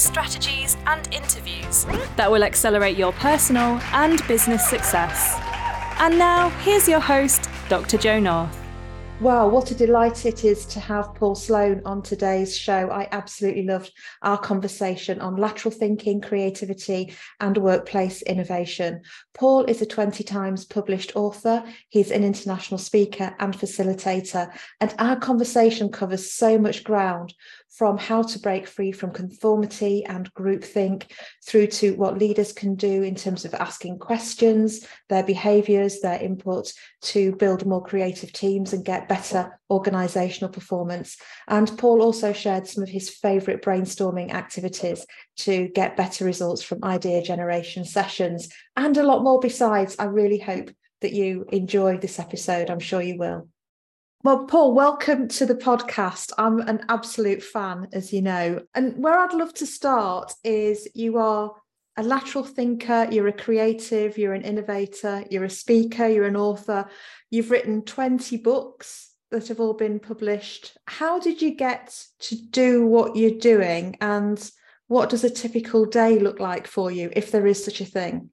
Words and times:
strategies, 0.00 0.76
and 0.86 1.12
interviews 1.12 1.84
that 2.16 2.30
will 2.30 2.42
accelerate 2.42 2.96
your 2.96 3.12
personal 3.12 3.78
and 3.92 4.26
business 4.26 4.68
success. 4.68 5.36
And 5.98 6.18
now, 6.18 6.48
here's 6.64 6.88
your 6.88 7.00
host, 7.00 7.48
Dr. 7.68 7.98
Jo 7.98 8.18
North. 8.18 8.60
Wow, 9.20 9.48
what 9.48 9.70
a 9.70 9.74
delight 9.74 10.24
it 10.24 10.46
is 10.46 10.64
to 10.64 10.80
have 10.80 11.14
Paul 11.14 11.34
Sloane 11.34 11.82
on 11.84 12.00
today's 12.00 12.56
show. 12.56 12.88
I 12.90 13.06
absolutely 13.12 13.64
loved 13.64 13.92
our 14.22 14.38
conversation 14.38 15.20
on 15.20 15.36
lateral 15.36 15.74
thinking, 15.74 16.22
creativity, 16.22 17.14
and 17.38 17.58
workplace 17.58 18.22
innovation. 18.22 19.02
Paul 19.34 19.64
is 19.64 19.82
a 19.82 19.86
20 19.86 20.24
times 20.24 20.64
published 20.64 21.16
author, 21.16 21.62
he's 21.90 22.10
an 22.10 22.24
international 22.24 22.78
speaker 22.78 23.36
and 23.38 23.52
facilitator, 23.52 24.50
and 24.80 24.94
our 24.98 25.16
conversation 25.16 25.90
covers 25.90 26.32
so 26.32 26.56
much 26.56 26.82
ground 26.82 27.34
from 27.80 27.96
how 27.96 28.20
to 28.20 28.38
break 28.38 28.66
free 28.66 28.92
from 28.92 29.10
conformity 29.10 30.04
and 30.04 30.30
groupthink 30.34 31.10
through 31.46 31.66
to 31.66 31.94
what 31.94 32.18
leaders 32.18 32.52
can 32.52 32.74
do 32.74 33.02
in 33.02 33.14
terms 33.14 33.46
of 33.46 33.54
asking 33.54 33.98
questions, 33.98 34.86
their 35.08 35.22
behaviours, 35.22 36.00
their 36.00 36.20
input 36.20 36.70
to 37.00 37.34
build 37.36 37.64
more 37.64 37.82
creative 37.82 38.34
teams 38.34 38.74
and 38.74 38.84
get 38.84 39.08
better 39.08 39.58
organisational 39.70 40.52
performance. 40.52 41.16
And 41.48 41.72
Paul 41.78 42.02
also 42.02 42.34
shared 42.34 42.66
some 42.66 42.82
of 42.82 42.90
his 42.90 43.08
favourite 43.08 43.62
brainstorming 43.62 44.34
activities 44.34 45.06
to 45.38 45.68
get 45.68 45.96
better 45.96 46.26
results 46.26 46.62
from 46.62 46.84
idea 46.84 47.22
generation 47.22 47.86
sessions 47.86 48.50
and 48.76 48.94
a 48.98 49.02
lot 49.02 49.22
more 49.22 49.40
besides. 49.40 49.96
I 49.98 50.04
really 50.04 50.38
hope 50.38 50.70
that 51.00 51.14
you 51.14 51.46
enjoy 51.50 51.96
this 51.96 52.18
episode. 52.18 52.68
I'm 52.68 52.78
sure 52.78 53.00
you 53.00 53.16
will. 53.16 53.48
Well, 54.22 54.44
Paul, 54.44 54.74
welcome 54.74 55.28
to 55.28 55.46
the 55.46 55.54
podcast. 55.54 56.32
I'm 56.36 56.60
an 56.60 56.84
absolute 56.90 57.42
fan, 57.42 57.88
as 57.94 58.12
you 58.12 58.20
know. 58.20 58.60
And 58.74 59.02
where 59.02 59.18
I'd 59.18 59.32
love 59.32 59.54
to 59.54 59.66
start 59.66 60.34
is 60.44 60.86
you 60.94 61.16
are 61.16 61.54
a 61.96 62.02
lateral 62.02 62.44
thinker, 62.44 63.08
you're 63.10 63.28
a 63.28 63.32
creative, 63.32 64.18
you're 64.18 64.34
an 64.34 64.42
innovator, 64.42 65.24
you're 65.30 65.44
a 65.44 65.50
speaker, 65.50 66.06
you're 66.06 66.26
an 66.26 66.36
author. 66.36 66.86
You've 67.30 67.50
written 67.50 67.82
20 67.82 68.36
books 68.36 69.10
that 69.30 69.48
have 69.48 69.58
all 69.58 69.72
been 69.72 69.98
published. 69.98 70.76
How 70.86 71.18
did 71.18 71.40
you 71.40 71.54
get 71.54 71.98
to 72.18 72.36
do 72.36 72.84
what 72.84 73.16
you're 73.16 73.38
doing? 73.38 73.96
And 74.02 74.50
what 74.88 75.08
does 75.08 75.24
a 75.24 75.30
typical 75.30 75.86
day 75.86 76.18
look 76.18 76.40
like 76.40 76.66
for 76.66 76.90
you, 76.90 77.08
if 77.16 77.30
there 77.30 77.46
is 77.46 77.64
such 77.64 77.80
a 77.80 77.86
thing? 77.86 78.28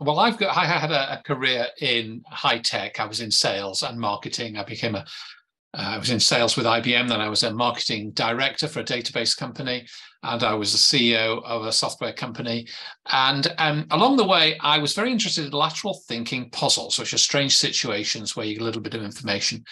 Well, 0.00 0.18
I've 0.18 0.38
got 0.38 0.56
I 0.56 0.64
had 0.64 0.90
a, 0.90 1.18
a, 1.18 1.22
career 1.22 1.66
in 1.80 2.22
high 2.26 2.58
tech. 2.58 2.98
I 2.98 3.04
was 3.04 3.20
in 3.20 3.30
sales 3.30 3.82
and 3.82 4.00
marketing. 4.00 4.56
I 4.56 4.64
became 4.64 4.94
a 4.94 5.04
uh, 5.72 5.92
I 5.94 5.98
was 5.98 6.10
in 6.10 6.18
sales 6.18 6.56
with 6.56 6.66
IBM. 6.66 7.08
Then 7.08 7.20
I 7.20 7.28
was 7.28 7.42
a 7.42 7.52
marketing 7.52 8.10
director 8.12 8.66
for 8.66 8.80
a 8.80 8.84
database 8.84 9.36
company, 9.36 9.86
and 10.22 10.42
I 10.42 10.54
was 10.54 10.72
the 10.72 10.78
CEO 10.78 11.44
of 11.44 11.64
a 11.64 11.70
software 11.70 12.14
company. 12.14 12.66
And 13.12 13.54
um, 13.58 13.86
along 13.90 14.16
the 14.16 14.26
way, 14.26 14.58
I 14.60 14.78
was 14.78 14.94
very 14.94 15.12
interested 15.12 15.44
in 15.44 15.52
lateral 15.52 16.00
thinking 16.08 16.50
puzzles, 16.50 16.98
which 16.98 17.14
are 17.14 17.18
strange 17.18 17.56
situations 17.56 18.34
where 18.34 18.46
you 18.46 18.54
get 18.54 18.62
a 18.62 18.64
little 18.64 18.82
bit 18.82 18.94
of 18.94 19.04
information, 19.04 19.62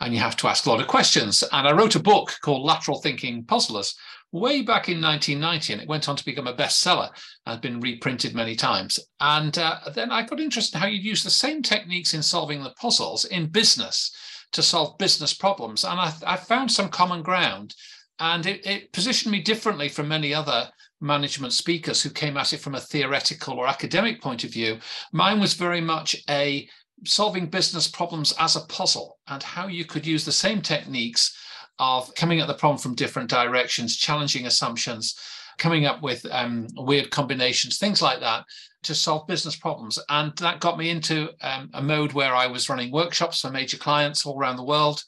and 0.00 0.12
you 0.12 0.18
have 0.18 0.36
to 0.38 0.48
ask 0.48 0.66
a 0.66 0.70
lot 0.70 0.80
of 0.80 0.88
questions. 0.88 1.42
And 1.52 1.66
I 1.66 1.72
wrote 1.72 1.94
a 1.94 2.00
book 2.00 2.36
called 2.42 2.66
Lateral 2.66 3.00
Thinking 3.00 3.44
Puzzlers, 3.44 3.94
way 4.32 4.62
back 4.62 4.88
in 4.88 5.00
1990, 5.00 5.72
and 5.72 5.82
it 5.82 5.88
went 5.88 6.08
on 6.08 6.16
to 6.16 6.24
become 6.24 6.46
a 6.46 6.54
bestseller 6.54 7.08
and 7.46 7.54
has 7.54 7.58
been 7.58 7.80
reprinted 7.80 8.34
many 8.34 8.54
times. 8.54 8.98
And 9.20 9.56
uh, 9.58 9.78
then 9.94 10.10
I 10.10 10.22
got 10.22 10.40
interested 10.40 10.76
in 10.76 10.80
how 10.80 10.88
you'd 10.88 11.04
use 11.04 11.22
the 11.22 11.30
same 11.30 11.62
techniques 11.62 12.14
in 12.14 12.22
solving 12.22 12.62
the 12.62 12.74
puzzles 12.80 13.24
in 13.24 13.46
business 13.46 14.14
to 14.52 14.62
solve 14.62 14.98
business 14.98 15.34
problems. 15.34 15.84
And 15.84 15.98
I, 15.98 16.12
I 16.26 16.36
found 16.36 16.70
some 16.70 16.88
common 16.88 17.22
ground, 17.22 17.74
and 18.18 18.46
it, 18.46 18.66
it 18.66 18.92
positioned 18.92 19.32
me 19.32 19.40
differently 19.40 19.88
from 19.88 20.08
many 20.08 20.34
other 20.34 20.70
management 21.00 21.52
speakers 21.52 22.02
who 22.02 22.10
came 22.10 22.36
at 22.36 22.52
it 22.52 22.60
from 22.60 22.74
a 22.74 22.80
theoretical 22.80 23.58
or 23.58 23.66
academic 23.66 24.22
point 24.22 24.44
of 24.44 24.52
view. 24.52 24.78
Mine 25.12 25.40
was 25.40 25.54
very 25.54 25.80
much 25.80 26.16
a 26.30 26.68
solving 27.04 27.46
business 27.46 27.88
problems 27.88 28.32
as 28.38 28.56
a 28.56 28.66
puzzle 28.66 29.18
and 29.28 29.42
how 29.42 29.66
you 29.66 29.84
could 29.84 30.06
use 30.06 30.24
the 30.24 30.32
same 30.32 30.62
techniques 30.62 31.36
of 31.78 32.14
coming 32.14 32.40
at 32.40 32.46
the 32.46 32.54
problem 32.54 32.78
from 32.78 32.94
different 32.94 33.30
directions, 33.30 33.96
challenging 33.96 34.46
assumptions, 34.46 35.18
coming 35.58 35.86
up 35.86 36.02
with 36.02 36.26
um, 36.30 36.66
weird 36.76 37.10
combinations, 37.10 37.78
things 37.78 38.02
like 38.02 38.20
that 38.20 38.44
to 38.82 38.94
solve 38.94 39.26
business 39.26 39.56
problems. 39.56 39.98
And 40.08 40.36
that 40.38 40.60
got 40.60 40.78
me 40.78 40.90
into 40.90 41.30
um, 41.40 41.70
a 41.74 41.82
mode 41.82 42.12
where 42.12 42.34
I 42.34 42.46
was 42.46 42.68
running 42.68 42.92
workshops 42.92 43.40
for 43.40 43.50
major 43.50 43.76
clients 43.76 44.24
all 44.24 44.38
around 44.38 44.56
the 44.56 44.64
world. 44.64 45.02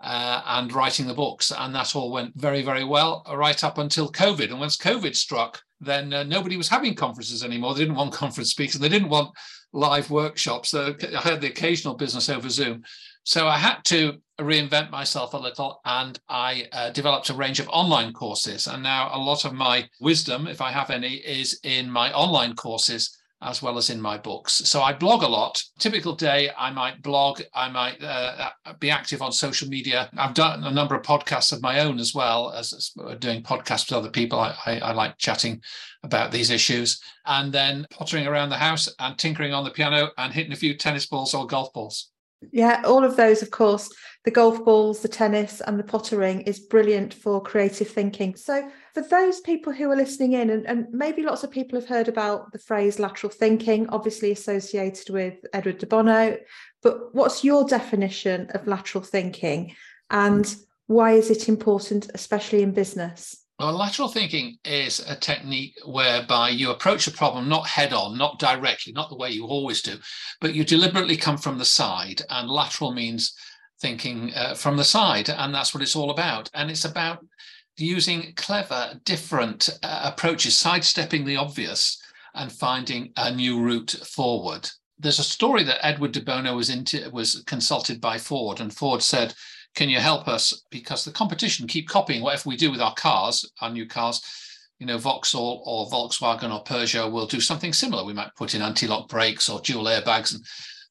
Uh, 0.00 0.42
and 0.46 0.70
writing 0.74 1.06
the 1.06 1.14
books. 1.14 1.50
And 1.56 1.74
that 1.74 1.96
all 1.96 2.12
went 2.12 2.34
very, 2.34 2.60
very 2.60 2.84
well 2.84 3.24
right 3.34 3.64
up 3.64 3.78
until 3.78 4.12
COVID. 4.12 4.50
And 4.50 4.60
once 4.60 4.76
COVID 4.76 5.16
struck, 5.16 5.62
then 5.80 6.12
uh, 6.12 6.24
nobody 6.24 6.58
was 6.58 6.68
having 6.68 6.94
conferences 6.94 7.42
anymore. 7.42 7.72
They 7.72 7.82
didn't 7.82 7.94
want 7.94 8.12
conference 8.24 8.50
speakers. 8.50 8.80
They 8.80 8.90
didn't 8.90 9.08
want 9.08 9.30
live 9.72 10.10
workshops. 10.10 10.70
So 10.70 10.94
I 11.02 11.20
had 11.20 11.40
the 11.40 11.48
occasional 11.48 11.94
business 11.94 12.28
over 12.28 12.50
Zoom. 12.50 12.82
So 13.24 13.48
I 13.48 13.58
had 13.58 13.84
to 13.86 14.18
reinvent 14.38 14.90
myself 14.90 15.32
a 15.32 15.38
little 15.38 15.80
and 15.84 16.18
I 16.28 16.68
uh, 16.72 16.90
developed 16.90 17.30
a 17.30 17.34
range 17.34 17.58
of 17.58 17.68
online 17.68 18.12
courses. 18.12 18.66
And 18.66 18.82
now 18.82 19.10
a 19.12 19.18
lot 19.18 19.44
of 19.44 19.54
my 19.54 19.88
wisdom, 20.00 20.46
if 20.46 20.60
I 20.60 20.70
have 20.70 20.90
any, 20.90 21.14
is 21.14 21.58
in 21.62 21.90
my 21.90 22.12
online 22.12 22.54
courses 22.54 23.16
as 23.40 23.62
well 23.62 23.76
as 23.76 23.90
in 23.90 24.00
my 24.00 24.16
books. 24.16 24.54
So 24.64 24.82
I 24.82 24.92
blog 24.92 25.22
a 25.22 25.28
lot. 25.28 25.62
Typical 25.78 26.14
day, 26.14 26.50
I 26.56 26.70
might 26.70 27.02
blog, 27.02 27.42
I 27.54 27.68
might 27.68 28.02
uh, 28.02 28.50
be 28.80 28.90
active 28.90 29.20
on 29.22 29.32
social 29.32 29.68
media. 29.68 30.08
I've 30.16 30.34
done 30.34 30.64
a 30.64 30.70
number 30.70 30.94
of 30.94 31.02
podcasts 31.02 31.52
of 31.52 31.62
my 31.62 31.80
own 31.80 31.98
as 31.98 32.14
well 32.14 32.52
as 32.52 32.92
doing 33.18 33.42
podcasts 33.42 33.90
with 33.90 33.98
other 33.98 34.10
people. 34.10 34.38
I, 34.38 34.54
I, 34.66 34.78
I 34.78 34.92
like 34.92 35.18
chatting 35.18 35.60
about 36.02 36.32
these 36.32 36.50
issues 36.50 37.00
and 37.26 37.52
then 37.52 37.86
pottering 37.90 38.26
around 38.26 38.48
the 38.48 38.56
house 38.56 38.88
and 38.98 39.18
tinkering 39.18 39.52
on 39.52 39.64
the 39.64 39.70
piano 39.70 40.10
and 40.16 40.32
hitting 40.32 40.52
a 40.52 40.56
few 40.56 40.76
tennis 40.76 41.06
balls 41.06 41.34
or 41.34 41.46
golf 41.46 41.72
balls. 41.72 42.10
Yeah, 42.52 42.82
all 42.84 43.04
of 43.04 43.16
those, 43.16 43.42
of 43.42 43.50
course, 43.50 43.88
the 44.24 44.30
golf 44.30 44.64
balls, 44.64 45.00
the 45.00 45.08
tennis, 45.08 45.60
and 45.60 45.78
the 45.78 45.84
pottering 45.84 46.42
is 46.42 46.58
brilliant 46.58 47.12
for 47.12 47.42
creative 47.42 47.88
thinking. 47.88 48.36
So, 48.36 48.70
for 48.94 49.02
those 49.02 49.40
people 49.40 49.72
who 49.72 49.90
are 49.90 49.96
listening 49.96 50.32
in, 50.32 50.50
and, 50.50 50.66
and 50.66 50.86
maybe 50.90 51.22
lots 51.22 51.44
of 51.44 51.50
people 51.50 51.78
have 51.78 51.88
heard 51.88 52.08
about 52.08 52.52
the 52.52 52.58
phrase 52.58 52.98
lateral 52.98 53.30
thinking, 53.30 53.88
obviously 53.90 54.30
associated 54.30 55.10
with 55.10 55.34
Edward 55.52 55.78
de 55.78 55.86
Bono, 55.86 56.38
but 56.82 57.14
what's 57.14 57.44
your 57.44 57.64
definition 57.64 58.50
of 58.50 58.66
lateral 58.66 59.04
thinking 59.04 59.74
and 60.10 60.54
why 60.86 61.12
is 61.12 61.30
it 61.30 61.48
important, 61.48 62.10
especially 62.14 62.62
in 62.62 62.72
business? 62.72 63.43
Well, 63.58 63.72
lateral 63.72 64.08
thinking 64.08 64.58
is 64.64 64.98
a 64.98 65.14
technique 65.14 65.76
whereby 65.86 66.48
you 66.48 66.70
approach 66.70 67.06
a 67.06 67.12
problem 67.12 67.48
not 67.48 67.68
head 67.68 67.92
on, 67.92 68.18
not 68.18 68.40
directly, 68.40 68.92
not 68.92 69.10
the 69.10 69.16
way 69.16 69.30
you 69.30 69.46
always 69.46 69.80
do, 69.80 69.98
but 70.40 70.54
you 70.54 70.64
deliberately 70.64 71.16
come 71.16 71.38
from 71.38 71.58
the 71.58 71.64
side. 71.64 72.22
And 72.30 72.50
lateral 72.50 72.92
means 72.92 73.32
thinking 73.80 74.32
uh, 74.34 74.54
from 74.54 74.76
the 74.76 74.84
side. 74.84 75.30
And 75.30 75.54
that's 75.54 75.72
what 75.72 75.82
it's 75.84 75.94
all 75.94 76.10
about. 76.10 76.50
And 76.52 76.68
it's 76.68 76.84
about 76.84 77.24
using 77.76 78.32
clever, 78.34 79.00
different 79.04 79.70
uh, 79.84 80.00
approaches, 80.12 80.58
sidestepping 80.58 81.24
the 81.24 81.36
obvious 81.36 82.02
and 82.34 82.50
finding 82.50 83.12
a 83.16 83.32
new 83.32 83.60
route 83.60 83.92
forward. 84.04 84.68
There's 84.98 85.20
a 85.20 85.24
story 85.24 85.62
that 85.64 85.84
Edward 85.86 86.10
de 86.12 86.22
Bono 86.22 86.56
was 86.56 86.70
into, 86.70 87.08
was 87.10 87.42
consulted 87.46 88.00
by 88.00 88.18
Ford, 88.18 88.60
and 88.60 88.74
Ford 88.74 89.02
said, 89.02 89.34
can 89.74 89.88
you 89.88 89.98
help 89.98 90.28
us? 90.28 90.62
Because 90.70 91.04
the 91.04 91.10
competition 91.10 91.66
keep 91.66 91.88
copying 91.88 92.22
whatever 92.22 92.48
we 92.48 92.56
do 92.56 92.70
with 92.70 92.80
our 92.80 92.94
cars, 92.94 93.50
our 93.60 93.70
new 93.70 93.86
cars. 93.86 94.22
You 94.78 94.86
know, 94.86 94.98
Vauxhall 94.98 95.62
or 95.66 95.88
Volkswagen 95.88 96.52
or 96.52 96.62
Peugeot 96.64 97.10
will 97.10 97.26
do 97.26 97.40
something 97.40 97.72
similar. 97.72 98.04
We 98.04 98.12
might 98.12 98.34
put 98.36 98.54
in 98.54 98.62
anti-lock 98.62 99.08
brakes 99.08 99.48
or 99.48 99.60
dual 99.60 99.84
airbags. 99.84 100.34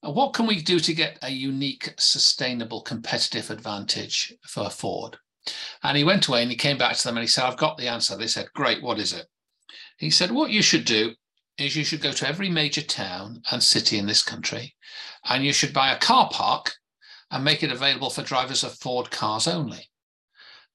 And 0.04 0.16
what 0.16 0.34
can 0.34 0.48
we 0.48 0.62
do 0.62 0.80
to 0.80 0.94
get 0.94 1.18
a 1.22 1.30
unique, 1.30 1.94
sustainable, 1.98 2.82
competitive 2.82 3.50
advantage 3.50 4.34
for 4.48 4.70
Ford? 4.70 5.18
And 5.84 5.98
he 5.98 6.04
went 6.04 6.28
away 6.28 6.42
and 6.42 6.52
he 6.52 6.58
came 6.58 6.78
back 6.78 6.96
to 6.96 7.04
them 7.04 7.18
and 7.18 7.24
he 7.24 7.28
said, 7.28 7.44
I've 7.44 7.58
got 7.58 7.78
the 7.78 7.90
answer. 7.90 8.18
They 8.18 8.28
said, 8.28 8.48
Great, 8.54 8.82
what 8.82 9.00
is 9.00 9.14
it? 9.14 9.28
He 9.98 10.10
said, 10.10 10.32
What 10.32 10.52
you 10.52 10.62
should 10.62 10.86
do 10.86 11.14
is 11.58 11.76
you 11.76 11.84
should 11.84 12.02
go 12.02 12.12
to 12.12 12.28
every 12.28 12.50
major 12.50 12.82
town 12.82 13.42
and 13.52 13.62
city 13.62 13.98
in 13.98 14.08
this 14.08 14.24
country 14.24 14.76
and 15.26 15.46
you 15.46 15.54
should 15.54 15.74
buy 15.74 15.94
a 15.94 16.00
car 16.00 16.30
park 16.32 16.74
and 17.34 17.44
make 17.44 17.64
it 17.64 17.72
available 17.72 18.12
for 18.12 18.22
drivers 18.22 18.64
of 18.64 18.76
Ford 18.76 19.10
cars 19.10 19.48
only. 19.48 19.90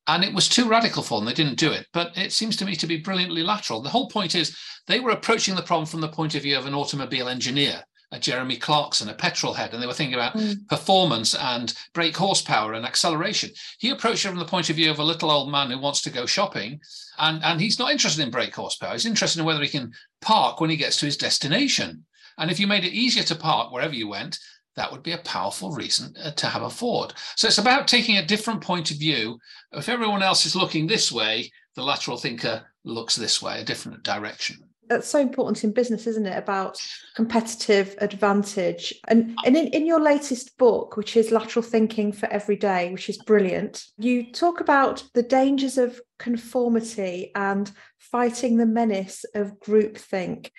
And 0.08 0.24
it 0.24 0.34
was 0.34 0.48
too 0.48 0.68
radical 0.68 1.04
for 1.04 1.20
them. 1.20 1.26
They 1.26 1.32
didn't 1.32 1.58
do 1.58 1.70
it. 1.70 1.86
But 1.92 2.18
it 2.18 2.32
seems 2.32 2.56
to 2.56 2.64
me 2.64 2.74
to 2.76 2.86
be 2.86 2.96
brilliantly 2.96 3.44
lateral. 3.44 3.80
The 3.80 3.90
whole 3.90 4.08
point 4.08 4.34
is 4.34 4.58
they 4.88 4.98
were 4.98 5.10
approaching 5.10 5.54
the 5.54 5.62
problem 5.62 5.86
from 5.86 6.00
the 6.00 6.08
point 6.08 6.34
of 6.34 6.42
view 6.42 6.58
of 6.58 6.66
an 6.66 6.74
automobile 6.74 7.28
engineer, 7.28 7.84
a 8.10 8.18
Jeremy 8.18 8.56
Clarkson, 8.56 9.08
a 9.08 9.14
petrol 9.14 9.52
head, 9.52 9.72
and 9.72 9.80
they 9.80 9.86
were 9.86 9.92
thinking 9.92 10.14
about 10.14 10.34
mm. 10.34 10.66
performance 10.66 11.36
and 11.36 11.72
brake 11.92 12.16
horsepower 12.16 12.72
and 12.72 12.84
acceleration. 12.84 13.50
He 13.78 13.90
approached 13.90 14.24
it 14.24 14.30
from 14.30 14.38
the 14.38 14.44
point 14.44 14.68
of 14.68 14.76
view 14.76 14.90
of 14.90 14.98
a 14.98 15.04
little 15.04 15.30
old 15.30 15.52
man 15.52 15.70
who 15.70 15.78
wants 15.78 16.02
to 16.02 16.10
go 16.10 16.26
shopping, 16.26 16.80
and, 17.18 17.44
and 17.44 17.60
he's 17.60 17.78
not 17.78 17.92
interested 17.92 18.24
in 18.24 18.32
brake 18.32 18.54
horsepower. 18.54 18.94
He's 18.94 19.06
interested 19.06 19.38
in 19.38 19.46
whether 19.46 19.62
he 19.62 19.68
can 19.68 19.92
park 20.22 20.60
when 20.60 20.70
he 20.70 20.76
gets 20.76 20.96
to 20.98 21.06
his 21.06 21.16
destination. 21.16 22.04
And 22.36 22.50
if 22.50 22.58
you 22.58 22.66
made 22.66 22.84
it 22.84 22.94
easier 22.94 23.24
to 23.24 23.34
park 23.36 23.70
wherever 23.70 23.94
you 23.94 24.08
went, 24.08 24.38
that 24.78 24.92
would 24.92 25.02
be 25.02 25.12
a 25.12 25.18
powerful 25.18 25.72
reason 25.72 26.14
uh, 26.22 26.30
to 26.30 26.46
have 26.46 26.62
a 26.62 26.70
Ford. 26.70 27.12
So 27.36 27.48
it's 27.48 27.58
about 27.58 27.88
taking 27.88 28.16
a 28.16 28.24
different 28.24 28.60
point 28.60 28.92
of 28.92 28.96
view. 28.96 29.38
If 29.72 29.88
everyone 29.88 30.22
else 30.22 30.46
is 30.46 30.54
looking 30.54 30.86
this 30.86 31.10
way, 31.10 31.50
the 31.74 31.82
lateral 31.82 32.16
thinker 32.16 32.64
looks 32.84 33.16
this 33.16 33.42
way, 33.42 33.60
a 33.60 33.64
different 33.64 34.04
direction. 34.04 34.56
That's 34.88 35.08
so 35.08 35.18
important 35.18 35.64
in 35.64 35.72
business, 35.72 36.06
isn't 36.06 36.26
it? 36.26 36.38
About 36.38 36.80
competitive 37.14 37.96
advantage. 37.98 38.94
And, 39.08 39.36
and 39.44 39.56
in, 39.56 39.66
in 39.68 39.84
your 39.84 40.00
latest 40.00 40.56
book, 40.56 40.96
which 40.96 41.16
is 41.16 41.30
Lateral 41.30 41.62
Thinking 41.62 42.10
for 42.12 42.26
Every 42.26 42.56
Day, 42.56 42.90
which 42.92 43.10
is 43.10 43.18
brilliant, 43.18 43.84
you 43.98 44.32
talk 44.32 44.60
about 44.60 45.02
the 45.12 45.22
dangers 45.22 45.76
of 45.76 46.00
conformity 46.18 47.32
and 47.34 47.70
fighting 47.98 48.56
the 48.56 48.64
menace 48.64 49.24
of 49.34 49.58
groupthink. 49.60 50.50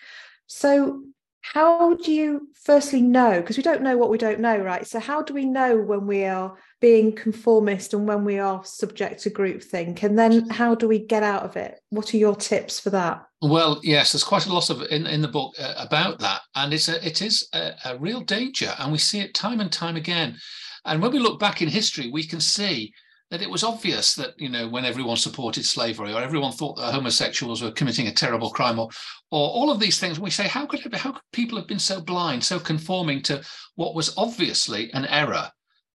So, 0.46 1.04
how 1.42 1.96
do 1.96 2.12
you 2.12 2.50
firstly 2.54 3.02
know? 3.02 3.40
Because 3.40 3.58
we 3.58 3.64
don't 3.64 3.82
know 3.82 3.98
what 3.98 4.10
we 4.10 4.18
don't 4.18 4.40
know 4.40 4.58
right? 4.58 4.86
So 4.86 5.00
how 5.00 5.22
do 5.22 5.34
we 5.34 5.46
know 5.46 5.78
when 5.78 6.06
we 6.06 6.26
are 6.26 6.56
being 6.82 7.16
conformist 7.16 7.94
and 7.94 8.08
when 8.08 8.24
we 8.24 8.40
are 8.40 8.64
subject 8.64 9.22
to 9.24 9.30
groupthink? 9.30 10.04
And 10.04 10.18
then 10.18 10.50
how 10.50 10.76
do 10.76 10.88
we 10.88 11.00
get 11.00 11.24
out 11.24 11.44
of 11.44 11.56
it? 11.56 11.80
What 11.90 12.14
are 12.14 12.18
your 12.18 12.36
tips 12.36 12.80
for 12.80 12.90
that? 12.92 13.24
Well 13.42 13.80
yes 13.84 14.12
there's 14.12 14.24
quite 14.24 14.48
a 14.48 14.54
lot 14.54 14.70
of 14.70 14.82
in, 14.84 15.08
in 15.08 15.22
the 15.22 15.28
book 15.28 15.54
uh, 15.60 15.74
about 15.78 16.20
that. 16.20 16.42
And 16.56 16.74
it's 16.74 16.90
a, 16.90 17.06
it 17.06 17.22
is 17.22 17.48
a, 17.54 17.74
a 17.86 17.98
real 17.98 18.22
danger 18.22 18.74
and 18.78 18.92
we 18.92 18.98
see 18.98 19.20
it 19.20 19.34
time 19.34 19.60
and 19.60 19.72
time 19.72 19.96
again. 19.96 20.38
And 20.86 21.02
when 21.02 21.12
we 21.12 21.20
look 21.20 21.40
back 21.40 21.62
in 21.62 21.70
history 21.70 22.12
we 22.12 22.26
can 22.26 22.42
see 22.42 22.94
that 23.32 23.42
it 23.42 23.50
was 23.50 23.64
obvious 23.64 24.16
that 24.16 24.34
you 24.40 24.50
know 24.50 24.68
when 24.68 24.86
everyone 24.86 25.18
supported 25.18 25.66
slavery 25.66 26.14
or 26.14 26.22
everyone 26.22 26.52
thought 26.52 26.78
that 26.78 26.94
homosexuals 26.94 27.62
were 27.62 27.72
committing 27.72 28.08
a 28.08 28.12
terrible 28.12 28.50
crime 28.50 28.80
or 28.80 28.90
or 29.32 29.50
all 29.50 29.72
of 29.72 29.80
these 29.80 30.00
things 30.00 30.20
we 30.20 30.30
say 30.30 30.48
how 30.48 30.66
could 30.66 30.94
how 30.96 31.12
could 31.12 31.22
people 31.32 31.58
have 31.58 31.68
been 31.68 31.80
so 31.80 32.02
blind 32.02 32.44
so 32.44 32.60
conforming 32.60 33.22
to 33.22 33.42
what 33.76 33.96
was 33.96 34.14
obviously 34.18 34.92
an 34.94 35.06
error 35.06 35.50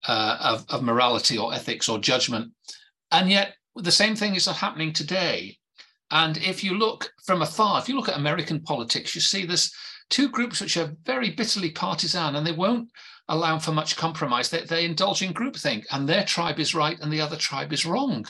uh, 0.06 0.36
of, 0.40 0.66
of 0.68 0.82
morality 0.82 1.38
or 1.38 1.54
ethics 1.54 1.88
or 1.88 1.98
judgment? 1.98 2.52
And 3.10 3.30
yet 3.30 3.54
the 3.74 3.92
same 3.92 4.14
thing 4.14 4.34
is 4.34 4.46
happening 4.46 4.92
today. 4.92 5.56
And 6.10 6.36
if 6.36 6.62
you 6.62 6.74
look 6.74 7.10
from 7.24 7.42
afar 7.42 7.80
if 7.80 7.88
you 7.88 7.96
look 7.96 8.08
at 8.08 8.16
american 8.16 8.60
politics 8.60 9.14
you 9.14 9.20
see 9.20 9.46
this 9.46 9.72
two 10.10 10.28
groups 10.28 10.60
which 10.60 10.76
are 10.76 10.94
very 11.04 11.30
bitterly 11.30 11.70
partisan 11.70 12.36
and 12.36 12.46
they 12.46 12.52
won't 12.52 12.88
allow 13.28 13.58
for 13.58 13.72
much 13.72 13.96
compromise. 13.96 14.50
They, 14.50 14.64
they 14.64 14.84
indulge 14.84 15.22
in 15.22 15.34
groupthink, 15.34 15.84
and 15.90 16.08
their 16.08 16.24
tribe 16.24 16.58
is 16.58 16.74
right 16.74 16.98
and 17.00 17.12
the 17.12 17.20
other 17.20 17.36
tribe 17.36 17.72
is 17.72 17.86
wrong. 17.86 18.26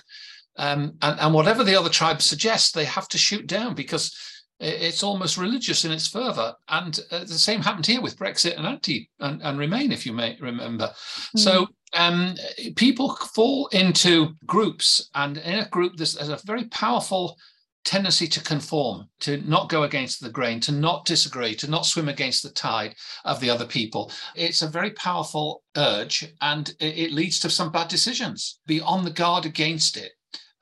Um, 0.56 0.94
and, 1.02 1.18
and 1.20 1.34
whatever 1.34 1.64
the 1.64 1.76
other 1.76 1.90
tribe 1.90 2.22
suggests, 2.22 2.72
they 2.72 2.84
have 2.84 3.08
to 3.08 3.18
shoot 3.18 3.46
down 3.46 3.74
because 3.74 4.16
it's 4.60 5.02
almost 5.02 5.36
religious 5.36 5.84
in 5.84 5.92
its 5.92 6.06
fervor. 6.06 6.54
And 6.68 6.98
uh, 7.10 7.20
the 7.20 7.38
same 7.38 7.60
happened 7.60 7.86
here 7.86 8.00
with 8.00 8.16
Brexit 8.16 8.56
and 8.56 8.66
anti 8.66 9.10
and, 9.20 9.42
and 9.42 9.58
Remain, 9.58 9.92
if 9.92 10.06
you 10.06 10.12
may 10.12 10.36
remember. 10.40 10.92
Mm. 11.36 11.40
So 11.40 11.66
um, 11.94 12.34
people 12.76 13.16
fall 13.16 13.66
into 13.68 14.34
groups, 14.46 15.10
and 15.14 15.38
in 15.38 15.58
a 15.58 15.68
group, 15.68 15.96
there's, 15.96 16.14
there's 16.14 16.28
a 16.28 16.40
very 16.44 16.64
powerful 16.66 17.36
tendency 17.84 18.26
to 18.26 18.42
conform, 18.42 19.08
to 19.20 19.36
not 19.48 19.68
go 19.68 19.82
against 19.82 20.22
the 20.22 20.30
grain, 20.30 20.58
to 20.60 20.72
not 20.72 21.04
disagree, 21.04 21.54
to 21.54 21.70
not 21.70 21.86
swim 21.86 22.08
against 22.08 22.42
the 22.42 22.50
tide 22.50 22.94
of 23.24 23.40
the 23.40 23.50
other 23.50 23.66
people. 23.66 24.10
It's 24.34 24.62
a 24.62 24.68
very 24.68 24.90
powerful 24.90 25.62
urge 25.76 26.32
and 26.40 26.74
it 26.80 27.12
leads 27.12 27.38
to 27.40 27.50
some 27.50 27.70
bad 27.70 27.88
decisions. 27.88 28.60
Be 28.66 28.80
on 28.80 29.04
the 29.04 29.10
guard 29.10 29.44
against 29.44 29.96
it. 29.96 30.12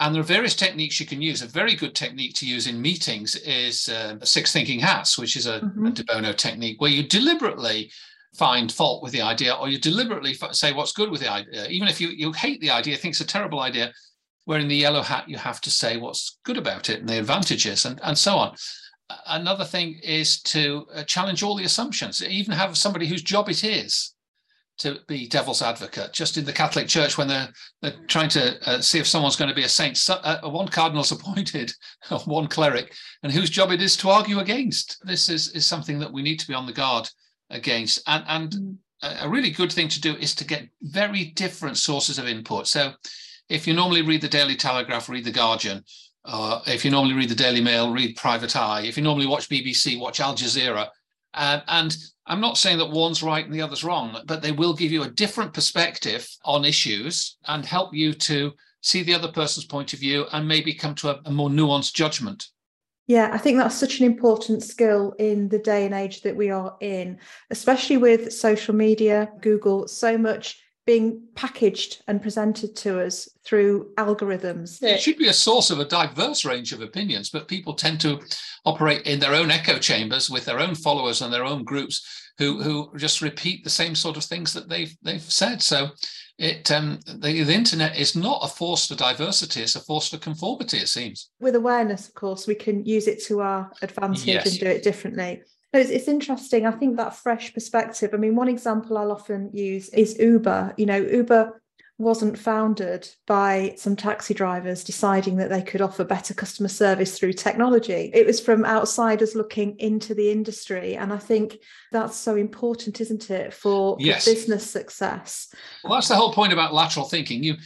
And 0.00 0.12
there 0.12 0.20
are 0.20 0.24
various 0.24 0.56
techniques 0.56 0.98
you 0.98 1.06
can 1.06 1.22
use. 1.22 1.42
A 1.42 1.46
very 1.46 1.76
good 1.76 1.94
technique 1.94 2.34
to 2.34 2.46
use 2.46 2.66
in 2.66 2.82
meetings 2.82 3.36
is 3.36 3.88
uh, 3.88 4.16
six 4.24 4.52
thinking 4.52 4.80
hats, 4.80 5.16
which 5.16 5.36
is 5.36 5.46
a, 5.46 5.60
mm-hmm. 5.60 5.86
a 5.86 5.90
De 5.92 6.04
Bono 6.04 6.32
technique 6.32 6.80
where 6.80 6.90
you 6.90 7.04
deliberately 7.04 7.92
find 8.34 8.72
fault 8.72 9.02
with 9.02 9.12
the 9.12 9.20
idea 9.20 9.54
or 9.54 9.68
you 9.68 9.78
deliberately 9.78 10.34
say 10.50 10.72
what's 10.72 10.92
good 10.92 11.10
with 11.10 11.20
the 11.20 11.30
idea. 11.30 11.66
Even 11.68 11.86
if 11.86 12.00
you, 12.00 12.08
you 12.08 12.32
hate 12.32 12.60
the 12.60 12.70
idea, 12.70 12.96
think 12.96 13.12
it's 13.12 13.20
a 13.20 13.26
terrible 13.26 13.60
idea, 13.60 13.92
where 14.44 14.58
in 14.58 14.68
the 14.68 14.76
yellow 14.76 15.02
hat 15.02 15.28
you 15.28 15.36
have 15.36 15.60
to 15.60 15.70
say 15.70 15.96
what's 15.96 16.38
good 16.44 16.58
about 16.58 16.90
it 16.90 17.00
and 17.00 17.08
the 17.08 17.18
advantages 17.18 17.84
and, 17.84 18.00
and 18.02 18.18
so 18.18 18.36
on. 18.36 18.54
Another 19.26 19.64
thing 19.64 20.00
is 20.02 20.40
to 20.42 20.86
uh, 20.94 21.02
challenge 21.04 21.42
all 21.42 21.54
the 21.54 21.64
assumptions, 21.64 22.22
even 22.22 22.54
have 22.54 22.78
somebody 22.78 23.06
whose 23.06 23.22
job 23.22 23.48
it 23.48 23.62
is 23.62 24.14
to 24.78 24.98
be 25.06 25.28
devil's 25.28 25.62
advocate. 25.62 26.12
Just 26.12 26.36
in 26.36 26.44
the 26.44 26.52
Catholic 26.52 26.88
Church, 26.88 27.18
when 27.18 27.28
they're, 27.28 27.48
they're 27.80 27.94
trying 28.08 28.30
to 28.30 28.56
uh, 28.68 28.80
see 28.80 28.98
if 28.98 29.06
someone's 29.06 29.36
going 29.36 29.50
to 29.50 29.54
be 29.54 29.64
a 29.64 29.68
saint, 29.68 29.96
so, 29.96 30.14
uh, 30.14 30.40
one 30.48 30.68
cardinal's 30.68 31.12
appointed, 31.12 31.72
one 32.24 32.48
cleric, 32.48 32.94
and 33.22 33.32
whose 33.32 33.50
job 33.50 33.70
it 33.70 33.82
is 33.82 33.96
to 33.98 34.10
argue 34.10 34.38
against. 34.38 34.98
This 35.04 35.28
is, 35.28 35.48
is 35.52 35.66
something 35.66 35.98
that 35.98 36.12
we 36.12 36.22
need 36.22 36.38
to 36.40 36.48
be 36.48 36.54
on 36.54 36.66
the 36.66 36.72
guard 36.72 37.08
against. 37.50 38.02
And, 38.06 38.24
and 38.28 38.50
mm. 38.50 39.24
a 39.24 39.28
really 39.28 39.50
good 39.50 39.72
thing 39.72 39.88
to 39.88 40.00
do 40.00 40.16
is 40.16 40.34
to 40.36 40.44
get 40.44 40.68
very 40.80 41.26
different 41.26 41.76
sources 41.76 42.18
of 42.18 42.26
input. 42.26 42.66
So 42.66 42.92
if 43.52 43.66
you 43.66 43.74
normally 43.74 44.00
read 44.00 44.22
the 44.22 44.28
Daily 44.28 44.56
Telegraph, 44.56 45.10
read 45.10 45.24
the 45.24 45.30
Guardian. 45.30 45.84
Uh, 46.24 46.60
if 46.66 46.86
you 46.86 46.90
normally 46.90 47.14
read 47.14 47.28
the 47.28 47.34
Daily 47.34 47.60
Mail, 47.60 47.92
read 47.92 48.16
Private 48.16 48.56
Eye. 48.56 48.82
If 48.86 48.96
you 48.96 49.02
normally 49.02 49.26
watch 49.26 49.50
BBC, 49.50 50.00
watch 50.00 50.20
Al 50.20 50.34
Jazeera. 50.34 50.88
Uh, 51.34 51.60
and 51.68 51.94
I'm 52.26 52.40
not 52.40 52.56
saying 52.56 52.78
that 52.78 52.90
one's 52.90 53.22
right 53.22 53.44
and 53.44 53.54
the 53.54 53.60
other's 53.60 53.84
wrong, 53.84 54.16
but 54.24 54.40
they 54.40 54.52
will 54.52 54.72
give 54.72 54.90
you 54.90 55.02
a 55.02 55.10
different 55.10 55.52
perspective 55.52 56.26
on 56.46 56.64
issues 56.64 57.36
and 57.46 57.66
help 57.66 57.92
you 57.92 58.14
to 58.14 58.52
see 58.80 59.02
the 59.02 59.14
other 59.14 59.28
person's 59.28 59.66
point 59.66 59.92
of 59.92 59.98
view 59.98 60.24
and 60.32 60.48
maybe 60.48 60.72
come 60.72 60.94
to 60.94 61.10
a, 61.10 61.20
a 61.26 61.30
more 61.30 61.50
nuanced 61.50 61.92
judgment. 61.92 62.48
Yeah, 63.06 63.30
I 63.34 63.38
think 63.38 63.58
that's 63.58 63.74
such 63.74 64.00
an 64.00 64.06
important 64.06 64.62
skill 64.62 65.12
in 65.18 65.50
the 65.50 65.58
day 65.58 65.84
and 65.84 65.94
age 65.94 66.22
that 66.22 66.36
we 66.36 66.48
are 66.48 66.74
in, 66.80 67.18
especially 67.50 67.98
with 67.98 68.32
social 68.32 68.74
media, 68.74 69.30
Google, 69.42 69.88
so 69.88 70.16
much 70.16 70.58
being 70.84 71.22
packaged 71.34 72.02
and 72.08 72.20
presented 72.20 72.74
to 72.74 73.00
us 73.04 73.28
through 73.44 73.92
algorithms. 73.96 74.82
It 74.82 75.00
should 75.00 75.18
be 75.18 75.28
a 75.28 75.32
source 75.32 75.70
of 75.70 75.78
a 75.78 75.84
diverse 75.84 76.44
range 76.44 76.72
of 76.72 76.82
opinions, 76.82 77.30
but 77.30 77.46
people 77.46 77.74
tend 77.74 78.00
to 78.00 78.20
operate 78.64 79.06
in 79.06 79.20
their 79.20 79.34
own 79.34 79.50
echo 79.50 79.78
chambers 79.78 80.28
with 80.28 80.44
their 80.44 80.58
own 80.58 80.74
followers 80.74 81.22
and 81.22 81.32
their 81.32 81.44
own 81.44 81.62
groups 81.62 82.22
who 82.38 82.62
who 82.62 82.90
just 82.96 83.20
repeat 83.20 83.62
the 83.62 83.70
same 83.70 83.94
sort 83.94 84.16
of 84.16 84.24
things 84.24 84.52
that 84.52 84.68
they've 84.68 84.96
they've 85.02 85.22
said. 85.22 85.62
So 85.62 85.90
it 86.38 86.70
um, 86.72 86.98
the, 87.06 87.42
the 87.42 87.54
internet 87.54 87.96
is 87.96 88.16
not 88.16 88.40
a 88.42 88.48
force 88.48 88.86
for 88.86 88.94
diversity; 88.94 89.62
it's 89.62 89.76
a 89.76 89.80
force 89.80 90.08
for 90.08 90.18
conformity. 90.18 90.78
It 90.78 90.88
seems. 90.88 91.30
With 91.40 91.54
awareness, 91.54 92.08
of 92.08 92.14
course, 92.14 92.46
we 92.46 92.54
can 92.54 92.84
use 92.84 93.06
it 93.06 93.22
to 93.24 93.40
our 93.40 93.70
advantage 93.82 94.24
yes. 94.24 94.46
and 94.46 94.60
do 94.60 94.66
it 94.66 94.82
differently. 94.82 95.42
It's, 95.72 95.90
it's 95.90 96.08
interesting. 96.08 96.66
I 96.66 96.72
think 96.72 96.96
that 96.96 97.16
fresh 97.16 97.54
perspective. 97.54 98.10
I 98.12 98.16
mean, 98.16 98.36
one 98.36 98.48
example 98.48 98.98
I'll 98.98 99.12
often 99.12 99.50
use 99.52 99.88
is 99.90 100.18
Uber. 100.18 100.74
You 100.76 100.86
know, 100.86 100.98
Uber 100.98 101.62
wasn't 101.98 102.38
founded 102.38 103.08
by 103.26 103.74
some 103.76 103.94
taxi 103.94 104.34
drivers 104.34 104.82
deciding 104.82 105.36
that 105.36 105.50
they 105.50 105.62
could 105.62 105.80
offer 105.80 106.04
better 106.04 106.34
customer 106.34 106.68
service 106.68 107.18
through 107.18 107.32
technology. 107.32 108.10
It 108.12 108.26
was 108.26 108.40
from 108.40 108.64
outsiders 108.64 109.34
looking 109.34 109.78
into 109.78 110.14
the 110.14 110.30
industry. 110.30 110.96
And 110.96 111.12
I 111.12 111.18
think 111.18 111.58
that's 111.92 112.16
so 112.16 112.34
important, 112.36 113.00
isn't 113.00 113.30
it, 113.30 113.54
for, 113.54 113.96
yes. 114.00 114.24
for 114.24 114.30
business 114.32 114.68
success? 114.68 115.54
Well, 115.84 115.94
that's 115.94 116.08
the 116.08 116.16
whole 116.16 116.32
point 116.32 116.52
about 116.52 116.74
lateral 116.74 117.06
thinking. 117.06 117.42
You 117.42 117.56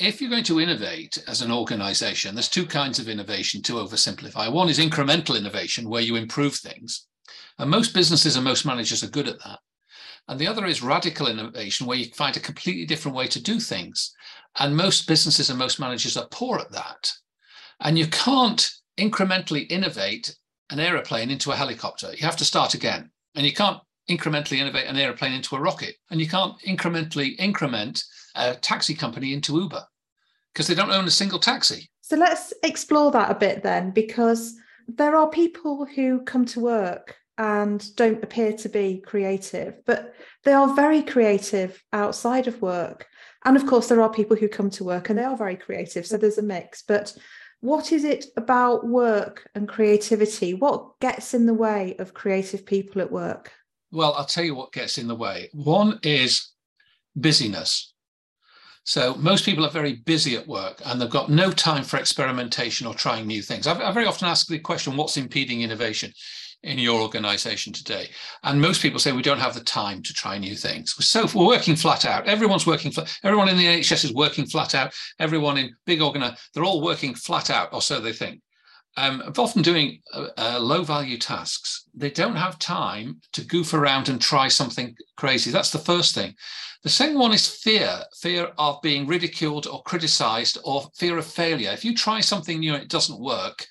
if 0.00 0.20
you're 0.20 0.30
going 0.30 0.44
to 0.44 0.58
innovate 0.60 1.22
as 1.28 1.42
an 1.42 1.52
organization, 1.52 2.34
there's 2.34 2.48
two 2.48 2.64
kinds 2.64 2.98
of 2.98 3.08
innovation 3.08 3.60
to 3.62 3.74
oversimplify. 3.74 4.50
One 4.50 4.70
is 4.70 4.78
incremental 4.78 5.36
innovation, 5.36 5.88
where 5.88 6.00
you 6.00 6.16
improve 6.16 6.54
things. 6.54 7.06
And 7.58 7.70
most 7.70 7.94
businesses 7.94 8.36
and 8.36 8.44
most 8.44 8.64
managers 8.64 9.02
are 9.02 9.10
good 9.10 9.28
at 9.28 9.38
that. 9.44 9.58
And 10.28 10.38
the 10.38 10.46
other 10.46 10.66
is 10.66 10.82
radical 10.82 11.26
innovation, 11.26 11.86
where 11.86 11.98
you 11.98 12.06
find 12.14 12.36
a 12.36 12.40
completely 12.40 12.86
different 12.86 13.16
way 13.16 13.26
to 13.28 13.42
do 13.42 13.58
things. 13.58 14.14
And 14.58 14.76
most 14.76 15.08
businesses 15.08 15.50
and 15.50 15.58
most 15.58 15.80
managers 15.80 16.16
are 16.16 16.28
poor 16.30 16.58
at 16.58 16.70
that. 16.72 17.12
And 17.80 17.98
you 17.98 18.06
can't 18.06 18.70
incrementally 18.98 19.70
innovate 19.70 20.34
an 20.70 20.78
aeroplane 20.78 21.30
into 21.30 21.50
a 21.52 21.56
helicopter. 21.56 22.12
You 22.12 22.24
have 22.24 22.36
to 22.36 22.44
start 22.44 22.74
again. 22.74 23.10
And 23.34 23.44
you 23.44 23.52
can't 23.52 23.78
incrementally 24.08 24.58
innovate 24.58 24.86
an 24.86 24.96
aeroplane 24.96 25.32
into 25.32 25.56
a 25.56 25.60
rocket. 25.60 25.96
And 26.10 26.20
you 26.20 26.28
can't 26.28 26.54
incrementally 26.66 27.34
increment 27.38 28.04
a 28.34 28.54
taxi 28.54 28.94
company 28.94 29.32
into 29.32 29.58
Uber 29.58 29.84
because 30.52 30.66
they 30.66 30.74
don't 30.74 30.90
own 30.90 31.06
a 31.06 31.10
single 31.10 31.38
taxi. 31.38 31.90
So 32.02 32.16
let's 32.16 32.52
explore 32.62 33.10
that 33.12 33.30
a 33.30 33.34
bit 33.34 33.62
then, 33.62 33.90
because 33.90 34.54
there 34.96 35.16
are 35.16 35.28
people 35.28 35.86
who 35.86 36.20
come 36.20 36.44
to 36.46 36.60
work 36.60 37.16
and 37.38 37.94
don't 37.96 38.22
appear 38.22 38.52
to 38.52 38.68
be 38.68 39.02
creative, 39.04 39.84
but 39.86 40.14
they 40.44 40.52
are 40.52 40.74
very 40.74 41.02
creative 41.02 41.82
outside 41.92 42.46
of 42.46 42.60
work. 42.62 43.06
And 43.44 43.56
of 43.56 43.66
course, 43.66 43.88
there 43.88 44.02
are 44.02 44.12
people 44.12 44.36
who 44.36 44.48
come 44.48 44.70
to 44.70 44.84
work 44.84 45.08
and 45.08 45.18
they 45.18 45.24
are 45.24 45.36
very 45.36 45.56
creative. 45.56 46.06
So 46.06 46.16
there's 46.16 46.38
a 46.38 46.42
mix. 46.42 46.82
But 46.86 47.16
what 47.60 47.92
is 47.92 48.04
it 48.04 48.26
about 48.36 48.86
work 48.86 49.48
and 49.54 49.68
creativity? 49.68 50.54
What 50.54 50.98
gets 51.00 51.34
in 51.34 51.46
the 51.46 51.54
way 51.54 51.96
of 51.98 52.14
creative 52.14 52.66
people 52.66 53.00
at 53.00 53.10
work? 53.10 53.50
Well, 53.90 54.14
I'll 54.14 54.24
tell 54.24 54.44
you 54.44 54.54
what 54.54 54.72
gets 54.72 54.98
in 54.98 55.08
the 55.08 55.14
way. 55.14 55.48
One 55.52 55.98
is 56.02 56.52
busyness. 57.16 57.91
So 58.84 59.14
most 59.14 59.44
people 59.44 59.64
are 59.64 59.70
very 59.70 59.94
busy 59.94 60.36
at 60.36 60.46
work 60.46 60.82
and 60.84 61.00
they've 61.00 61.08
got 61.08 61.30
no 61.30 61.50
time 61.52 61.84
for 61.84 61.98
experimentation 61.98 62.86
or 62.86 62.94
trying 62.94 63.26
new 63.26 63.42
things. 63.42 63.66
I 63.66 63.92
very 63.92 64.06
often 64.06 64.28
ask 64.28 64.46
the 64.48 64.58
question, 64.58 64.96
what's 64.96 65.16
impeding 65.16 65.62
innovation 65.62 66.12
in 66.64 66.78
your 66.78 67.00
organization 67.00 67.72
today? 67.72 68.08
And 68.42 68.60
most 68.60 68.82
people 68.82 68.98
say 68.98 69.12
we 69.12 69.22
don't 69.22 69.38
have 69.38 69.54
the 69.54 69.64
time 69.64 70.02
to 70.02 70.12
try 70.12 70.36
new 70.36 70.56
things. 70.56 70.94
So 71.06 71.26
we're 71.32 71.46
working 71.46 71.76
flat 71.76 72.04
out. 72.04 72.26
Everyone's 72.26 72.66
working 72.66 72.90
flat. 72.90 73.16
Everyone 73.22 73.48
in 73.48 73.56
the 73.56 73.66
NHS 73.66 74.04
is 74.04 74.14
working 74.14 74.46
flat 74.46 74.74
out. 74.74 74.92
Everyone 75.20 75.58
in 75.58 75.74
big 75.86 76.02
organ, 76.02 76.24
they're 76.52 76.64
all 76.64 76.82
working 76.82 77.14
flat 77.14 77.50
out, 77.50 77.72
or 77.72 77.82
so 77.82 78.00
they 78.00 78.12
think. 78.12 78.40
Um, 78.98 79.22
often 79.38 79.62
doing 79.62 80.02
uh, 80.12 80.26
uh, 80.36 80.58
low 80.60 80.82
value 80.82 81.16
tasks. 81.16 81.88
They 81.94 82.10
don't 82.10 82.36
have 82.36 82.58
time 82.58 83.22
to 83.32 83.42
goof 83.42 83.72
around 83.72 84.10
and 84.10 84.20
try 84.20 84.48
something 84.48 84.94
crazy. 85.16 85.50
That's 85.50 85.70
the 85.70 85.78
first 85.78 86.14
thing. 86.14 86.34
The 86.82 86.90
second 86.90 87.18
one 87.18 87.32
is 87.32 87.48
fear 87.48 88.02
fear 88.20 88.52
of 88.58 88.82
being 88.82 89.06
ridiculed 89.06 89.66
or 89.66 89.82
criticized 89.84 90.58
or 90.64 90.90
fear 90.96 91.16
of 91.16 91.26
failure. 91.26 91.70
If 91.70 91.84
you 91.84 91.94
try 91.94 92.20
something 92.20 92.58
new 92.58 92.74
and 92.74 92.82
it 92.82 92.90
doesn't 92.90 93.20
work, 93.20 93.66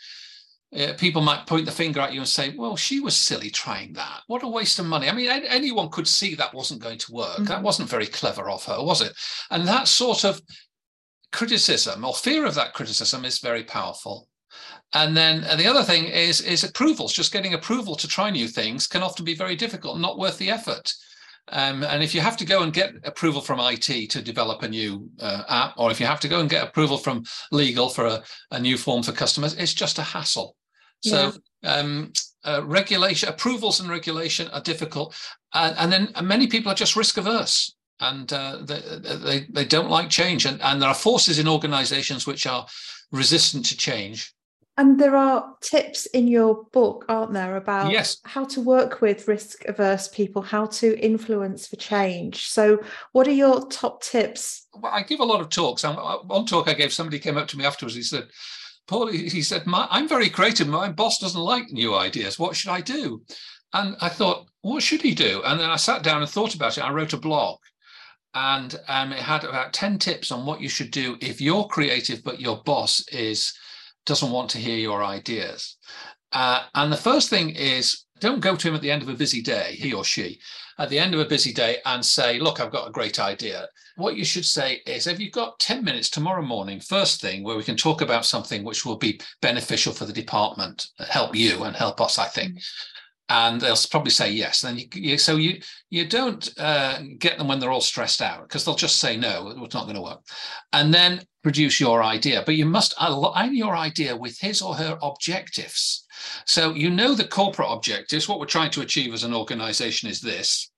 uh, 0.74 0.94
people 0.98 1.22
might 1.22 1.46
point 1.46 1.66
the 1.66 1.72
finger 1.72 2.00
at 2.00 2.14
you 2.14 2.22
and 2.22 2.30
say, 2.30 2.56
Well, 2.56 2.78
she 2.78 3.02
was 3.02 3.16
silly 3.18 3.50
trying 3.50 3.94
that. 3.94 4.22
What 4.28 4.44
a 4.44 4.48
waste 4.48 4.80
of 4.80 4.86
money. 4.86 5.10
I 5.10 5.14
mean, 5.14 5.30
anyone 5.30 5.90
could 5.90 6.08
see 6.08 6.36
that 6.36 6.54
wasn't 6.54 6.82
going 6.82 7.00
to 7.00 7.12
work. 7.12 7.34
Mm-hmm. 7.34 7.46
That 7.46 7.64
wasn't 7.64 7.90
very 7.90 8.08
clever 8.08 8.50
of 8.50 8.64
her, 8.66 8.82
was 8.82 9.02
it? 9.02 9.14
And 9.50 9.68
that 9.68 9.90
sort 9.90 10.24
of 10.24 10.42
criticism 11.34 12.06
or 12.06 12.14
fear 12.14 12.46
of 12.46 12.56
that 12.56 12.74
criticism 12.74 13.26
is 13.26 13.40
very 13.40 13.64
powerful. 13.64 14.30
And 14.94 15.16
then 15.16 15.42
the 15.58 15.68
other 15.68 15.84
thing 15.84 16.06
is 16.06 16.42
is 16.42 16.64
approvals. 16.64 17.14
Just 17.14 17.32
getting 17.32 17.54
approval 17.54 17.96
to 17.96 18.08
try 18.08 18.30
new 18.30 18.48
things 18.48 18.88
can 18.88 19.04
often 19.04 19.26
be 19.26 19.36
very 19.36 19.56
difficult, 19.56 20.00
not 20.00 20.18
worth 20.18 20.38
the 20.38 20.50
effort. 20.50 20.94
Um, 21.48 21.84
and 21.84 22.04
if 22.04 22.14
you 22.14 22.22
have 22.22 22.38
to 22.38 22.46
go 22.46 22.64
and 22.64 22.72
get 22.72 22.94
approval 23.04 23.42
from 23.42 23.60
IT 23.60 24.10
to 24.12 24.22
develop 24.22 24.64
a 24.64 24.70
new 24.70 25.10
uh, 25.20 25.44
app, 25.50 25.74
or 25.78 25.92
if 25.92 26.00
you 26.00 26.06
have 26.06 26.20
to 26.22 26.28
go 26.28 26.40
and 26.40 26.50
get 26.50 26.64
approval 26.64 26.98
from 26.98 27.24
legal 27.52 27.90
for 27.90 28.06
a, 28.06 28.24
a 28.52 28.60
new 28.60 28.78
form 28.78 29.04
for 29.04 29.12
customers, 29.12 29.56
it's 29.56 29.74
just 29.74 30.00
a 30.00 30.04
hassle. 30.04 30.56
So 31.04 31.34
yeah. 31.64 31.78
um, 31.78 32.14
uh, 32.46 32.62
regulation, 32.64 33.28
approvals 33.28 33.80
and 33.80 33.90
regulation 33.90 34.48
are 34.50 34.62
difficult. 34.62 35.16
Uh, 35.54 35.74
and 35.78 35.92
then 35.92 36.14
many 36.22 36.48
people 36.48 36.72
are 36.72 36.76
just 36.76 36.96
risk 36.96 37.18
averse 37.18 37.76
and 38.00 38.32
uh, 38.34 38.60
they, 38.64 38.82
they, 39.02 39.48
they 39.50 39.66
don't 39.66 39.90
like 39.90 40.10
change. 40.10 40.46
And, 40.46 40.62
and 40.62 40.82
there 40.82 40.90
are 40.90 40.96
forces 40.96 41.40
in 41.40 41.48
organizations 41.48 42.28
which 42.28 42.46
are 42.48 42.66
resistant 43.12 43.66
to 43.66 43.78
change. 43.78 44.34
And 44.78 45.00
there 45.00 45.16
are 45.16 45.56
tips 45.62 46.06
in 46.08 46.28
your 46.28 46.64
book, 46.72 47.06
aren't 47.10 47.34
there, 47.34 47.58
about 47.58 47.92
yes. 47.92 48.18
how 48.24 48.46
to 48.46 48.62
work 48.62 49.02
with 49.02 49.28
risk 49.28 49.66
averse 49.66 50.08
people, 50.08 50.42
how 50.42 50.66
to 50.68 50.98
influence 51.00 51.68
for 51.68 51.76
change. 51.76 52.48
So, 52.48 52.82
what 53.12 53.28
are 53.28 53.34
your 53.34 53.68
top 53.68 54.02
tips? 54.02 54.68
Well, 54.74 54.92
I 54.92 55.04
give 55.04 55.20
a 55.20 55.26
lot 55.26 55.42
of 55.42 55.50
talks. 55.50 55.84
One 55.84 56.46
talk 56.46 56.70
I 56.70 56.74
gave, 56.74 56.94
somebody 56.94 57.20
came 57.20 57.38
up 57.38 57.48
to 57.50 57.58
me 57.58 57.66
afterwards. 57.66 57.96
He 57.96 58.02
said, 58.02 58.28
Paul, 58.88 59.08
he 59.08 59.42
said, 59.42 59.64
I'm 59.68 60.08
very 60.08 60.30
creative. 60.30 60.68
My 60.68 60.90
boss 60.90 61.20
doesn't 61.20 61.40
like 61.40 61.72
new 61.72 61.94
ideas. 61.96 62.40
What 62.40 62.56
should 62.56 62.72
I 62.72 62.82
do? 62.82 63.24
And 63.74 63.96
I 64.02 64.10
thought, 64.10 64.48
what 64.62 64.84
should 64.84 65.02
he 65.02 65.14
do? 65.14 65.42
And 65.46 65.60
then 65.60 65.70
I 65.70 65.76
sat 65.76 66.04
down 66.04 66.22
and 66.22 66.30
thought 66.30 66.56
about 66.56 66.78
it. 66.78 66.84
I 66.84 66.92
wrote 66.92 67.14
a 67.14 67.18
blog 67.18 67.60
and 68.34 68.80
um, 68.88 69.12
it 69.12 69.20
had 69.20 69.44
about 69.44 69.74
10 69.74 70.00
tips 70.00 70.32
on 70.32 70.46
what 70.46 70.62
you 70.62 70.70
should 70.70 70.92
do 70.92 71.18
if 71.22 71.42
you're 71.42 71.66
creative, 71.66 72.24
but 72.24 72.40
your 72.40 72.62
boss 72.64 73.06
is 73.10 73.54
doesn't 74.06 74.32
want 74.32 74.50
to 74.52 74.58
hear 74.58 74.78
your 74.78 75.04
ideas. 75.04 75.78
Uh, 76.32 76.64
and 76.76 76.92
the 76.92 76.98
first 76.98 77.30
thing 77.30 77.50
is 77.50 78.06
don't 78.20 78.40
go 78.40 78.56
to 78.56 78.68
him 78.68 78.76
at 78.76 78.82
the 78.82 78.92
end 78.92 79.02
of 79.02 79.10
a 79.10 79.16
busy 79.16 79.42
day, 79.42 79.76
he 79.78 79.94
or 79.94 80.06
she, 80.06 80.40
at 80.78 80.90
the 80.90 81.00
end 81.00 81.14
of 81.14 81.20
a 81.20 81.26
busy 81.26 81.52
day 81.52 81.78
and 81.86 82.06
say, 82.06 82.40
Look, 82.40 82.60
I've 82.60 82.72
got 82.72 82.88
a 82.88 82.92
great 82.92 83.20
idea. 83.20 83.68
What 83.98 84.16
you 84.16 84.24
should 84.24 84.46
say 84.46 84.82
is, 84.86 85.06
Have 85.06 85.20
you 85.20 85.32
got 85.32 85.60
10 85.60 85.84
minutes 85.84 86.10
tomorrow 86.10 86.44
morning, 86.44 86.80
first 86.80 87.20
thing, 87.20 87.44
where 87.44 87.58
we 87.58 87.64
can 87.64 87.76
talk 87.76 88.02
about 88.02 88.26
something 88.26 88.64
which 88.64 88.86
will 88.86 88.98
be 88.98 89.20
beneficial 89.42 89.92
for 89.92 90.06
the 90.06 90.14
department, 90.14 90.88
help 91.00 91.36
you 91.36 91.64
and 91.64 91.76
help 91.76 92.00
us, 92.00 92.18
I 92.18 92.28
think. 92.28 92.60
And 93.34 93.62
they'll 93.62 93.78
probably 93.90 94.12
say 94.12 94.30
yes. 94.30 94.62
And 94.62 94.78
then 94.78 94.86
you, 94.94 95.10
you, 95.12 95.18
so 95.18 95.38
you 95.38 95.62
you 95.90 96.06
don't 96.06 96.54
uh, 96.60 97.00
get 97.18 97.38
them 97.38 97.48
when 97.48 97.60
they're 97.60 97.72
all 97.72 97.80
stressed 97.80 98.22
out 98.22 98.42
because 98.42 98.66
they'll 98.66 98.76
just 98.76 99.00
say 99.00 99.16
no, 99.16 99.54
it's 99.64 99.74
not 99.74 99.86
going 99.86 99.96
to 99.96 100.02
work. 100.02 100.20
And 100.74 100.94
then 100.94 101.22
produce 101.42 101.80
your 101.80 102.04
idea, 102.04 102.44
but 102.46 102.56
you 102.56 102.66
must 102.66 102.94
align 103.00 103.56
your 103.56 103.74
idea 103.74 104.18
with 104.18 104.38
his 104.38 104.62
or 104.62 104.76
her 104.76 105.00
objectives. 105.02 106.06
So 106.46 106.74
you 106.74 106.90
know 106.90 107.16
the 107.16 107.26
corporate 107.26 107.72
objectives. 107.72 108.28
What 108.28 108.38
we're 108.42 108.48
trying 108.48 108.72
to 108.72 108.82
achieve 108.82 109.14
as 109.14 109.24
an 109.24 109.34
organization 109.34 110.10
is 110.10 110.20
this. 110.20 110.70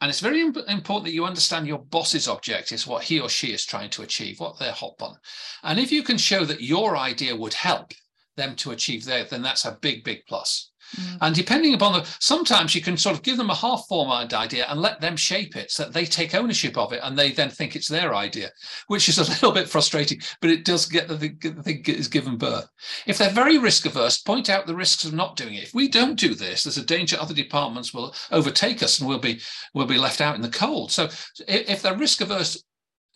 And 0.00 0.10
it's 0.10 0.18
very 0.18 0.40
important 0.40 1.04
that 1.04 1.14
you 1.14 1.24
understand 1.24 1.68
your 1.68 1.78
boss's 1.78 2.26
objectives, 2.26 2.84
what 2.84 3.04
he 3.04 3.20
or 3.20 3.28
she 3.28 3.52
is 3.52 3.64
trying 3.64 3.90
to 3.90 4.02
achieve, 4.02 4.40
what 4.40 4.58
they're 4.58 4.72
hot 4.72 4.96
on. 5.00 5.16
And 5.62 5.78
if 5.78 5.92
you 5.92 6.02
can 6.02 6.18
show 6.18 6.44
that 6.46 6.62
your 6.62 6.96
idea 6.96 7.36
would 7.36 7.54
help 7.54 7.92
them 8.36 8.56
to 8.56 8.72
achieve 8.72 9.04
their, 9.04 9.24
then 9.24 9.42
that's 9.42 9.66
a 9.66 9.78
big, 9.80 10.02
big 10.02 10.26
plus. 10.26 10.71
Mm. 10.96 11.18
And 11.20 11.34
depending 11.34 11.74
upon 11.74 11.92
the, 11.92 12.16
sometimes 12.20 12.74
you 12.74 12.80
can 12.80 12.96
sort 12.96 13.16
of 13.16 13.22
give 13.22 13.36
them 13.36 13.50
a 13.50 13.54
half 13.54 13.84
formed 13.88 14.34
idea 14.34 14.66
and 14.68 14.80
let 14.80 15.00
them 15.00 15.16
shape 15.16 15.56
it 15.56 15.70
so 15.70 15.84
that 15.84 15.92
they 15.92 16.04
take 16.04 16.34
ownership 16.34 16.76
of 16.76 16.92
it 16.92 17.00
and 17.02 17.18
they 17.18 17.32
then 17.32 17.50
think 17.50 17.76
it's 17.76 17.88
their 17.88 18.14
idea, 18.14 18.50
which 18.88 19.08
is 19.08 19.18
a 19.18 19.24
little 19.30 19.52
bit 19.52 19.68
frustrating, 19.68 20.20
but 20.40 20.50
it 20.50 20.64
does 20.64 20.86
get 20.86 21.08
the, 21.08 21.16
the 21.16 21.62
thing 21.62 21.82
is 21.86 22.08
given 22.08 22.36
birth. 22.36 22.68
If 23.06 23.18
they're 23.18 23.30
very 23.30 23.58
risk 23.58 23.86
averse, 23.86 24.18
point 24.18 24.50
out 24.50 24.66
the 24.66 24.74
risks 24.74 25.04
of 25.04 25.12
not 25.12 25.36
doing 25.36 25.54
it. 25.54 25.64
If 25.64 25.74
we 25.74 25.88
don't 25.88 26.18
do 26.18 26.34
this, 26.34 26.64
there's 26.64 26.78
a 26.78 26.84
danger 26.84 27.16
other 27.18 27.34
departments 27.34 27.94
will 27.94 28.14
overtake 28.30 28.82
us 28.82 28.98
and 28.98 29.08
we'll 29.08 29.18
be, 29.18 29.40
we'll 29.74 29.86
be 29.86 29.98
left 29.98 30.20
out 30.20 30.34
in 30.34 30.42
the 30.42 30.48
cold. 30.48 30.90
So 30.90 31.08
if 31.46 31.82
they're 31.82 31.96
risk 31.96 32.20
averse, 32.20 32.62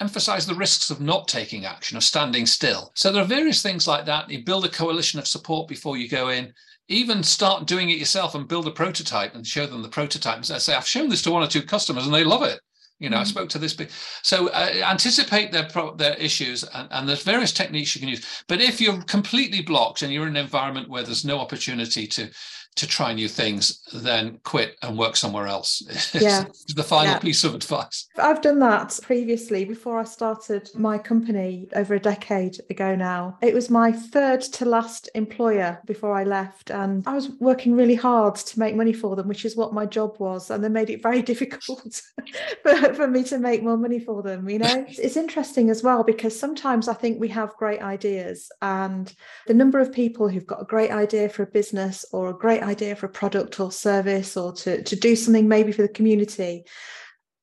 emphasize 0.01 0.47
the 0.47 0.55
risks 0.55 0.91
of 0.91 1.01
not 1.01 1.29
taking 1.29 1.65
action, 1.65 1.97
of 1.97 2.05
standing 2.05 2.47
still. 2.47 2.93
So 2.95 3.11
there 3.11 3.23
are 3.23 3.27
various 3.27 3.63
things 3.63 3.87
like 3.87 4.07
that. 4.07 4.31
You 4.31 4.45
build 4.45 4.65
a 4.65 4.71
coalition 4.71 5.19
of 5.19 5.27
support 5.27 5.69
before 5.69 5.97
you 5.97 6.09
go 6.09 6.29
in 6.29 6.53
even 6.89 7.23
start 7.23 7.67
doing 7.67 7.91
it 7.91 7.99
yourself 7.99 8.35
and 8.35 8.47
build 8.47 8.67
a 8.67 8.71
prototype 8.71 9.35
and 9.35 9.47
show 9.47 9.67
them 9.67 9.83
the 9.83 9.89
prototype. 9.89 10.37
And 10.37 10.47
say, 10.47 10.75
I've 10.75 10.87
shown 10.87 11.09
this 11.09 11.23
to 11.23 11.31
one 11.31 11.43
or 11.43 11.49
two 11.49 11.63
customers 11.63 12.07
and 12.07 12.15
they 12.15 12.25
love 12.25 12.43
it. 12.43 12.61
You 12.99 13.11
know, 13.11 13.17
mm-hmm. 13.17 13.23
I 13.23 13.25
spoke 13.25 13.49
to 13.51 13.59
this. 13.59 13.77
So 14.23 14.49
uh, 14.49 14.71
anticipate 14.85 15.53
their 15.53 15.69
pro- 15.69 15.95
their 15.97 16.15
issues, 16.15 16.65
and, 16.65 16.89
and, 16.91 17.07
there's 17.07 17.23
various 17.23 17.53
techniques 17.53 17.95
you 17.95 18.01
can 18.01 18.09
use. 18.09 18.25
But 18.49 18.63
if 18.63 18.81
you're 18.81 19.03
completely 19.03 19.61
blocked 19.61 20.01
and 20.01 20.11
you're 20.11 20.27
in 20.27 20.37
an 20.37 20.43
environment 20.43 20.89
where 20.89 21.03
there's 21.03 21.25
no 21.25 21.39
opportunity 21.39 22.07
to 22.07 22.31
to 22.77 22.87
try 22.87 23.13
new 23.13 23.29
things, 23.29 23.83
then 23.93 24.39
quit 24.45 24.77
and 24.83 24.99
work 24.99 25.17
somewhere 25.17 25.47
else. 25.47 25.83
Yeah. 26.27 26.45
the 26.75 26.83
final 26.83 27.13
yeah. 27.13 27.19
piece 27.19 27.45
of 27.45 27.55
advice. 27.55 28.09
I've 28.17 28.41
done 28.41 28.59
that 28.61 28.99
previously 29.03 29.65
before 29.65 29.99
I 29.99 30.05
started 30.05 30.71
my 30.75 30.99
company 30.99 31.69
over 31.75 31.95
a 31.95 32.01
decade 32.01 32.59
ago 32.71 32.95
now. 32.95 33.39
It 33.43 33.53
was 33.53 33.69
my 33.69 33.93
third 33.93 34.41
to 34.41 34.65
last 34.65 35.11
employer 35.15 35.81
before 35.85 36.17
I 36.17 36.25
left. 36.25 36.71
And 36.71 37.07
I 37.07 37.15
was 37.15 37.31
working 37.39 37.75
really 37.75 37.95
hard 37.95 38.37
to 38.37 38.59
make 38.59 38.75
money 38.75 38.93
for 38.93 39.15
them, 39.15 39.29
which 39.29 39.45
is 39.45 39.57
what 39.57 39.75
my 39.75 39.85
job 39.85 40.17
was. 40.19 40.51
And 40.51 40.65
they 40.65 40.69
made 40.69 40.91
it 40.91 41.03
very 41.03 41.23
difficult 41.33 42.03
for, 42.63 42.95
for 42.95 43.09
me 43.09 43.23
to 43.25 43.39
make 43.39 43.63
more 43.63 43.77
money 43.77 43.99
for 43.99 44.23
them. 44.23 44.49
You 44.49 44.61
know, 44.61 44.85
it's 44.89 45.17
interesting 45.17 45.71
as 45.71 45.83
well 45.83 46.03
because 46.03 46.39
sometimes 46.39 46.89
I 46.89 46.95
think 46.95 47.21
we 47.21 47.29
have 47.29 47.57
great 47.57 47.83
ideas 47.83 48.51
and 48.63 49.13
the 49.47 49.55
number 49.55 49.81
of 49.81 49.93
people 49.93 50.29
who've 50.29 50.47
got 50.47 50.63
a 50.63 50.67
great 50.67 50.91
idea 50.91 51.29
for 51.29 51.43
a 51.43 51.47
business 51.47 52.05
or 52.13 52.31
a 52.31 52.35
great 52.35 52.63
idea 52.67 52.97
for 52.97 53.07
a 53.07 53.11
product 53.11 53.61
or 53.61 53.71
service 53.71 54.37
or 54.37 54.53
to, 54.53 54.83
to 54.83 54.97
do 54.97 55.17
something 55.17 55.49
maybe 55.49 55.73
for 55.73 55.83
the 55.83 55.89
community 55.89 56.65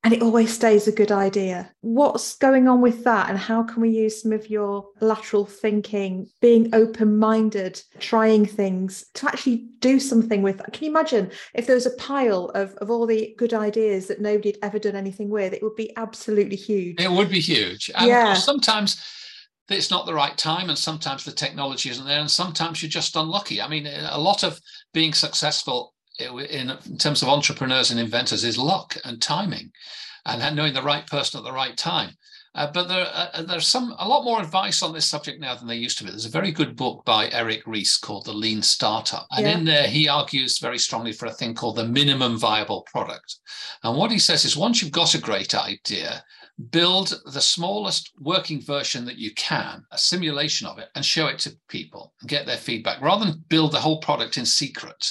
and 0.03 0.13
it 0.13 0.21
always 0.21 0.53
stays 0.53 0.85
a 0.87 0.91
good 0.91 1.13
idea. 1.13 1.71
What's 1.79 2.35
going 2.35 2.67
on 2.67 2.81
with 2.81 3.05
that, 3.05 3.29
and 3.29 3.37
how 3.37 3.63
can 3.63 3.81
we 3.81 3.89
use 3.89 4.21
some 4.21 4.33
of 4.33 4.49
your 4.49 4.89
lateral 4.99 5.45
thinking, 5.45 6.27
being 6.41 6.75
open 6.75 7.17
minded, 7.17 7.81
trying 7.99 8.45
things 8.45 9.05
to 9.13 9.27
actually 9.27 9.69
do 9.79 10.01
something 10.01 10.41
with 10.41 10.57
that? 10.57 10.73
Can 10.73 10.83
you 10.83 10.91
imagine 10.91 11.31
if 11.53 11.67
there 11.67 11.75
was 11.75 11.85
a 11.85 11.91
pile 11.91 12.49
of, 12.53 12.73
of 12.75 12.91
all 12.91 13.05
the 13.05 13.33
good 13.37 13.53
ideas 13.53 14.07
that 14.07 14.19
nobody 14.19 14.49
had 14.49 14.59
ever 14.61 14.77
done 14.77 14.97
anything 14.97 15.29
with? 15.29 15.53
It 15.53 15.63
would 15.63 15.77
be 15.77 15.95
absolutely 15.95 16.57
huge. 16.57 16.99
It 16.99 17.11
would 17.11 17.29
be 17.29 17.39
huge. 17.39 17.89
And 17.95 18.07
yeah. 18.07 18.33
sometimes 18.33 19.01
it's 19.69 19.91
not 19.91 20.05
the 20.05 20.13
right 20.13 20.37
time 20.37 20.69
and 20.69 20.77
sometimes 20.77 21.23
the 21.23 21.31
technology 21.31 21.89
isn't 21.89 22.05
there 22.05 22.19
and 22.19 22.31
sometimes 22.31 22.81
you're 22.81 22.89
just 22.89 23.15
unlucky 23.15 23.61
i 23.61 23.67
mean 23.67 23.87
a 23.87 24.17
lot 24.17 24.43
of 24.43 24.59
being 24.93 25.13
successful 25.13 25.93
in, 26.19 26.69
in 26.85 26.97
terms 26.97 27.21
of 27.21 27.29
entrepreneurs 27.29 27.91
and 27.91 27.99
inventors 27.99 28.43
is 28.43 28.57
luck 28.57 28.95
and 29.05 29.21
timing 29.21 29.71
and 30.25 30.55
knowing 30.55 30.73
the 30.73 30.81
right 30.81 31.07
person 31.07 31.37
at 31.37 31.43
the 31.43 31.51
right 31.51 31.77
time 31.77 32.11
uh, 32.55 32.71
but 32.71 32.87
there, 32.87 33.07
uh, 33.11 33.41
there's 33.43 33.67
some 33.67 33.95
a 33.97 34.07
lot 34.07 34.23
more 34.23 34.39
advice 34.39 34.83
on 34.83 34.93
this 34.93 35.07
subject 35.07 35.39
now 35.39 35.55
than 35.55 35.67
there 35.67 35.75
used 35.75 35.97
to 35.97 36.03
be. 36.03 36.11
There's 36.11 36.27
a 36.27 36.29
very 36.29 36.51
good 36.51 36.75
book 36.75 37.03
by 37.03 37.29
Eric 37.31 37.63
Ries 37.65 37.97
called 37.97 38.25
The 38.25 38.33
Lean 38.33 38.61
Startup, 38.61 39.25
and 39.31 39.45
yeah. 39.45 39.57
in 39.57 39.65
there 39.65 39.87
he 39.87 40.07
argues 40.07 40.59
very 40.59 40.77
strongly 40.77 41.13
for 41.13 41.25
a 41.25 41.33
thing 41.33 41.55
called 41.55 41.77
the 41.77 41.87
minimum 41.87 42.37
viable 42.37 42.83
product. 42.83 43.39
And 43.83 43.97
what 43.97 44.11
he 44.11 44.19
says 44.19 44.45
is, 44.45 44.55
once 44.55 44.81
you've 44.81 44.91
got 44.91 45.15
a 45.15 45.19
great 45.19 45.55
idea, 45.55 46.23
build 46.69 47.21
the 47.25 47.41
smallest 47.41 48.11
working 48.19 48.61
version 48.61 49.05
that 49.05 49.17
you 49.17 49.33
can, 49.33 49.83
a 49.91 49.97
simulation 49.97 50.67
of 50.67 50.77
it, 50.77 50.89
and 50.95 51.03
show 51.03 51.27
it 51.27 51.39
to 51.39 51.57
people 51.67 52.13
and 52.21 52.29
get 52.29 52.45
their 52.45 52.57
feedback 52.57 53.01
rather 53.01 53.25
than 53.25 53.43
build 53.49 53.71
the 53.71 53.79
whole 53.79 53.99
product 53.99 54.37
in 54.37 54.45
secret. 54.45 55.03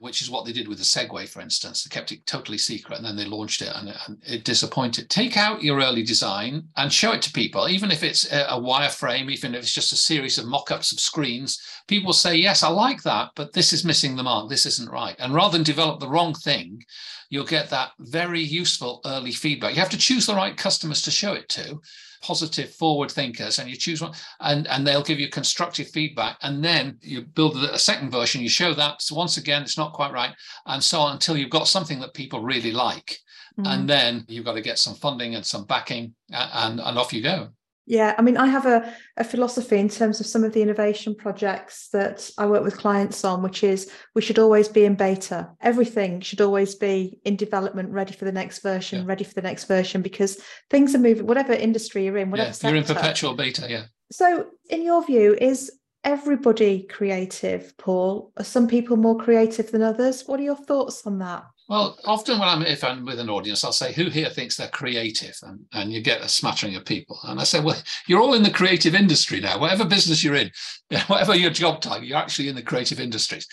Which 0.00 0.22
is 0.22 0.30
what 0.30 0.44
they 0.44 0.52
did 0.52 0.68
with 0.68 0.78
the 0.78 0.84
Segway, 0.84 1.28
for 1.28 1.40
instance. 1.40 1.82
They 1.82 1.94
kept 1.94 2.12
it 2.12 2.26
totally 2.26 2.58
secret 2.58 2.98
and 2.98 3.06
then 3.06 3.16
they 3.16 3.24
launched 3.24 3.62
it 3.62 3.72
and, 3.74 3.94
and 4.06 4.18
it 4.26 4.44
disappointed. 4.44 5.08
Take 5.08 5.36
out 5.36 5.62
your 5.62 5.80
early 5.80 6.02
design 6.02 6.64
and 6.76 6.92
show 6.92 7.12
it 7.12 7.22
to 7.22 7.32
people, 7.32 7.68
even 7.68 7.90
if 7.90 8.02
it's 8.02 8.30
a, 8.32 8.46
a 8.50 8.60
wireframe, 8.60 9.30
even 9.30 9.54
if 9.54 9.62
it's 9.62 9.74
just 9.74 9.92
a 9.92 9.96
series 9.96 10.38
of 10.38 10.46
mock 10.46 10.70
ups 10.70 10.92
of 10.92 11.00
screens. 11.00 11.60
People 11.86 12.12
say, 12.12 12.34
Yes, 12.36 12.62
I 12.62 12.68
like 12.68 13.02
that, 13.02 13.30
but 13.36 13.52
this 13.52 13.72
is 13.72 13.84
missing 13.84 14.16
the 14.16 14.22
mark. 14.22 14.48
This 14.48 14.66
isn't 14.66 14.90
right. 14.90 15.16
And 15.18 15.34
rather 15.34 15.52
than 15.52 15.64
develop 15.64 16.00
the 16.00 16.08
wrong 16.08 16.34
thing, 16.34 16.82
you'll 17.30 17.44
get 17.44 17.70
that 17.70 17.92
very 17.98 18.40
useful 18.40 19.00
early 19.04 19.32
feedback. 19.32 19.74
You 19.74 19.80
have 19.80 19.90
to 19.90 19.98
choose 19.98 20.26
the 20.26 20.34
right 20.34 20.56
customers 20.56 21.02
to 21.02 21.10
show 21.10 21.32
it 21.32 21.48
to 21.50 21.80
positive 22.24 22.70
forward 22.70 23.10
thinkers 23.10 23.58
and 23.58 23.68
you 23.68 23.76
choose 23.76 24.00
one 24.00 24.12
and, 24.40 24.66
and 24.68 24.86
they'll 24.86 25.02
give 25.02 25.20
you 25.20 25.28
constructive 25.28 25.88
feedback 25.90 26.38
and 26.40 26.64
then 26.64 26.96
you 27.02 27.20
build 27.20 27.54
a 27.56 27.78
second 27.78 28.10
version 28.10 28.40
you 28.40 28.48
show 28.48 28.72
that 28.72 29.02
so 29.02 29.14
once 29.14 29.36
again 29.36 29.60
it's 29.60 29.76
not 29.76 29.92
quite 29.92 30.10
right 30.10 30.34
and 30.66 30.82
so 30.82 31.00
on 31.00 31.12
until 31.12 31.36
you've 31.36 31.50
got 31.50 31.68
something 31.68 32.00
that 32.00 32.14
people 32.14 32.40
really 32.40 32.72
like 32.72 33.18
mm. 33.60 33.66
and 33.66 33.88
then 33.88 34.24
you've 34.26 34.46
got 34.46 34.54
to 34.54 34.62
get 34.62 34.78
some 34.78 34.94
funding 34.94 35.34
and 35.34 35.44
some 35.44 35.66
backing 35.66 36.14
and, 36.30 36.80
and 36.80 36.98
off 36.98 37.12
you 37.12 37.22
go 37.22 37.50
yeah, 37.86 38.14
I 38.16 38.22
mean, 38.22 38.36
I 38.36 38.46
have 38.46 38.64
a, 38.64 38.94
a 39.16 39.24
philosophy 39.24 39.76
in 39.76 39.88
terms 39.88 40.18
of 40.18 40.26
some 40.26 40.42
of 40.42 40.52
the 40.52 40.62
innovation 40.62 41.14
projects 41.14 41.88
that 41.88 42.30
I 42.38 42.46
work 42.46 42.64
with 42.64 42.78
clients 42.78 43.24
on, 43.24 43.42
which 43.42 43.62
is 43.62 43.90
we 44.14 44.22
should 44.22 44.38
always 44.38 44.68
be 44.68 44.84
in 44.84 44.94
beta. 44.94 45.50
Everything 45.60 46.20
should 46.20 46.40
always 46.40 46.74
be 46.74 47.18
in 47.24 47.36
development, 47.36 47.90
ready 47.90 48.14
for 48.14 48.24
the 48.24 48.32
next 48.32 48.62
version, 48.62 49.00
yeah. 49.00 49.04
ready 49.06 49.24
for 49.24 49.34
the 49.34 49.42
next 49.42 49.64
version, 49.64 50.00
because 50.00 50.40
things 50.70 50.94
are 50.94 50.98
moving, 50.98 51.26
whatever 51.26 51.52
industry 51.52 52.06
you're 52.06 52.16
in, 52.16 52.30
whatever 52.30 52.48
yeah, 52.48 52.52
sector. 52.52 52.68
You're 52.68 52.82
in 52.82 52.84
perpetual 52.84 53.34
beta, 53.34 53.66
yeah. 53.68 53.84
So, 54.10 54.46
in 54.70 54.82
your 54.82 55.04
view, 55.04 55.36
is 55.38 55.70
everybody 56.04 56.84
creative, 56.84 57.76
Paul? 57.76 58.32
Are 58.38 58.44
some 58.44 58.66
people 58.66 58.96
more 58.96 59.18
creative 59.18 59.70
than 59.70 59.82
others? 59.82 60.22
What 60.26 60.40
are 60.40 60.44
your 60.44 60.56
thoughts 60.56 61.06
on 61.06 61.18
that? 61.18 61.44
Well, 61.66 61.98
often 62.04 62.38
when 62.38 62.48
I'm 62.48 62.62
if 62.62 62.84
I'm 62.84 63.06
with 63.06 63.18
an 63.18 63.30
audience, 63.30 63.64
I'll 63.64 63.72
say, 63.72 63.92
"Who 63.94 64.10
here 64.10 64.28
thinks 64.28 64.56
they're 64.56 64.68
creative?" 64.68 65.34
And, 65.42 65.64
and 65.72 65.90
you 65.90 66.02
get 66.02 66.20
a 66.20 66.28
smattering 66.28 66.76
of 66.76 66.84
people. 66.84 67.18
And 67.24 67.40
I 67.40 67.44
say, 67.44 67.60
"Well, 67.60 67.80
you're 68.06 68.20
all 68.20 68.34
in 68.34 68.42
the 68.42 68.50
creative 68.50 68.94
industry 68.94 69.40
now. 69.40 69.58
Whatever 69.58 69.86
business 69.86 70.22
you're 70.22 70.34
in, 70.34 70.50
whatever 71.06 71.34
your 71.34 71.50
job 71.50 71.80
title, 71.80 72.04
you're 72.04 72.18
actually 72.18 72.48
in 72.48 72.54
the 72.54 72.62
creative 72.62 73.00
industries." 73.00 73.46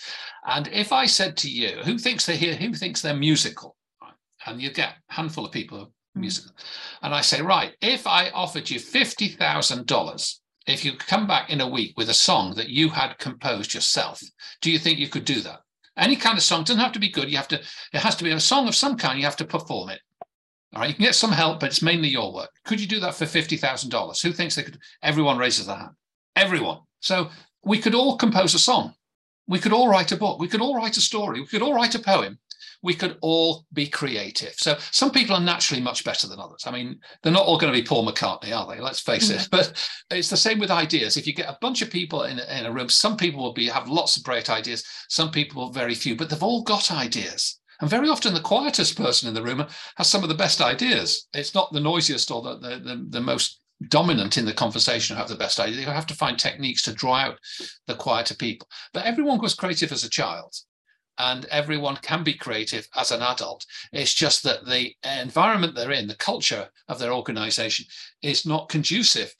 And 0.46 0.68
if 0.68 0.92
I 0.92 1.06
said 1.06 1.38
to 1.38 1.50
you, 1.50 1.78
"Who 1.84 1.96
thinks 1.96 2.26
they're 2.26 2.36
here? 2.36 2.54
Who 2.54 2.74
thinks 2.74 3.00
they're 3.00 3.14
musical?" 3.14 3.76
And 4.44 4.60
you 4.60 4.70
get 4.70 4.96
a 5.10 5.14
handful 5.14 5.46
of 5.46 5.52
people 5.52 5.78
who 5.78 5.84
are 5.84 5.88
hmm. 6.14 6.20
musical. 6.20 6.52
And 7.00 7.14
I 7.14 7.22
say, 7.22 7.40
"Right, 7.40 7.74
if 7.80 8.06
I 8.06 8.28
offered 8.30 8.68
you 8.68 8.78
fifty 8.78 9.28
thousand 9.28 9.86
dollars." 9.86 10.38
If 10.64 10.84
you 10.84 10.96
come 10.96 11.26
back 11.26 11.50
in 11.50 11.60
a 11.60 11.68
week 11.68 11.94
with 11.96 12.08
a 12.08 12.14
song 12.14 12.54
that 12.54 12.68
you 12.68 12.90
had 12.90 13.18
composed 13.18 13.74
yourself, 13.74 14.22
do 14.60 14.70
you 14.70 14.78
think 14.78 15.00
you 15.00 15.08
could 15.08 15.24
do 15.24 15.40
that? 15.40 15.61
Any 15.96 16.16
kind 16.16 16.38
of 16.38 16.44
song 16.44 16.64
doesn't 16.64 16.80
have 16.80 16.92
to 16.92 16.98
be 16.98 17.10
good. 17.10 17.30
You 17.30 17.36
have 17.36 17.48
to, 17.48 17.60
it 17.92 18.00
has 18.00 18.16
to 18.16 18.24
be 18.24 18.30
a 18.30 18.40
song 18.40 18.68
of 18.68 18.74
some 18.74 18.96
kind. 18.96 19.18
You 19.18 19.24
have 19.24 19.36
to 19.36 19.44
perform 19.44 19.90
it. 19.90 20.00
All 20.74 20.80
right. 20.80 20.88
You 20.88 20.94
can 20.94 21.04
get 21.04 21.14
some 21.14 21.32
help, 21.32 21.60
but 21.60 21.66
it's 21.66 21.82
mainly 21.82 22.08
your 22.08 22.32
work. 22.32 22.50
Could 22.64 22.80
you 22.80 22.86
do 22.86 23.00
that 23.00 23.14
for 23.14 23.26
$50,000? 23.26 24.22
Who 24.22 24.32
thinks 24.32 24.54
they 24.54 24.62
could? 24.62 24.78
Everyone 25.02 25.36
raises 25.36 25.66
their 25.66 25.76
hand. 25.76 25.92
Everyone. 26.34 26.78
So 27.00 27.28
we 27.64 27.78
could 27.78 27.94
all 27.94 28.16
compose 28.16 28.54
a 28.54 28.58
song. 28.58 28.94
We 29.46 29.58
could 29.58 29.72
all 29.72 29.88
write 29.88 30.12
a 30.12 30.16
book. 30.16 30.40
We 30.40 30.48
could 30.48 30.62
all 30.62 30.76
write 30.76 30.96
a 30.96 31.02
story. 31.02 31.40
We 31.40 31.46
could 31.46 31.62
all 31.62 31.74
write 31.74 31.94
a 31.94 31.98
poem 31.98 32.38
we 32.82 32.94
could 32.94 33.16
all 33.20 33.64
be 33.72 33.86
creative. 33.86 34.54
So 34.56 34.76
some 34.90 35.10
people 35.10 35.36
are 35.36 35.40
naturally 35.40 35.80
much 35.80 36.04
better 36.04 36.26
than 36.26 36.40
others. 36.40 36.64
I 36.66 36.72
mean, 36.72 36.98
they're 37.22 37.32
not 37.32 37.46
all 37.46 37.58
going 37.58 37.72
to 37.72 37.78
be 37.78 37.86
Paul 37.86 38.06
McCartney, 38.06 38.56
are 38.56 38.66
they? 38.66 38.80
Let's 38.80 39.00
face 39.00 39.30
mm-hmm. 39.30 39.40
it. 39.40 39.48
But 39.50 39.90
it's 40.10 40.30
the 40.30 40.36
same 40.36 40.58
with 40.58 40.70
ideas. 40.70 41.16
If 41.16 41.26
you 41.26 41.32
get 41.32 41.48
a 41.48 41.58
bunch 41.60 41.82
of 41.82 41.90
people 41.90 42.24
in, 42.24 42.38
in 42.38 42.66
a 42.66 42.72
room, 42.72 42.88
some 42.88 43.16
people 43.16 43.42
will 43.42 43.52
be 43.52 43.68
have 43.68 43.88
lots 43.88 44.16
of 44.16 44.24
great 44.24 44.50
ideas, 44.50 44.84
some 45.08 45.30
people 45.30 45.70
very 45.70 45.94
few, 45.94 46.16
but 46.16 46.28
they've 46.28 46.42
all 46.42 46.62
got 46.62 46.90
ideas. 46.90 47.60
And 47.80 47.90
very 47.90 48.08
often 48.08 48.34
the 48.34 48.40
quietest 48.40 48.96
person 48.96 49.28
in 49.28 49.34
the 49.34 49.42
room 49.42 49.66
has 49.96 50.08
some 50.08 50.22
of 50.22 50.28
the 50.28 50.34
best 50.34 50.60
ideas. 50.60 51.26
It's 51.34 51.54
not 51.54 51.72
the 51.72 51.80
noisiest 51.80 52.30
or 52.30 52.42
the, 52.42 52.58
the, 52.58 52.78
the, 52.78 53.06
the 53.08 53.20
most 53.20 53.60
dominant 53.88 54.38
in 54.38 54.44
the 54.44 54.52
conversation 54.52 55.16
who 55.16 55.20
have 55.20 55.28
the 55.28 55.34
best 55.34 55.58
idea. 55.58 55.80
You 55.80 55.86
have 55.86 56.06
to 56.06 56.14
find 56.14 56.38
techniques 56.38 56.82
to 56.82 56.92
draw 56.92 57.16
out 57.16 57.38
the 57.86 57.96
quieter 57.96 58.34
people. 58.34 58.68
But 58.92 59.04
everyone 59.04 59.40
was 59.40 59.54
creative 59.54 59.90
as 59.90 60.04
a 60.04 60.10
child 60.10 60.54
and 61.18 61.44
everyone 61.46 61.96
can 61.96 62.24
be 62.24 62.34
creative 62.34 62.86
as 62.96 63.10
an 63.10 63.22
adult. 63.22 63.64
It's 63.92 64.14
just 64.14 64.42
that 64.44 64.66
the 64.66 64.94
environment 65.20 65.74
they're 65.74 65.92
in, 65.92 66.06
the 66.08 66.16
culture 66.16 66.68
of 66.88 66.98
their 66.98 67.12
organization 67.12 67.86
is 68.22 68.46
not 68.46 68.68
conducive 68.68 69.34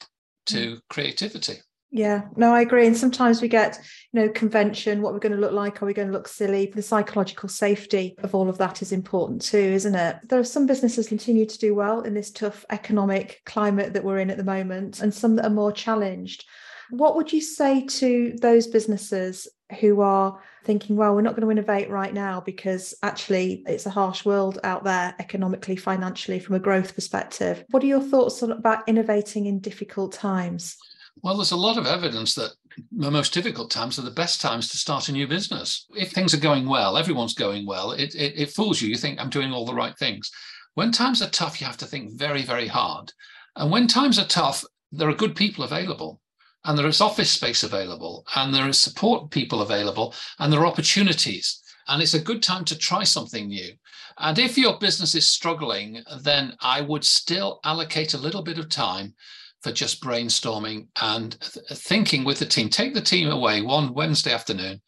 to 0.47 0.75
mm. 0.75 0.81
creativity. 0.89 1.55
Yeah, 1.95 2.23
no, 2.35 2.55
I 2.55 2.61
agree. 2.61 2.87
And 2.87 2.97
sometimes 2.97 3.39
we 3.39 3.47
get, 3.47 3.77
you 4.11 4.19
know, 4.19 4.29
convention, 4.29 5.03
what 5.03 5.13
we're 5.13 5.19
going 5.19 5.35
to 5.35 5.37
look 5.37 5.51
like, 5.51 5.79
are 5.79 5.85
we 5.85 5.93
going 5.93 6.07
to 6.07 6.13
look 6.13 6.27
silly? 6.27 6.71
The 6.73 6.81
psychological 6.81 7.47
safety 7.47 8.15
of 8.23 8.33
all 8.33 8.49
of 8.49 8.57
that 8.57 8.81
is 8.81 8.91
important 8.91 9.43
too, 9.43 9.59
isn't 9.59 9.93
it? 9.93 10.15
There 10.27 10.39
are 10.39 10.43
some 10.43 10.65
businesses 10.65 11.07
continue 11.07 11.45
to 11.45 11.57
do 11.59 11.75
well 11.75 12.01
in 12.01 12.15
this 12.15 12.31
tough 12.31 12.65
economic 12.71 13.41
climate 13.45 13.93
that 13.93 14.03
we're 14.03 14.17
in 14.17 14.31
at 14.31 14.37
the 14.37 14.43
moment, 14.43 15.01
and 15.01 15.13
some 15.13 15.35
that 15.35 15.45
are 15.45 15.51
more 15.51 15.71
challenged. 15.71 16.45
What 16.89 17.15
would 17.15 17.31
you 17.31 17.41
say 17.41 17.85
to 17.85 18.33
those 18.41 18.65
businesses 18.65 19.47
who 19.73 20.01
are 20.01 20.39
thinking, 20.63 20.95
well, 20.95 21.13
we're 21.13 21.21
not 21.21 21.35
going 21.35 21.45
to 21.45 21.51
innovate 21.51 21.89
right 21.89 22.13
now 22.13 22.39
because 22.39 22.93
actually 23.03 23.63
it's 23.67 23.85
a 23.85 23.89
harsh 23.89 24.25
world 24.25 24.59
out 24.63 24.83
there 24.83 25.13
economically, 25.19 25.75
financially, 25.75 26.39
from 26.39 26.55
a 26.55 26.59
growth 26.59 26.95
perspective? 26.95 27.63
What 27.71 27.83
are 27.83 27.87
your 27.87 28.01
thoughts 28.01 28.41
about 28.41 28.87
innovating 28.87 29.45
in 29.45 29.59
difficult 29.59 30.13
times? 30.13 30.77
Well, 31.21 31.37
there's 31.37 31.51
a 31.51 31.57
lot 31.57 31.77
of 31.77 31.85
evidence 31.85 32.33
that 32.35 32.51
the 32.91 33.11
most 33.11 33.33
difficult 33.33 33.69
times 33.69 33.99
are 33.99 34.03
the 34.03 34.11
best 34.11 34.41
times 34.41 34.69
to 34.69 34.77
start 34.77 35.09
a 35.09 35.11
new 35.11 35.27
business. 35.27 35.85
If 35.95 36.11
things 36.11 36.33
are 36.33 36.39
going 36.39 36.67
well, 36.67 36.97
everyone's 36.97 37.35
going 37.35 37.65
well, 37.65 37.91
it, 37.91 38.15
it, 38.15 38.33
it 38.35 38.51
fools 38.51 38.81
you. 38.81 38.89
You 38.89 38.97
think, 38.97 39.19
I'm 39.19 39.29
doing 39.29 39.51
all 39.51 39.65
the 39.65 39.75
right 39.75 39.95
things. 39.97 40.31
When 40.73 40.91
times 40.91 41.21
are 41.21 41.29
tough, 41.29 41.61
you 41.61 41.67
have 41.67 41.77
to 41.77 41.85
think 41.85 42.13
very, 42.13 42.41
very 42.41 42.67
hard. 42.67 43.11
And 43.55 43.71
when 43.71 43.87
times 43.87 44.17
are 44.17 44.25
tough, 44.25 44.63
there 44.91 45.07
are 45.09 45.13
good 45.15 45.35
people 45.35 45.63
available 45.63 46.19
and 46.65 46.77
there 46.77 46.87
is 46.87 47.01
office 47.01 47.31
space 47.31 47.63
available 47.63 48.25
and 48.35 48.53
there 48.53 48.67
is 48.67 48.81
support 48.81 49.31
people 49.31 49.61
available 49.61 50.13
and 50.39 50.51
there 50.51 50.61
are 50.61 50.67
opportunities. 50.67 51.61
And 51.87 52.01
it's 52.01 52.13
a 52.13 52.19
good 52.19 52.41
time 52.41 52.63
to 52.65 52.77
try 52.77 53.03
something 53.03 53.47
new. 53.47 53.73
And 54.19 54.39
if 54.39 54.57
your 54.57 54.79
business 54.79 55.15
is 55.15 55.27
struggling 55.27 56.03
then 56.21 56.55
i 56.61 56.81
would 56.81 57.03
still 57.03 57.59
allocate 57.63 58.13
a 58.13 58.17
little 58.17 58.43
bit 58.43 58.59
of 58.59 58.69
time 58.69 59.13
for 59.61 59.71
just 59.71 60.03
brainstorming 60.03 60.87
and 61.01 61.39
th- 61.39 61.65
thinking 61.79 62.25
with 62.25 62.37
the 62.39 62.45
team. 62.45 62.69
Take 62.69 62.93
the 62.93 63.01
team 63.01 63.29
away 63.29 63.61
one 63.61 63.93
wednesday 63.93 64.31
afternoon 64.31 64.81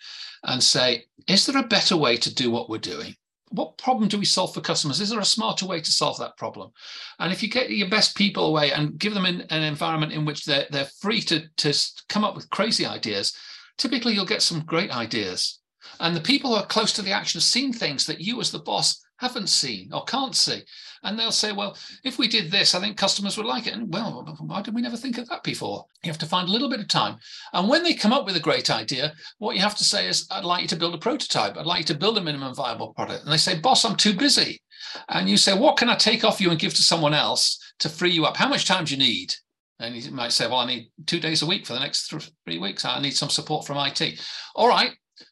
and 0.43 0.61
say 0.63 1.05
is 1.27 1.45
there 1.45 1.57
a 1.57 1.67
better 1.67 1.97
way 1.97 2.17
to 2.17 2.33
do 2.33 2.51
what 2.51 2.69
we're 2.69 2.77
doing 2.77 3.15
what 3.49 3.77
problem 3.77 4.07
do 4.07 4.17
we 4.17 4.25
solve 4.25 4.53
for 4.53 4.61
customers? 4.61 4.99
Is 4.99 5.09
there 5.09 5.19
a 5.19 5.25
smarter 5.25 5.65
way 5.65 5.79
to 5.79 5.91
solve 5.91 6.17
that 6.19 6.37
problem? 6.37 6.71
And 7.19 7.31
if 7.31 7.43
you 7.43 7.49
get 7.49 7.69
your 7.69 7.89
best 7.89 8.15
people 8.15 8.47
away 8.47 8.71
and 8.71 8.97
give 8.97 9.13
them 9.13 9.25
an, 9.25 9.41
an 9.49 9.63
environment 9.63 10.13
in 10.13 10.25
which 10.25 10.45
they're, 10.45 10.65
they're 10.71 10.89
free 10.99 11.21
to, 11.21 11.43
to 11.57 11.73
come 12.09 12.23
up 12.23 12.35
with 12.35 12.49
crazy 12.49 12.85
ideas, 12.85 13.37
typically 13.77 14.13
you'll 14.13 14.25
get 14.25 14.41
some 14.41 14.61
great 14.61 14.91
ideas. 14.91 15.59
And 15.99 16.15
the 16.15 16.21
people 16.21 16.51
who 16.51 16.57
are 16.57 16.65
close 16.65 16.91
to 16.93 17.01
the 17.01 17.11
action 17.11 17.39
seeing 17.39 17.71
things 17.71 18.05
that 18.05 18.21
you 18.21 18.39
as 18.41 18.51
the 18.51 18.59
boss 18.59 19.01
haven't 19.17 19.47
seen 19.47 19.93
or 19.93 20.03
can't 20.03 20.35
see. 20.35 20.63
And 21.05 21.17
they'll 21.17 21.31
say, 21.31 21.51
well, 21.51 21.77
if 22.03 22.17
we 22.17 22.27
did 22.27 22.49
this, 22.49 22.73
I 22.73 22.79
think 22.79 22.97
customers 22.97 23.37
would 23.37 23.45
like 23.45 23.67
it. 23.67 23.75
And 23.75 23.93
well, 23.93 24.25
why 24.39 24.63
did 24.63 24.73
we 24.73 24.81
never 24.81 24.97
think 24.97 25.19
of 25.19 25.29
that 25.29 25.43
before? 25.43 25.85
You 26.03 26.09
have 26.09 26.17
to 26.17 26.25
find 26.25 26.49
a 26.49 26.51
little 26.51 26.69
bit 26.69 26.79
of 26.79 26.87
time. 26.87 27.17
And 27.53 27.69
when 27.69 27.83
they 27.83 27.93
come 27.93 28.11
up 28.11 28.25
with 28.25 28.35
a 28.35 28.41
great 28.41 28.71
idea, 28.71 29.13
what 29.37 29.55
you 29.55 29.61
have 29.61 29.77
to 29.77 29.83
say 29.83 30.07
is, 30.07 30.27
I'd 30.31 30.43
like 30.43 30.63
you 30.63 30.67
to 30.69 30.75
build 30.75 30.95
a 30.95 30.97
prototype. 30.97 31.57
I'd 31.57 31.67
like 31.67 31.79
you 31.79 31.85
to 31.85 31.93
build 31.93 32.17
a 32.17 32.21
minimum 32.21 32.55
viable 32.55 32.93
product. 32.93 33.23
And 33.23 33.31
they 33.31 33.37
say, 33.37 33.59
boss, 33.59 33.85
I'm 33.85 33.95
too 33.95 34.13
busy. 34.13 34.61
And 35.09 35.29
you 35.29 35.37
say, 35.37 35.57
what 35.57 35.77
can 35.77 35.89
I 35.89 35.95
take 35.95 36.23
off 36.23 36.41
you 36.41 36.49
and 36.49 36.59
give 36.59 36.73
to 36.73 36.83
someone 36.83 37.13
else 37.13 37.59
to 37.79 37.89
free 37.89 38.11
you 38.11 38.25
up? 38.25 38.35
How 38.35 38.49
much 38.49 38.65
time 38.65 38.85
do 38.85 38.95
you 38.95 38.99
need? 38.99 39.33
And 39.79 39.95
you 39.95 40.09
might 40.11 40.31
say, 40.31 40.47
well, 40.47 40.57
I 40.57 40.65
need 40.65 40.89
two 41.05 41.19
days 41.19 41.43
a 41.43 41.45
week 41.45 41.67
for 41.67 41.73
the 41.73 41.81
next 41.81 42.11
three 42.45 42.57
weeks. 42.57 42.83
I 42.83 42.99
need 42.99 43.15
some 43.15 43.29
support 43.29 43.67
from 43.67 43.77
IT. 43.77 44.19
All 44.55 44.69
right, 44.69 44.91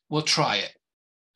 we'll 0.10 0.22
try 0.22 0.58
it 0.58 0.74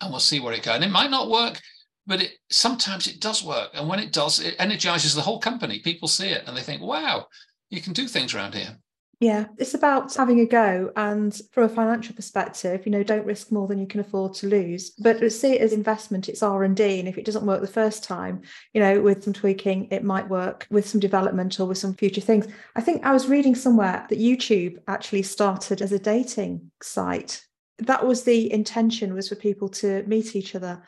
and 0.01 0.11
we'll 0.11 0.19
see 0.19 0.39
where 0.39 0.53
it 0.53 0.63
goes. 0.63 0.75
And 0.75 0.83
it 0.83 0.91
might 0.91 1.09
not 1.09 1.31
work 1.31 1.59
but 2.07 2.21
it 2.21 2.31
sometimes 2.49 3.05
it 3.05 3.19
does 3.19 3.43
work. 3.43 3.69
And 3.73 3.87
when 3.87 3.99
it 3.99 4.13
does 4.13 4.39
it 4.39 4.55
energizes 4.57 5.13
the 5.13 5.21
whole 5.21 5.39
company. 5.39 5.79
People 5.79 6.07
see 6.07 6.29
it 6.29 6.43
and 6.47 6.55
they 6.57 6.61
think 6.61 6.81
wow 6.81 7.27
you 7.69 7.81
can 7.81 7.93
do 7.93 8.07
things 8.07 8.33
around 8.33 8.55
here. 8.55 8.77
Yeah 9.19 9.47
it's 9.57 9.73
about 9.73 10.15
having 10.15 10.39
a 10.39 10.45
go 10.45 10.91
and 10.95 11.39
from 11.51 11.63
a 11.65 11.69
financial 11.69 12.15
perspective 12.15 12.85
you 12.85 12.91
know 12.91 13.03
don't 13.03 13.25
risk 13.25 13.51
more 13.51 13.67
than 13.67 13.79
you 13.79 13.87
can 13.87 13.99
afford 13.99 14.33
to 14.35 14.47
lose. 14.47 14.91
But 14.91 15.31
see 15.31 15.53
it 15.53 15.61
as 15.61 15.73
investment 15.73 16.29
it's 16.29 16.41
r&d 16.41 16.99
and 16.99 17.07
if 17.07 17.17
it 17.17 17.25
doesn't 17.25 17.45
work 17.45 17.61
the 17.61 17.67
first 17.67 18.03
time 18.03 18.41
you 18.73 18.79
know 18.79 19.01
with 19.01 19.23
some 19.23 19.33
tweaking 19.33 19.89
it 19.91 20.03
might 20.03 20.29
work 20.29 20.65
with 20.71 20.87
some 20.87 21.01
development 21.01 21.59
or 21.59 21.65
with 21.65 21.77
some 21.77 21.93
future 21.93 22.21
things. 22.21 22.47
I 22.75 22.81
think 22.81 23.05
i 23.05 23.11
was 23.11 23.27
reading 23.27 23.55
somewhere 23.55 24.05
that 24.09 24.19
youtube 24.19 24.77
actually 24.87 25.23
started 25.23 25.81
as 25.81 25.91
a 25.91 25.99
dating 25.99 26.71
site. 26.81 27.43
That 27.79 28.07
was 28.07 28.23
the 28.23 28.51
intention 28.51 29.13
was 29.13 29.29
for 29.29 29.35
people 29.35 29.69
to 29.69 30.03
meet 30.07 30.35
each 30.35 30.55
other 30.55 30.81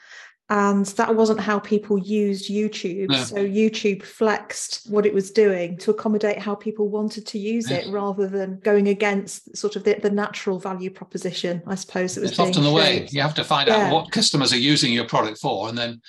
and 0.50 0.86
that 0.86 1.16
wasn't 1.16 1.40
how 1.40 1.60
people 1.60 1.98
used 2.00 2.50
YouTube. 2.50 3.10
No. 3.10 3.18
So 3.18 3.36
YouTube 3.36 4.02
flexed 4.04 4.90
what 4.90 5.06
it 5.06 5.14
was 5.14 5.30
doing 5.32 5.78
to 5.78 5.92
accommodate 5.92 6.40
how 6.40 6.56
people 6.56 6.90
wanted 6.90 7.28
to 7.28 7.38
use 7.38 7.70
it, 7.70 7.88
rather 7.90 8.28
than 8.28 8.60
going 8.62 8.88
against 8.88 9.56
sort 9.56 9.76
of 9.76 9.84
the, 9.84 9.96
the 9.96 10.10
natural 10.10 10.58
value 10.60 10.90
proposition. 10.90 11.62
I 11.68 11.76
suppose 11.76 12.18
it 12.18 12.22
was 12.22 12.32
It's 12.32 12.40
often 12.40 12.64
the 12.64 12.72
way. 12.72 13.08
You 13.12 13.22
have 13.22 13.36
to 13.36 13.44
find 13.44 13.68
Yeah. 13.68 13.88
out 13.88 13.94
what 13.94 14.12
customers 14.12 14.52
are 14.52 14.58
using 14.58 14.92
your 14.92 15.06
product 15.06 15.40
for 15.40 15.70
and 15.70 15.78
then 15.78 16.02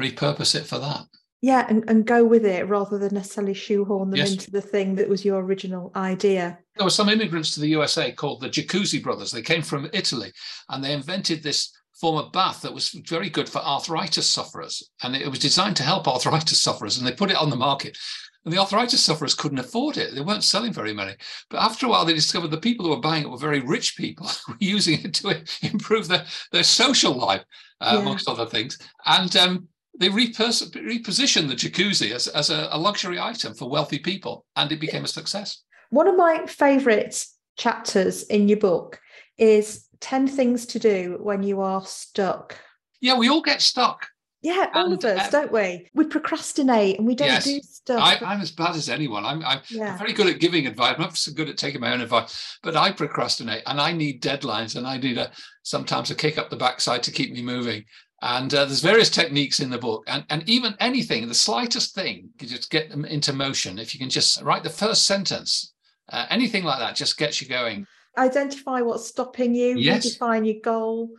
repurpose 0.00 0.54
it 0.54 0.64
for 0.64 0.78
that. 0.78 1.00
Yeah, 1.40 1.66
and, 1.68 1.84
and 1.88 2.04
go 2.04 2.24
with 2.24 2.44
it 2.44 2.68
rather 2.68 2.98
than 2.98 3.14
necessarily 3.14 3.54
shoehorn 3.54 4.10
them 4.10 4.18
Yes. 4.18 4.32
into 4.32 4.50
the 4.50 4.60
thing 4.60 4.96
that 4.96 5.08
was 5.08 5.24
your 5.24 5.40
original 5.40 5.92
idea. 5.94 6.58
There 6.76 6.84
were 6.84 6.90
some 6.90 7.08
immigrants 7.08 7.52
to 7.54 7.60
the 7.60 7.68
USA 7.68 8.10
called 8.12 8.40
the 8.40 8.48
Jacuzzi 8.48 9.02
brothers. 9.02 9.30
They 9.30 9.42
came 9.42 9.62
from 9.62 9.88
Italy 9.92 10.32
and 10.68 10.82
they 10.82 10.92
invented 10.92 11.42
this 11.42 11.72
form 12.00 12.16
of 12.16 12.32
bath 12.32 12.62
that 12.62 12.72
was 12.72 12.90
very 13.08 13.28
good 13.28 13.48
for 13.48 13.58
arthritis 13.58 14.28
sufferers. 14.28 14.88
And 15.02 15.16
it 15.16 15.28
was 15.28 15.38
designed 15.38 15.76
to 15.76 15.82
help 15.82 16.06
arthritis 16.06 16.60
sufferers. 16.62 16.98
And 16.98 17.06
they 17.06 17.12
put 17.12 17.30
it 17.30 17.36
on 17.36 17.50
the 17.50 17.56
market. 17.56 17.96
And 18.44 18.54
the 18.54 18.58
arthritis 18.60 19.04
sufferers 19.04 19.34
couldn't 19.34 19.58
afford 19.58 19.96
it. 19.96 20.14
They 20.14 20.20
weren't 20.20 20.44
selling 20.44 20.72
very 20.72 20.94
many. 20.94 21.14
But 21.50 21.60
after 21.60 21.86
a 21.86 21.88
while, 21.88 22.04
they 22.04 22.14
discovered 22.14 22.50
the 22.50 22.56
people 22.60 22.86
who 22.86 22.92
were 22.92 23.00
buying 23.00 23.24
it 23.24 23.30
were 23.30 23.36
very 23.36 23.60
rich 23.60 23.96
people 23.96 24.26
who 24.46 24.52
were 24.52 24.58
using 24.60 25.00
it 25.04 25.14
to 25.14 25.42
improve 25.62 26.08
their, 26.08 26.24
their 26.52 26.62
social 26.62 27.12
life, 27.12 27.44
uh, 27.80 27.92
Yeah. 27.94 28.00
amongst 28.00 28.28
other 28.28 28.46
things. 28.46 28.78
And 29.06 29.36
um, 29.36 29.68
they 29.98 30.08
repos- 30.08 30.70
repositioned 30.70 31.48
the 31.48 31.56
jacuzzi 31.56 32.12
as, 32.12 32.28
as 32.28 32.50
a, 32.50 32.68
a 32.70 32.78
luxury 32.78 33.18
item 33.20 33.54
for 33.54 33.68
wealthy 33.68 33.98
people. 33.98 34.44
And 34.56 34.70
it 34.70 34.80
became 34.80 35.04
a 35.04 35.08
success. 35.08 35.62
One 35.90 36.06
of 36.06 36.16
my 36.16 36.46
favourite 36.46 37.24
chapters 37.56 38.22
in 38.24 38.48
your 38.48 38.58
book 38.58 39.00
is 39.36 39.87
10 40.00 40.28
things 40.28 40.66
to 40.66 40.78
do 40.78 41.18
when 41.20 41.42
you 41.42 41.60
are 41.60 41.84
stuck. 41.84 42.56
Yeah, 43.00 43.16
we 43.16 43.28
all 43.28 43.42
get 43.42 43.62
stuck. 43.62 44.06
Yeah, 44.40 44.70
all 44.72 44.92
of 44.92 45.04
us, 45.04 45.26
uh, 45.26 45.30
don't 45.30 45.52
we? 45.52 45.88
We 45.94 46.04
procrastinate 46.04 46.98
and 46.98 47.06
we 47.06 47.16
don't 47.16 47.26
Yes. 47.26 47.44
do 47.44 47.60
stuff. 47.60 48.00
I, 48.00 48.24
I'm 48.24 48.40
as 48.40 48.52
bad 48.52 48.76
as 48.76 48.88
anyone. 48.88 49.24
I'm, 49.24 49.44
I'm 49.44 49.62
yeah. 49.68 49.98
very 49.98 50.12
good 50.12 50.28
at 50.28 50.38
giving 50.38 50.66
advice. 50.66 50.94
I'm 50.94 51.00
not 51.00 51.16
so 51.16 51.32
good 51.32 51.48
at 51.48 51.58
taking 51.58 51.80
my 51.80 51.92
own 51.92 52.00
advice, 52.00 52.56
but 52.62 52.76
I 52.76 52.92
procrastinate 52.92 53.64
and 53.66 53.80
I 53.80 53.90
need 53.92 54.22
deadlines 54.22 54.76
and 54.76 54.86
I 54.86 54.98
need 54.98 55.18
a 55.18 55.32
sometimes 55.62 56.12
a 56.12 56.14
kick 56.14 56.38
up 56.38 56.50
the 56.50 56.56
backside 56.56 57.02
to 57.04 57.10
keep 57.10 57.32
me 57.32 57.42
moving. 57.42 57.84
And 58.22 58.52
uh, 58.54 58.64
there's 58.64 58.80
various 58.80 59.10
techniques 59.10 59.60
in 59.60 59.70
the 59.70 59.78
book, 59.78 60.02
and 60.08 60.24
and 60.28 60.48
even 60.48 60.74
anything, 60.80 61.28
the 61.28 61.34
slightest 61.34 61.94
thing, 61.94 62.30
you 62.40 62.48
just 62.48 62.68
get 62.68 62.90
them 62.90 63.04
into 63.04 63.32
motion. 63.32 63.78
If 63.78 63.94
you 63.94 64.00
can 64.00 64.10
just 64.10 64.42
write 64.42 64.64
the 64.64 64.70
first 64.70 65.06
sentence, 65.06 65.72
uh, 66.12 66.26
anything 66.28 66.64
like 66.64 66.80
that, 66.80 66.96
just 66.96 67.16
gets 67.16 67.40
you 67.40 67.48
going. 67.48 67.86
Identify 68.18 68.82
what's 68.82 69.06
stopping 69.06 69.54
you, 69.54 69.76
Yes. 69.78 70.04
redefine 70.06 70.46
your 70.46 70.60
goal. 70.62 71.10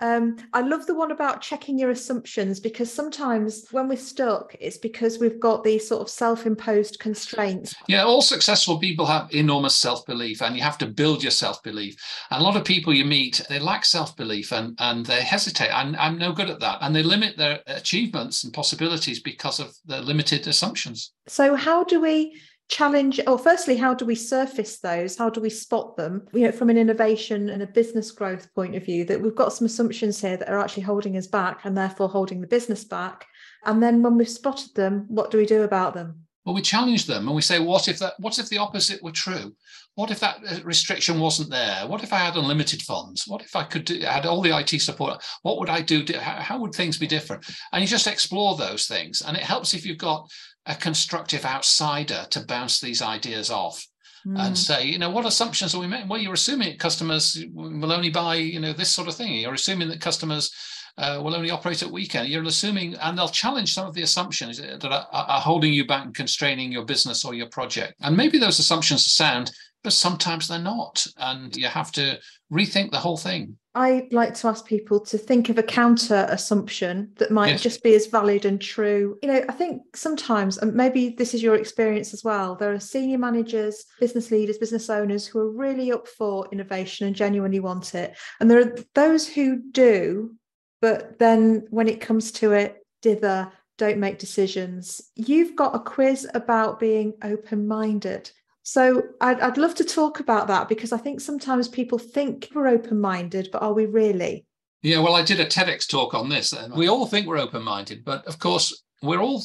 Um, 0.00 0.36
I 0.52 0.60
love 0.60 0.86
the 0.86 0.94
one 0.94 1.10
about 1.10 1.40
checking 1.40 1.76
your 1.76 1.90
assumptions 1.90 2.60
because 2.60 2.92
sometimes 2.92 3.66
when 3.72 3.88
we're 3.88 3.96
stuck, 3.96 4.54
it's 4.60 4.78
because 4.78 5.18
we've 5.18 5.40
got 5.40 5.64
these 5.64 5.88
sort 5.88 6.02
of 6.02 6.08
self 6.08 6.46
imposed 6.46 7.00
constraints. 7.00 7.74
Yeah, 7.88 8.04
all 8.04 8.22
successful 8.22 8.78
people 8.78 9.06
have 9.06 9.32
enormous 9.32 9.76
self 9.76 10.06
belief, 10.06 10.40
and 10.40 10.54
you 10.54 10.62
have 10.62 10.78
to 10.78 10.86
build 10.86 11.22
your 11.22 11.32
self 11.32 11.62
belief. 11.64 11.96
And 12.30 12.40
a 12.40 12.44
lot 12.44 12.56
of 12.56 12.64
people 12.64 12.94
you 12.94 13.04
meet, 13.04 13.44
they 13.48 13.58
lack 13.58 13.84
self 13.84 14.16
belief 14.16 14.52
and, 14.52 14.76
and 14.78 15.04
they 15.04 15.20
hesitate. 15.22 15.70
I'm, 15.72 15.96
I'm 15.96 16.16
no 16.16 16.32
good 16.32 16.50
at 16.50 16.60
that. 16.60 16.78
And 16.80 16.94
they 16.94 17.02
limit 17.02 17.36
their 17.36 17.60
achievements 17.66 18.44
and 18.44 18.52
possibilities 18.52 19.20
because 19.20 19.58
of 19.58 19.74
their 19.84 20.00
limited 20.00 20.46
assumptions. 20.46 21.12
So, 21.26 21.56
how 21.56 21.82
do 21.82 22.00
we 22.00 22.40
challenge, 22.68 23.20
or 23.26 23.38
firstly, 23.38 23.76
how 23.76 23.94
do 23.94 24.04
we 24.04 24.14
surface 24.14 24.78
those? 24.78 25.16
How 25.16 25.30
do 25.30 25.40
we 25.40 25.50
spot 25.50 25.96
them? 25.96 26.26
You 26.32 26.42
know, 26.42 26.52
from 26.52 26.70
an 26.70 26.78
innovation 26.78 27.48
and 27.48 27.62
a 27.62 27.66
business 27.66 28.10
growth 28.10 28.52
point 28.54 28.76
of 28.76 28.84
view, 28.84 29.04
that 29.06 29.20
we've 29.20 29.34
got 29.34 29.52
some 29.52 29.66
assumptions 29.66 30.20
here 30.20 30.36
that 30.36 30.48
are 30.48 30.58
actually 30.58 30.84
holding 30.84 31.16
us 31.16 31.26
back 31.26 31.64
and 31.64 31.76
therefore 31.76 32.08
holding 32.08 32.40
the 32.40 32.46
business 32.46 32.84
back. 32.84 33.26
And 33.64 33.82
then 33.82 34.02
when 34.02 34.16
we've 34.16 34.28
spotted 34.28 34.74
them, 34.74 35.06
what 35.08 35.30
do 35.30 35.38
we 35.38 35.46
do 35.46 35.62
about 35.62 35.94
them? 35.94 36.26
Well, 36.44 36.54
we 36.54 36.62
challenge 36.62 37.04
them 37.04 37.26
and 37.26 37.36
we 37.36 37.42
say, 37.42 37.58
what 37.58 37.88
if 37.88 37.98
that? 37.98 38.14
What 38.18 38.38
if 38.38 38.48
the 38.48 38.56
opposite 38.56 39.02
were 39.02 39.12
true? 39.12 39.54
What 39.96 40.10
if 40.10 40.20
that 40.20 40.38
uh, 40.48 40.62
restriction 40.62 41.18
wasn't 41.18 41.50
there? 41.50 41.86
What 41.86 42.02
if 42.02 42.12
I 42.12 42.18
had 42.18 42.36
unlimited 42.36 42.80
funds? 42.82 43.24
What 43.26 43.42
if 43.42 43.54
I 43.54 43.64
could 43.64 43.84
do, 43.84 44.00
had 44.00 44.24
all 44.24 44.40
the 44.40 44.56
IT 44.56 44.80
support? 44.80 45.22
What 45.42 45.58
would 45.58 45.68
I 45.68 45.82
do? 45.82 46.06
how 46.18 46.58
would 46.60 46.72
things 46.72 46.96
be 46.96 47.06
different? 47.06 47.44
And 47.72 47.82
you 47.82 47.88
just 47.88 48.06
explore 48.06 48.56
those 48.56 48.86
things, 48.86 49.20
and 49.20 49.36
it 49.36 49.42
helps 49.42 49.74
if 49.74 49.84
you've 49.84 49.98
got 49.98 50.30
a 50.68 50.76
constructive 50.76 51.44
outsider 51.44 52.26
to 52.30 52.44
bounce 52.46 52.80
these 52.80 53.02
ideas 53.02 53.50
off 53.50 53.84
Hmm. 54.24 54.36
and 54.36 54.58
say, 54.58 54.84
you 54.84 54.98
know, 54.98 55.10
what 55.10 55.26
assumptions 55.26 55.74
are 55.74 55.80
we 55.80 55.86
making? 55.86 56.08
Well, 56.08 56.20
you're 56.20 56.34
assuming 56.34 56.76
customers 56.76 57.44
will 57.54 57.92
only 57.92 58.10
buy, 58.10 58.34
you 58.34 58.60
know, 58.60 58.72
this 58.72 58.90
sort 58.90 59.08
of 59.08 59.14
thing. 59.14 59.34
You're 59.34 59.54
assuming 59.54 59.88
that 59.88 60.00
customers 60.00 60.52
uh, 60.98 61.20
will 61.22 61.36
only 61.36 61.50
operate 61.50 61.82
at 61.84 61.90
weekend. 61.90 62.28
You're 62.28 62.42
assuming, 62.42 62.96
and 62.96 63.16
they'll 63.16 63.28
challenge 63.28 63.72
some 63.72 63.86
of 63.86 63.94
the 63.94 64.02
assumptions 64.02 64.58
that 64.58 64.84
are, 64.84 65.06
are 65.12 65.40
holding 65.40 65.72
you 65.72 65.86
back 65.86 66.04
and 66.04 66.14
constraining 66.14 66.72
your 66.72 66.84
business 66.84 67.24
or 67.24 67.34
your 67.34 67.48
project. 67.48 67.94
And 68.00 68.16
maybe 68.16 68.38
those 68.38 68.58
assumptions 68.58 69.06
are 69.06 69.10
sound, 69.10 69.52
but 69.84 69.92
sometimes 69.92 70.48
they're 70.48 70.58
not, 70.58 71.06
and 71.16 71.56
you 71.56 71.66
have 71.66 71.92
to 71.92 72.18
rethink 72.52 72.90
the 72.90 72.98
whole 72.98 73.16
thing. 73.16 73.56
I 73.74 74.08
like 74.10 74.34
to 74.34 74.48
ask 74.48 74.66
people 74.66 74.98
to 75.00 75.16
think 75.16 75.50
of 75.50 75.58
a 75.58 75.62
counter 75.62 76.26
assumption 76.30 77.12
that 77.18 77.30
might 77.30 77.50
Yes. 77.50 77.62
just 77.62 77.82
be 77.82 77.94
as 77.94 78.06
valid 78.06 78.44
and 78.44 78.60
true. 78.60 79.16
You 79.22 79.28
know, 79.28 79.44
I 79.48 79.52
think 79.52 79.82
sometimes, 79.94 80.58
and 80.58 80.74
maybe 80.74 81.10
this 81.10 81.32
is 81.32 81.42
your 81.42 81.54
experience 81.54 82.12
as 82.12 82.24
well, 82.24 82.56
there 82.56 82.72
are 82.72 82.80
senior 82.80 83.18
managers, 83.18 83.84
business 84.00 84.30
leaders, 84.32 84.58
business 84.58 84.90
owners 84.90 85.26
who 85.26 85.38
are 85.38 85.52
really 85.52 85.92
up 85.92 86.08
for 86.08 86.48
innovation 86.50 87.06
and 87.06 87.14
genuinely 87.14 87.60
want 87.60 87.94
it. 87.94 88.16
And 88.40 88.50
there 88.50 88.60
are 88.60 88.74
those 88.94 89.28
who 89.28 89.62
do, 89.70 90.34
but 90.80 91.18
then 91.20 91.66
when 91.70 91.86
it 91.86 92.00
comes 92.00 92.32
to 92.32 92.52
it, 92.52 92.84
dither, 93.02 93.52
don't 93.76 93.98
make 93.98 94.18
decisions. 94.18 95.00
You've 95.14 95.54
got 95.54 95.76
a 95.76 95.78
quiz 95.78 96.28
about 96.34 96.80
being 96.80 97.14
open 97.22 97.68
minded. 97.68 98.28
So 98.68 99.02
I'd, 99.22 99.40
I'd 99.40 99.56
love 99.56 99.74
to 99.76 99.84
talk 99.84 100.20
about 100.20 100.46
that 100.48 100.68
because 100.68 100.92
I 100.92 100.98
think 100.98 101.22
sometimes 101.22 101.68
people 101.68 101.96
think 101.96 102.48
we're 102.54 102.68
open 102.68 103.00
minded, 103.00 103.48
but 103.50 103.62
are 103.62 103.72
we 103.72 103.86
really? 103.86 104.44
Yeah, 104.82 104.98
well, 104.98 105.14
I 105.14 105.22
did 105.22 105.40
a 105.40 105.46
TEDx 105.46 105.88
talk 105.88 106.12
on 106.12 106.28
this, 106.28 106.52
we 106.76 106.86
all 106.86 107.06
think 107.06 107.26
we're 107.26 107.38
open 107.38 107.62
minded, 107.62 108.04
but 108.04 108.26
of 108.26 108.38
course, 108.38 108.84
we're 109.02 109.22
all 109.22 109.42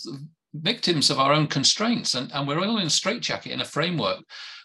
victims 0.54 1.10
of 1.10 1.20
our 1.20 1.32
own 1.32 1.48
constraints, 1.48 2.16
and, 2.16 2.34
and 2.34 2.46
we're 2.46 2.60
all 2.60 2.80
in 2.80 2.88
a 2.88 2.90
straitjacket 2.90 3.54
in 3.54 3.62
a 3.62 3.66
framework 3.66 4.20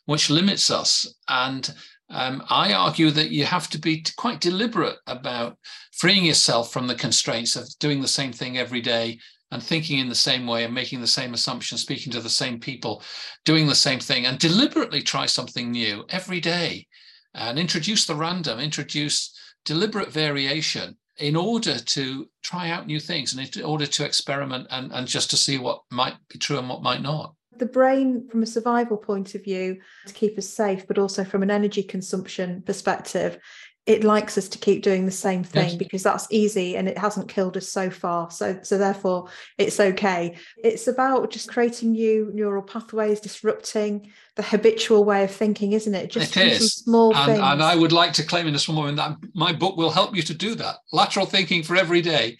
which 0.07 0.29
limits 0.29 0.73
us. 0.73 1.07
And 1.29 1.73
um, 2.11 2.43
I 2.51 2.73
argue 2.73 3.13
that 3.13 3.31
you 3.31 3.45
have 3.45 3.71
to 3.71 3.79
be 3.79 4.05
quite 4.17 4.41
deliberate 4.41 4.97
about 5.07 5.57
freeing 5.93 6.25
yourself 6.25 6.73
from 6.73 6.89
the 6.89 6.97
constraints 6.97 7.55
of 7.55 7.69
doing 7.79 8.01
the 8.01 8.09
same 8.09 8.33
thing 8.33 8.59
every 8.59 8.81
day 8.81 9.21
and 9.51 9.63
thinking 9.63 9.99
in 9.99 10.09
the 10.09 10.15
same 10.15 10.47
way 10.47 10.65
and 10.65 10.75
making 10.75 11.01
the 11.01 11.07
same 11.07 11.35
assumptions, 11.35 11.83
speaking 11.83 12.13
to 12.13 12.21
the 12.21 12.29
same 12.29 12.61
people, 12.61 13.03
doing 13.45 13.67
the 13.67 13.75
same 13.75 14.01
thing, 14.01 14.27
and 14.27 14.39
deliberately 14.39 15.03
try 15.03 15.27
something 15.27 15.71
new 15.71 16.05
every 16.11 16.41
day 16.41 16.87
and 17.35 17.59
introduce 17.59 18.07
the 18.07 18.15
random, 18.15 18.59
introduce 18.59 19.35
deliberate 19.65 20.13
variation 20.13 20.97
in 21.19 21.35
order 21.35 21.79
to 21.79 22.29
try 22.43 22.71
out 22.71 22.87
new 22.87 23.01
things 23.01 23.35
and 23.35 23.57
in 23.57 23.65
order 23.65 23.87
to 23.87 24.05
experiment 24.05 24.67
and, 24.71 24.93
and 24.93 25.07
just 25.07 25.31
to 25.31 25.37
see 25.37 25.59
what 25.59 25.83
might 25.91 26.15
be 26.29 26.39
true 26.39 26.59
and 26.59 26.69
what 26.69 26.83
might 26.83 27.03
not. 27.03 27.35
The 27.57 27.67
brain, 27.67 28.29
from 28.29 28.45
a 28.45 28.47
survival 28.47 28.97
point 28.97 29.35
of 29.35 29.43
view, 29.43 29.81
to 30.07 30.15
keep 30.15 30.39
us 30.39 30.49
safe, 30.49 30.87
but 30.87 30.97
also 30.97 31.25
from 31.25 31.43
an 31.43 31.51
energy 31.51 31.83
consumption 31.83 32.63
perspective, 32.63 33.39
it 33.89 34.05
likes 34.05 34.37
us 34.37 34.51
to 34.51 34.59
keep 34.59 34.83
doing 34.83 35.07
the 35.07 35.11
same 35.11 35.43
thing 35.43 35.71
Yes. 35.71 35.75
because 35.77 36.03
that's 36.03 36.27
easy 36.31 36.77
and 36.77 36.87
it 36.87 36.99
hasn't 36.99 37.27
killed 37.27 37.57
us 37.57 37.67
so 37.67 37.89
far. 37.89 38.31
So, 38.31 38.59
so 38.63 38.77
therefore, 38.77 39.29
it's 39.57 39.81
okay. 39.81 40.37
It's 40.63 40.87
about 40.87 41.31
just 41.31 41.49
creating 41.49 41.93
new 41.93 42.31
neural 42.35 42.63
pathways, 42.63 43.19
disrupting 43.19 44.13
the 44.37 44.43
habitual 44.43 45.05
way 45.05 45.25
of 45.25 45.31
thinking, 45.31 45.73
isn't 45.73 45.95
it? 45.95 46.11
Just 46.11 46.37
It 46.37 46.59
some 46.59 46.69
small 46.69 47.17
And, 47.17 47.27
things. 47.33 47.41
and 47.43 47.63
I 47.63 47.75
would 47.77 47.93
like 47.93 48.13
to 48.15 48.23
claim 48.23 48.47
in 48.47 48.55
a 48.55 48.59
small 48.59 48.77
moment 48.77 48.99
that 48.99 49.17
my 49.35 49.53
book 49.55 49.79
will 49.79 49.91
help 49.91 50.15
you 50.15 50.23
to 50.23 50.35
do 50.35 50.55
that. 50.57 50.77
Lateral 50.93 51.25
thinking 51.25 51.63
for 51.63 51.75
every 51.75 52.03
day. 52.03 52.37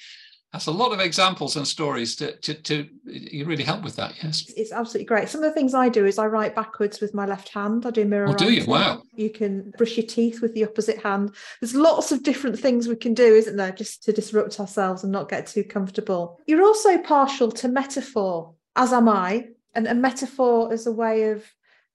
That's 0.53 0.67
a 0.67 0.73
lot 0.73 0.93
of 0.93 1.01
examples 1.01 1.57
and 1.57 1.69
stories 1.69 2.17
to, 2.17 2.35
to, 2.39 2.55
to 2.55 2.89
you 3.05 3.45
really 3.45 3.65
help 3.65 3.83
with 3.83 3.97
that. 3.97 4.15
Yes. 4.23 4.51
it's 4.57 4.73
absolutely 4.73 5.05
great. 5.05 5.29
Some 5.29 5.43
of 5.43 5.51
the 5.51 5.55
things 5.55 5.75
I 5.75 5.91
do 5.91 6.07
is 6.07 6.19
I 6.19 6.27
write 6.27 6.55
backwards 6.55 7.01
with 7.01 7.13
my 7.13 7.27
left 7.27 7.51
hand. 7.51 7.85
I 7.85 7.91
do 7.91 8.07
mirror. 8.07 8.29
Oh, 8.31 8.35
do 8.35 8.51
you? 8.51 8.65
Wow. 8.65 9.03
You 9.15 9.29
can 9.29 9.73
brush 9.77 9.99
your 9.99 10.07
teeth 10.07 10.41
with 10.41 10.55
the 10.55 10.65
opposite 10.65 11.03
hand. 11.03 11.35
There's 11.61 11.75
lots 11.75 12.13
of 12.13 12.23
different 12.23 12.59
things 12.59 12.89
we 12.89 12.97
can 12.97 13.13
do, 13.13 13.35
isn't 13.35 13.57
there, 13.57 13.73
just 13.73 14.05
to 14.05 14.13
disrupt 14.13 14.59
ourselves 14.59 15.03
and 15.03 15.13
not 15.13 15.29
get 15.29 15.49
too 15.49 15.65
comfortable. 15.65 16.41
You're 16.47 16.65
also 16.65 16.97
partial 16.97 17.53
to 17.53 17.69
metaphor, 17.69 18.55
as 18.75 18.95
am 18.95 19.09
I, 19.09 19.49
and 19.75 19.87
a 19.87 19.95
metaphor 19.95 20.73
as 20.73 20.87
a 20.87 20.93
way 20.93 21.25
of 21.31 21.45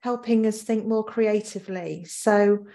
helping 0.01 0.45
us 0.45 0.61
think 0.61 0.85
more 0.85 1.03
creatively. 1.03 2.05
So, 2.05 2.67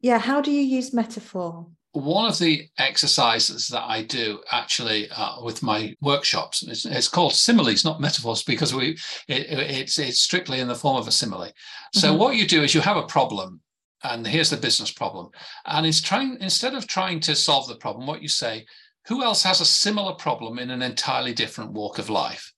yeah, 0.00 0.18
how 0.18 0.42
do 0.42 0.50
you 0.50 0.60
use 0.60 0.92
metaphor? 0.92 1.68
One 1.92 2.26
of 2.26 2.38
the 2.38 2.68
exercises 2.78 3.68
that 3.68 3.84
I 3.84 4.02
do 4.02 4.40
actually 4.50 5.10
uh, 5.10 5.42
with 5.42 5.62
my 5.62 5.94
workshops 6.00 6.62
it's, 6.62 6.86
it's 6.86 7.08
called 7.08 7.34
similes, 7.34 7.84
not 7.84 8.00
metaphors, 8.00 8.42
because 8.42 8.74
we 8.74 8.98
it, 9.28 9.46
it's 9.50 9.98
it's 9.98 10.20
strictly 10.20 10.60
in 10.60 10.68
the 10.68 10.74
form 10.74 10.96
of 10.96 11.06
a 11.06 11.12
simile. 11.12 11.52
So 11.94 12.14
Mhm. 12.14 12.18
what 12.18 12.36
you 12.36 12.46
do 12.46 12.62
is 12.62 12.74
you 12.74 12.80
have 12.80 12.96
a 12.96 13.06
problem, 13.06 13.60
and 14.02 14.26
here's 14.26 14.50
the 14.50 14.56
business 14.56 14.90
problem, 14.90 15.28
and 15.66 15.86
it's 15.86 16.00
trying 16.00 16.38
instead 16.40 16.74
of 16.74 16.86
trying 16.86 17.20
to 17.20 17.36
solve 17.36 17.68
the 17.68 17.76
problem, 17.76 18.06
what 18.06 18.22
you 18.22 18.28
say, 18.28 18.64
who 19.06 19.22
else 19.22 19.42
has 19.42 19.60
a 19.60 19.66
similar 19.66 20.14
problem 20.14 20.58
in 20.58 20.70
an 20.70 20.82
entirely 20.82 21.34
different 21.34 21.72
walk 21.72 21.98
of 21.98 22.08
life? 22.08 22.52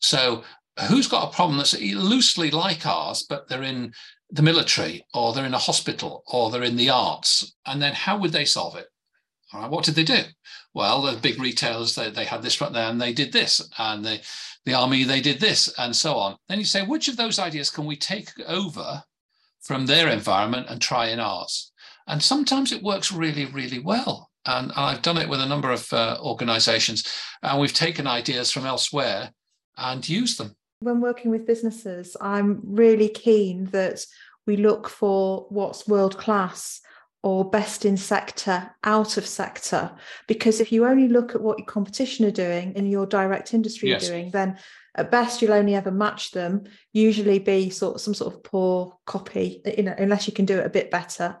So, 0.00 0.42
who's 0.88 1.06
got 1.06 1.28
a 1.28 1.34
problem 1.34 1.58
that's 1.58 1.78
loosely 1.80 2.50
like 2.50 2.84
ours, 2.86 3.24
but 3.28 3.48
they're 3.48 3.62
in 3.62 3.92
the 4.32 4.42
military 4.42 5.04
or 5.14 5.32
they're 5.32 5.46
in 5.46 5.54
a 5.54 5.58
hospital 5.58 6.24
or 6.26 6.50
they're 6.50 6.62
in 6.62 6.76
the 6.76 6.90
arts? 6.90 7.54
And 7.66 7.80
then 7.80 7.92
how 7.92 8.18
would 8.18 8.32
they 8.32 8.44
solve 8.44 8.76
it? 8.76 8.88
All 9.52 9.60
right, 9.60 9.70
what 9.70 9.84
did 9.84 9.94
they 9.94 10.04
do? 10.04 10.22
Well, 10.74 11.02
the 11.02 11.16
big 11.20 11.38
retailers, 11.38 11.94
they, 11.94 12.10
they 12.10 12.24
had 12.24 12.42
this 12.42 12.60
right 12.60 12.72
there 12.72 12.88
and 12.88 13.00
they 13.00 13.12
did 13.12 13.32
this. 13.32 13.70
And 13.78 14.04
the, 14.04 14.20
the 14.64 14.74
army, 14.74 15.04
they 15.04 15.20
did 15.20 15.38
this 15.38 15.72
and 15.78 15.94
so 15.94 16.14
on. 16.14 16.36
Then 16.48 16.58
you 16.58 16.64
say, 16.64 16.82
which 16.82 17.08
of 17.08 17.16
those 17.16 17.38
ideas 17.38 17.70
can 17.70 17.84
we 17.84 17.96
take 17.96 18.30
over 18.48 19.02
from 19.60 19.86
their 19.86 20.08
environment 20.08 20.66
and 20.68 20.80
try 20.80 21.08
in 21.08 21.20
ours? 21.20 21.72
And 22.06 22.22
sometimes 22.22 22.72
it 22.72 22.82
works 22.82 23.12
really, 23.12 23.44
really 23.44 23.78
well. 23.78 24.30
And 24.44 24.72
I've 24.74 25.02
done 25.02 25.18
it 25.18 25.28
with 25.28 25.40
a 25.40 25.46
number 25.46 25.70
of 25.70 25.92
uh, 25.92 26.18
organizations, 26.20 27.04
and 27.42 27.60
we've 27.60 27.72
taken 27.72 28.08
ideas 28.08 28.50
from 28.50 28.66
elsewhere 28.66 29.30
and 29.76 30.08
used 30.08 30.38
them. 30.38 30.56
When 30.82 31.00
working 31.00 31.30
with 31.30 31.46
businesses, 31.46 32.16
I'm 32.20 32.60
really 32.64 33.08
keen 33.08 33.66
that 33.66 34.04
we 34.46 34.56
look 34.56 34.88
for 34.88 35.46
what's 35.48 35.86
world 35.86 36.18
class 36.18 36.80
or 37.22 37.48
best 37.48 37.84
in 37.84 37.96
sector 37.96 38.68
out 38.82 39.16
of 39.16 39.26
sector. 39.26 39.92
Because 40.26 40.60
if 40.60 40.72
you 40.72 40.86
only 40.86 41.08
look 41.08 41.34
at 41.34 41.40
what 41.40 41.58
your 41.58 41.66
competition 41.66 42.26
are 42.26 42.32
doing 42.32 42.72
in 42.74 42.86
your 42.86 43.06
direct 43.06 43.54
industry 43.54 43.90
yes. 43.90 44.08
doing, 44.08 44.30
then 44.32 44.58
at 44.96 45.10
best 45.10 45.40
you'll 45.40 45.52
only 45.52 45.74
ever 45.74 45.92
match 45.92 46.32
them, 46.32 46.64
usually 46.92 47.38
be 47.38 47.70
sort 47.70 47.94
of 47.94 48.00
some 48.00 48.14
sort 48.14 48.34
of 48.34 48.42
poor 48.42 48.98
copy, 49.06 49.62
you 49.76 49.84
know, 49.84 49.94
unless 49.96 50.26
you 50.26 50.32
can 50.32 50.44
do 50.44 50.58
it 50.58 50.66
a 50.66 50.70
bit 50.70 50.90
better. 50.90 51.38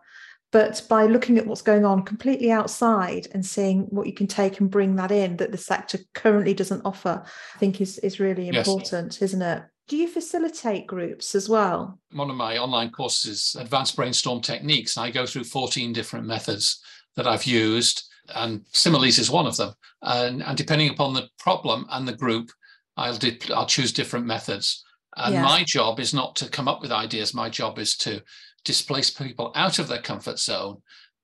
But 0.52 0.82
by 0.88 1.06
looking 1.06 1.38
at 1.38 1.46
what's 1.46 1.62
going 1.62 1.86
on 1.86 2.02
completely 2.02 2.52
outside 2.52 3.26
and 3.32 3.44
seeing 3.44 3.84
what 3.84 4.06
you 4.06 4.12
can 4.12 4.26
take 4.26 4.60
and 4.60 4.70
bring 4.70 4.96
that 4.96 5.10
in 5.10 5.38
that 5.38 5.50
the 5.50 5.58
sector 5.58 5.98
currently 6.12 6.52
doesn't 6.52 6.82
offer, 6.84 7.24
I 7.54 7.58
think 7.58 7.80
is, 7.80 7.98
is 7.98 8.20
really 8.20 8.48
important, 8.48 9.14
yes. 9.14 9.22
isn't 9.22 9.42
it? 9.42 9.62
Do 9.88 9.96
you 9.96 10.06
facilitate 10.06 10.86
groups 10.86 11.34
as 11.34 11.48
well? 11.48 11.98
One 12.12 12.30
of 12.30 12.36
my 12.36 12.58
online 12.58 12.90
courses, 12.90 13.56
Advanced 13.58 13.96
Brainstorm 13.96 14.42
Techniques, 14.42 14.96
and 14.96 15.06
I 15.06 15.10
go 15.10 15.26
through 15.26 15.44
14 15.44 15.92
different 15.92 16.26
methods 16.26 16.80
that 17.16 17.26
I've 17.26 17.44
used, 17.44 18.04
and 18.34 18.64
similes 18.72 19.18
is 19.18 19.30
one 19.30 19.46
of 19.46 19.56
them. 19.56 19.72
And, 20.02 20.42
and 20.42 20.56
depending 20.56 20.90
upon 20.90 21.14
the 21.14 21.28
problem 21.38 21.86
and 21.90 22.06
the 22.06 22.16
group, 22.16 22.50
I'll, 22.96 23.16
di- 23.16 23.40
I'll 23.54 23.66
choose 23.66 23.92
different 23.92 24.26
methods. 24.26 24.84
And 25.16 25.34
yeah. 25.34 25.42
my 25.42 25.64
job 25.64 25.98
is 25.98 26.14
not 26.14 26.36
to 26.36 26.48
come 26.48 26.68
up 26.68 26.80
with 26.80 26.92
ideas. 26.92 27.34
My 27.34 27.48
job 27.48 27.78
is 27.78 27.96
to 27.98 28.22
displace 28.64 29.10
people 29.10 29.52
out 29.54 29.78
of 29.78 29.88
their 29.88 30.00
comfort 30.00 30.38
zone 30.38 30.82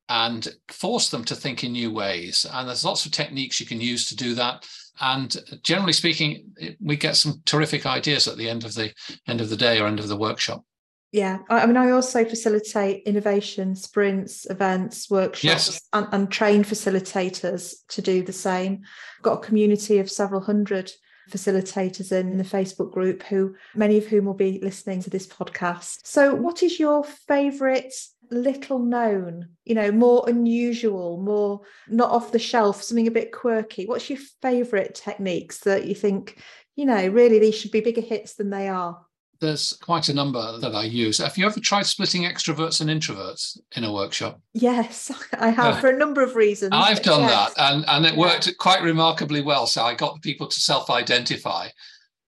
and 0.09 0.49
force 0.69 1.11
them 1.11 1.25
to 1.25 1.35
think 1.35 1.65
in 1.65 1.73
new 1.73 1.93
ways. 1.93 2.47
And 2.53 2.69
there's 2.69 2.85
lots 2.85 3.05
of 3.05 3.13
techniques 3.13 3.61
you 3.61 3.67
can 3.67 3.81
use 3.81 4.09
to 4.09 4.17
do 4.17 4.35
that. 4.35 4.67
And 5.01 5.37
generally 5.63 5.93
speaking, 5.93 6.53
we 6.81 6.97
get 6.97 7.17
some 7.17 7.43
terrific 7.45 7.87
ideas 7.87 8.27
at 8.27 8.37
the 8.37 8.49
end 8.49 8.65
of 8.65 8.75
the 8.75 8.93
end 9.29 9.41
of 9.41 9.51
the 9.51 9.57
day 9.57 9.79
or 9.79 9.87
end 9.87 10.01
of 10.01 10.09
the 10.09 10.17
workshop. 10.17 10.65
Yeah, 11.13 11.39
I 11.49 11.65
mean, 11.65 11.79
I 11.79 11.91
also 11.91 12.25
facilitate 12.25 13.05
innovation 13.05 13.75
sprints, 13.75 14.47
events, 14.51 15.09
workshops, 15.09 15.43
yes. 15.43 15.81
and, 15.95 16.07
and 16.13 16.31
train 16.31 16.65
facilitators 16.65 17.77
to 17.89 18.03
do 18.03 18.23
the 18.23 18.33
same. 18.33 18.81
I've 19.17 19.23
got 19.23 19.39
a 19.39 19.47
community 19.47 20.01
of 20.01 20.11
several 20.11 20.43
hundred 20.43 20.93
facilitators 21.31 22.13
in 22.13 22.39
the 22.39 22.45
Facebook 22.45 22.93
group 22.93 23.23
who 23.25 23.55
many 23.75 23.99
of 23.99 24.07
whom 24.07 24.25
will 24.27 24.35
be 24.35 24.61
listening 24.63 25.03
to 25.03 25.11
this 25.11 25.27
podcast. 25.27 25.99
So 26.05 26.35
what 26.35 26.63
is 26.63 26.79
your 26.79 27.05
favorite 27.05 27.95
little 28.31 28.79
known, 28.79 29.49
you 29.65 29.75
know, 29.75 29.91
more 29.91 30.29
unusual, 30.29 31.21
more 31.21 31.63
not 31.89 32.11
off 32.11 32.33
the 32.33 32.39
shelf, 32.39 32.83
something 32.83 33.07
a 33.07 33.13
bit 33.13 33.33
quirky? 33.33 33.87
What's 33.87 34.11
your 34.11 34.19
favorite 34.43 34.95
techniques 34.95 35.61
that 35.61 35.87
you 35.87 35.95
think, 35.95 36.43
you 36.77 36.85
know, 36.85 37.09
really 37.09 37.39
these 37.39 37.55
should 37.55 37.71
be 37.71 37.81
bigger 37.81 38.01
hits 38.01 38.35
than 38.35 38.51
they 38.51 38.69
are? 38.69 39.05
There's 39.41 39.73
quite 39.83 40.09
a 40.09 40.15
number 40.15 40.59
that 40.59 40.75
I 40.75 40.85
use. 40.85 41.19
Have 41.19 41.39
you 41.39 41.47
ever 41.47 41.61
tried 41.61 41.87
splitting 41.87 42.23
extroverts 42.23 42.81
and 42.81 42.91
introverts 42.91 43.59
in 43.77 43.85
a 43.85 43.93
workshop? 43.93 44.41
Yes, 44.55 45.13
I 45.39 45.51
have 45.51 45.81
for 45.81 45.91
a 45.91 45.97
number 45.97 46.23
of 46.23 46.37
reasons. 46.37 46.71
I've 46.75 47.03
done 47.03 47.23
yes. 47.23 47.55
that 47.55 47.73
and, 47.73 47.85
and 47.89 48.07
it 48.07 48.17
worked 48.17 48.51
quite 48.59 48.83
remarkably 48.83 49.43
well. 49.43 49.67
So 49.67 49.83
I 49.83 49.95
got 49.95 50.21
people 50.23 50.47
to 50.47 50.61
self 50.61 50.91
identify 50.91 51.69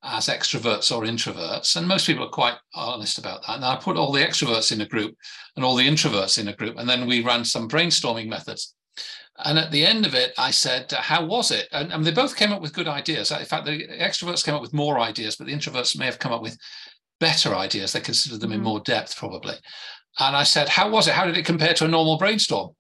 as 0.04 0.28
extroverts 0.28 0.96
or 0.96 1.04
introverts. 1.04 1.76
And 1.76 1.88
most 1.88 2.08
people 2.08 2.26
are 2.26 2.30
quite 2.30 2.56
honest 2.74 3.18
about 3.18 3.42
that. 3.42 3.56
And 3.56 3.66
I 3.66 3.76
put 3.76 3.98
all 3.98 4.12
the 4.12 4.22
extroverts 4.22 4.72
in 4.72 4.82
a 4.82 4.88
group 4.88 5.16
and 5.56 5.66
all 5.66 5.76
the 5.76 5.88
introverts 5.88 6.40
in 6.40 6.48
a 6.48 6.56
group. 6.56 6.78
And 6.78 6.88
then 6.88 7.08
we 7.08 7.22
ran 7.22 7.44
some 7.44 7.68
brainstorming 7.68 8.28
methods. 8.28 8.76
And 9.46 9.58
at 9.58 9.72
the 9.72 9.86
end 9.86 10.06
of 10.06 10.14
it, 10.14 10.34
I 10.38 10.52
said, 10.52 10.92
How 10.92 11.26
was 11.26 11.52
it? 11.52 11.68
And, 11.72 11.92
and 11.94 12.06
they 12.06 12.12
both 12.12 12.36
came 12.36 12.52
up 12.52 12.62
with 12.62 12.74
good 12.74 12.88
ideas. 12.88 13.32
In 13.32 13.46
fact, 13.46 13.66
the 13.66 13.88
extroverts 13.88 14.44
came 14.44 14.56
up 14.56 14.62
with 14.62 14.74
more 14.74 15.00
ideas, 15.00 15.36
but 15.36 15.48
the 15.48 15.54
introverts 15.54 15.98
may 15.98 16.06
have 16.06 16.20
come 16.20 16.34
up 16.34 16.42
with 16.42 16.58
better 17.20 17.56
ideas. 17.56 17.94
They 17.94 18.02
considered 18.02 18.42
them 18.42 18.52
mm-hmm. 18.52 18.60
in 18.60 18.66
more 18.66 18.80
depth, 18.82 19.16
probably. 19.16 19.56
And 20.20 20.36
I 20.36 20.44
said, 20.44 20.70
How 20.70 20.90
was 20.90 21.08
it? 21.08 21.14
How 21.14 21.26
did 21.26 21.38
it 21.38 21.46
compare 21.46 21.74
to 21.76 21.86
a 21.86 21.88
normal 21.88 22.18
brainstorm? 22.18 22.72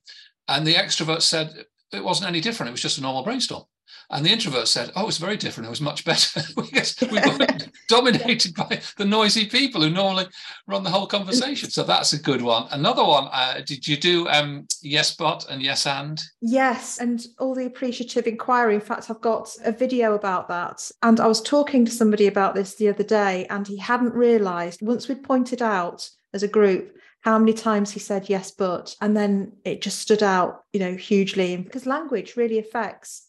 And 0.48 0.66
the 0.66 0.76
extrovert 0.76 1.22
said, 1.22 1.66
It 1.92 2.04
wasn't 2.04 2.30
any 2.30 2.42
different. 2.42 2.70
It 2.70 2.74
was 2.74 2.82
just 2.82 2.98
a 2.98 3.02
normal 3.02 3.24
brainstorm. 3.24 3.64
And 4.12 4.26
the 4.26 4.32
introvert 4.32 4.68
said, 4.68 4.92
"Oh, 4.96 5.08
it's 5.08 5.18
very 5.18 5.38
different. 5.38 5.68
It 5.68 5.70
was 5.70 5.82
much 5.82 6.04
better. 6.04 6.42
we 6.58 6.64
were 6.74 7.58
dominated 7.88 8.56
by 8.56 8.82
the 8.98 9.06
noisy 9.06 9.46
people 9.46 9.82
who 9.82 9.90
normally 9.90 10.26
run 10.68 10.84
the 10.84 10.90
whole 10.90 11.06
conversation." 11.06 11.70
So 11.70 11.84
that's 11.84 12.14
a 12.14 12.22
good 12.22 12.42
one. 12.42 12.68
Another 12.72 13.04
one. 13.04 13.28
Uh, 13.32 13.62
did 13.66 13.88
you 13.88 13.98
do 13.98 14.28
um, 14.30 14.68
yes, 14.82 15.16
but 15.16 15.46
and 15.50 15.62
yes, 15.62 15.86
and? 15.86 16.22
Yes, 16.42 16.98
and 17.00 17.24
all 17.38 17.54
the 17.54 17.68
appreciative 17.68 18.26
inquiry. 18.26 18.76
In 18.76 18.82
fact, 18.82 19.12
I've 19.12 19.22
got 19.22 19.56
a 19.64 19.72
video 19.72 20.16
about 20.16 20.48
that. 20.48 20.90
And 21.04 21.20
I 21.20 21.28
was 21.28 21.42
talking 21.42 21.86
to 21.86 21.92
somebody 21.92 22.26
about 22.26 22.56
this 22.56 22.76
the 22.76 22.90
other 22.90 23.04
day, 23.04 23.46
and 23.48 23.68
he 23.68 23.78
hadn't 23.78 24.14
realised 24.14 24.82
once 24.82 25.08
we'd 25.08 25.24
pointed 25.24 25.62
out 25.62 26.10
as 26.34 26.42
a 26.42 26.48
group 26.48 26.96
how 27.22 27.38
many 27.38 27.54
times 27.54 27.92
he 27.92 28.00
said 28.00 28.30
yes 28.30 28.50
but 28.52 28.96
and 29.02 29.18
then 29.18 29.52
it 29.66 29.82
just 29.82 30.00
stood 30.00 30.24
out 30.24 30.64
you 30.72 30.80
know 30.80 30.96
hugely 30.96 31.58
because 31.58 31.86
language 31.86 32.38
really 32.38 32.60
affects 32.60 33.29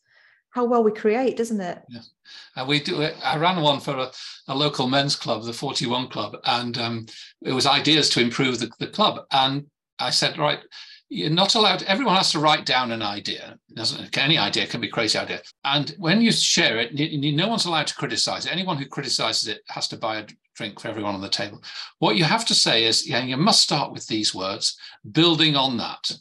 how 0.51 0.65
well 0.65 0.83
we 0.83 0.93
create, 0.93 1.37
doesn't 1.37 1.61
it? 1.61 1.83
Yes. 1.89 2.11
And 2.57 2.69
we 2.69 2.81
do. 2.81 3.03
I 3.03 3.37
ran 3.37 3.61
one 3.61 3.81
for 3.81 3.97
a, 3.97 4.11
a 4.49 4.55
local 4.55 4.89
men's 4.89 5.17
club, 5.17 5.45
the 5.45 5.53
41 5.53 6.09
Club, 6.09 6.37
and 6.45 6.77
um, 6.79 7.07
it 7.43 7.53
was 7.53 7.67
ideas 7.67 8.09
to 8.11 8.21
improve 8.21 8.59
the, 8.59 8.71
the 8.79 8.89
club. 8.89 9.25
And 9.33 9.67
I 9.99 10.11
said, 10.11 10.39
right, 10.39 10.61
you're 11.09 11.31
not 11.31 11.55
allowed. 11.55 11.83
Everyone 11.85 12.17
has 12.17 12.33
to 12.33 12.39
write 12.39 12.65
down 12.65 12.93
an 12.93 13.03
idea. 13.03 13.59
Doesn't 13.75 14.17
any 14.17 14.39
idea 14.39 14.67
can 14.67 14.81
be 14.81 14.89
a 14.89 14.93
crazy 14.93 15.19
idea. 15.19 15.41
And 15.65 15.95
when 15.99 16.21
you 16.21 16.33
share 16.33 16.79
it, 16.79 16.93
no 16.95 17.49
one's 17.49 17.65
allowed 17.65 17.89
to 17.89 17.97
criticize 17.97 18.47
it. 18.47 18.53
Anyone 18.53 18.77
who 18.77 18.87
criticizes 18.87 19.49
it 19.49 19.63
has 19.69 19.89
to 19.89 19.97
buy 19.97 20.19
a 20.19 20.27
drink 20.55 20.79
for 20.79 20.89
everyone 20.89 21.15
on 21.15 21.21
the 21.21 21.29
table. 21.29 21.63
What 21.99 22.17
you 22.17 22.25
have 22.25 22.45
to 22.47 22.55
say 22.55 22.85
is, 22.85 23.09
yeah, 23.09 23.25
you 23.25 23.37
must 23.37 23.61
start 23.61 23.93
with 23.93 24.07
these 24.07 24.35
words, 24.35 24.77
building 25.11 25.57
on 25.57 25.77
that. 25.79 26.13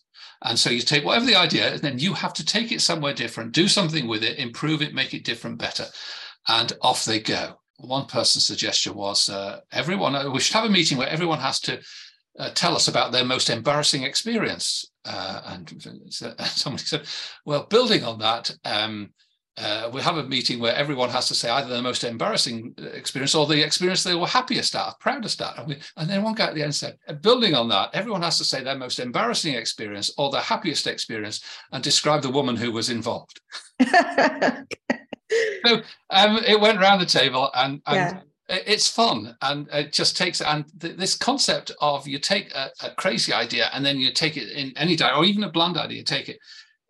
And 0.44 0.58
so 0.58 0.70
you 0.70 0.82
take 0.82 1.04
whatever 1.04 1.26
the 1.26 1.36
idea, 1.36 1.74
and 1.74 1.82
then 1.82 2.00
you 2.00 2.14
have 2.14 2.34
to 2.36 2.46
take 2.46 2.72
it 2.72 2.82
somewhere 2.82 3.14
different, 3.14 3.52
do 3.52 3.68
something 3.68 4.08
with 4.08 4.24
it, 4.24 4.40
improve 4.40 4.82
it, 4.82 4.94
make 4.94 5.14
it 5.14 5.26
different, 5.26 5.58
better. 5.58 5.86
And 6.48 6.72
off 6.82 7.06
they 7.06 7.20
go. 7.20 7.60
One 7.78 8.06
person's 8.06 8.46
suggestion 8.46 8.94
was 8.96 9.30
uh, 9.30 9.62
everyone, 9.72 10.16
uh, 10.16 10.30
we 10.30 10.40
should 10.40 10.56
have 10.56 10.66
a 10.66 10.70
meeting 10.70 10.98
where 10.98 11.10
everyone 11.10 11.40
has 11.40 11.60
to 11.62 11.80
uh, 12.38 12.52
tell 12.54 12.76
us 12.76 12.88
about 12.88 13.12
their 13.12 13.26
most 13.26 13.50
embarrassing 13.50 14.04
experience. 14.04 14.90
Uh, 15.06 15.42
and 15.46 15.82
somebody 16.46 16.84
said, 16.84 17.06
well, 17.46 17.66
building 17.70 18.04
on 18.04 18.20
that, 18.20 18.56
um, 18.64 19.10
uh, 19.60 19.90
we 19.92 20.02
have 20.02 20.18
a 20.18 20.24
meeting 20.24 20.60
where 20.60 20.74
everyone 20.74 21.10
has 21.10 21.28
to 21.28 21.36
say 21.36 21.50
either 21.50 21.68
the 21.68 21.82
most 21.82 22.04
embarrassing 22.04 22.74
uh, 22.82 22.86
experience 22.88 23.36
or 23.36 23.46
the 23.46 23.64
experience 23.64 24.04
they 24.04 24.16
were 24.16 24.28
happiest 24.28 24.76
at, 24.76 25.00
proudest 25.00 25.42
at. 25.42 25.58
And, 25.58 25.68
we, 25.68 25.78
and 25.98 26.10
then 26.10 26.24
one 26.24 26.34
guy 26.34 26.48
at 26.48 26.56
the 26.56 26.64
end 26.64 26.74
said, 26.74 26.98
uh, 27.08 27.14
building 27.14 27.54
on 27.56 27.68
that, 27.70 27.90
everyone 27.94 28.22
has 28.22 28.38
to 28.38 28.46
say 28.46 28.64
their 28.64 28.78
most 28.78 29.00
embarrassing 29.00 29.56
experience 29.56 30.12
or 30.18 30.32
their 30.32 30.42
happiest 30.42 30.88
experience 30.88 31.42
and 31.72 31.84
describe 31.84 32.22
the 32.22 32.30
woman 32.30 32.56
who 32.56 32.72
was 32.72 32.90
involved. 32.90 33.42
so 33.82 33.92
um, 36.10 36.40
it 36.48 36.60
went 36.60 36.80
around 36.80 37.00
the 37.00 37.06
table 37.06 37.52
and, 37.56 37.82
and 37.86 37.96
yeah 37.96 38.22
it's 38.50 38.88
fun 38.88 39.36
and 39.44 39.68
it 39.72 39.94
just 39.94 40.18
takes 40.18 40.42
and 40.42 40.66
th- 40.82 40.98
this 40.98 41.16
concept 41.16 41.72
of 41.82 42.08
you 42.08 42.18
take 42.18 42.52
a, 42.56 42.72
a, 42.82 42.90
crazy 42.98 43.32
idea 43.32 43.70
and 43.74 43.86
then 43.86 44.00
you 44.00 44.12
take 44.12 44.38
it 44.38 44.50
in 44.52 44.74
any 44.76 44.96
direction 44.96 45.20
or 45.20 45.24
even 45.24 45.44
a 45.44 45.52
bland 45.52 45.78
idea 45.78 46.00
you 46.00 46.04
take 46.04 46.30
it 46.30 46.40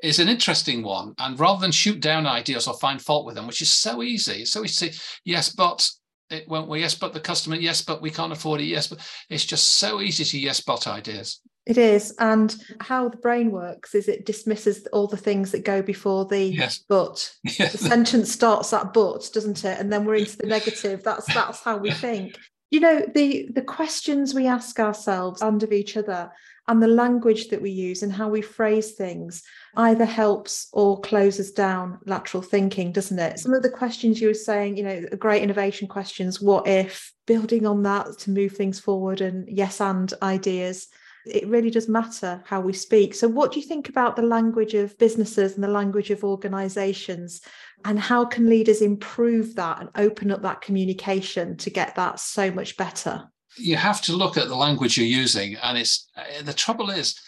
is 0.03 0.19
an 0.19 0.29
interesting 0.29 0.83
one. 0.83 1.13
And 1.17 1.39
rather 1.39 1.61
than 1.61 1.71
shoot 1.71 1.99
down 1.99 2.25
ideas 2.25 2.67
or 2.67 2.73
find 2.75 3.01
fault 3.01 3.25
with 3.25 3.35
them, 3.35 3.47
which 3.47 3.61
is 3.61 3.71
so 3.71 4.03
easy, 4.03 4.45
so 4.45 4.63
easy 4.63 4.89
to 4.89 4.93
say, 4.93 5.01
yes, 5.25 5.49
but 5.49 5.89
it 6.29 6.47
won't 6.47 6.67
well, 6.67 6.79
yes, 6.79 6.95
but 6.95 7.13
the 7.13 7.19
customer, 7.19 7.55
yes, 7.55 7.81
but 7.81 8.01
we 8.01 8.11
can't 8.11 8.31
afford 8.31 8.61
it, 8.61 8.65
yes, 8.65 8.87
but 8.87 8.99
it's 9.29 9.45
just 9.45 9.75
so 9.75 9.99
easy 9.99 10.23
to 10.23 10.39
yes, 10.39 10.61
but 10.61 10.87
ideas. 10.87 11.41
It 11.65 11.77
is. 11.77 12.15
And 12.19 12.55
how 12.79 13.09
the 13.09 13.17
brain 13.17 13.51
works 13.51 13.93
is 13.93 14.07
it 14.07 14.25
dismisses 14.25 14.87
all 14.91 15.07
the 15.07 15.17
things 15.17 15.51
that 15.51 15.63
go 15.63 15.81
before 15.81 16.25
the 16.25 16.45
yes. 16.45 16.83
but. 16.87 17.31
Yes. 17.59 17.73
The 17.73 17.77
sentence 17.77 18.31
starts 18.31 18.73
at 18.73 18.93
but, 18.93 19.29
doesn't 19.33 19.63
it? 19.65 19.79
And 19.79 19.91
then 19.91 20.05
we're 20.05 20.15
into 20.15 20.37
the 20.37 20.47
negative. 20.47 21.03
That's 21.03 21.31
that's 21.33 21.61
how 21.61 21.77
we 21.77 21.91
think. 21.91 22.37
You 22.71 22.79
know, 22.79 23.05
the 23.13 23.49
the 23.53 23.61
questions 23.61 24.33
we 24.33 24.47
ask 24.47 24.79
ourselves 24.79 25.41
and 25.41 25.61
of 25.61 25.71
each 25.71 25.97
other 25.97 26.31
and 26.69 26.81
the 26.81 26.87
language 26.87 27.49
that 27.49 27.61
we 27.61 27.71
use 27.71 28.03
and 28.03 28.13
how 28.13 28.29
we 28.29 28.41
phrase 28.41 28.91
things 28.91 29.43
either 29.75 30.05
helps 30.05 30.69
or 30.71 31.01
closes 31.01 31.51
down 31.51 31.97
lateral 32.05 32.43
thinking, 32.43 32.91
doesn't 32.91 33.17
it? 33.17 33.39
Some 33.39 33.55
of 33.55 33.63
the 33.63 33.69
questions 33.69 34.21
you 34.21 34.27
were 34.27 34.35
saying, 34.35 34.77
you 34.77 34.83
know, 34.83 35.03
great 35.17 35.41
innovation 35.41 35.87
questions, 35.87 36.39
what 36.39 36.67
if, 36.67 37.11
building 37.25 37.65
on 37.65 37.83
that 37.83 38.19
to 38.19 38.31
move 38.31 38.53
things 38.53 38.79
forward 38.79 39.19
and 39.19 39.49
yes 39.49 39.81
and 39.81 40.13
ideas 40.21 40.87
it 41.25 41.47
really 41.47 41.69
does 41.69 41.89
matter 41.89 42.41
how 42.45 42.61
we 42.61 42.73
speak. 42.73 43.13
So, 43.13 43.27
what 43.27 43.51
do 43.51 43.59
you 43.59 43.65
think 43.65 43.89
about 43.89 44.15
the 44.15 44.21
language 44.21 44.73
of 44.73 44.97
businesses 44.97 45.53
and 45.53 45.63
the 45.63 45.67
language 45.67 46.11
of 46.11 46.23
organizations? 46.23 47.41
And 47.85 47.99
how 47.99 48.25
can 48.25 48.49
leaders 48.49 48.81
improve 48.81 49.55
that 49.55 49.81
and 49.81 49.89
open 49.95 50.31
up 50.31 50.41
that 50.43 50.61
communication 50.61 51.57
to 51.57 51.69
get 51.69 51.95
that 51.95 52.19
so 52.19 52.51
much 52.51 52.77
better? 52.77 53.29
You 53.59 53.75
have 53.75 54.01
to 54.03 54.15
look 54.15 54.37
at 54.37 54.47
the 54.47 54.55
language 54.55 54.97
you're 54.97 55.05
using. 55.05 55.55
And 55.55 55.77
it's 55.77 56.07
uh, 56.15 56.41
the 56.43 56.53
trouble 56.53 56.89
is, 56.89 57.19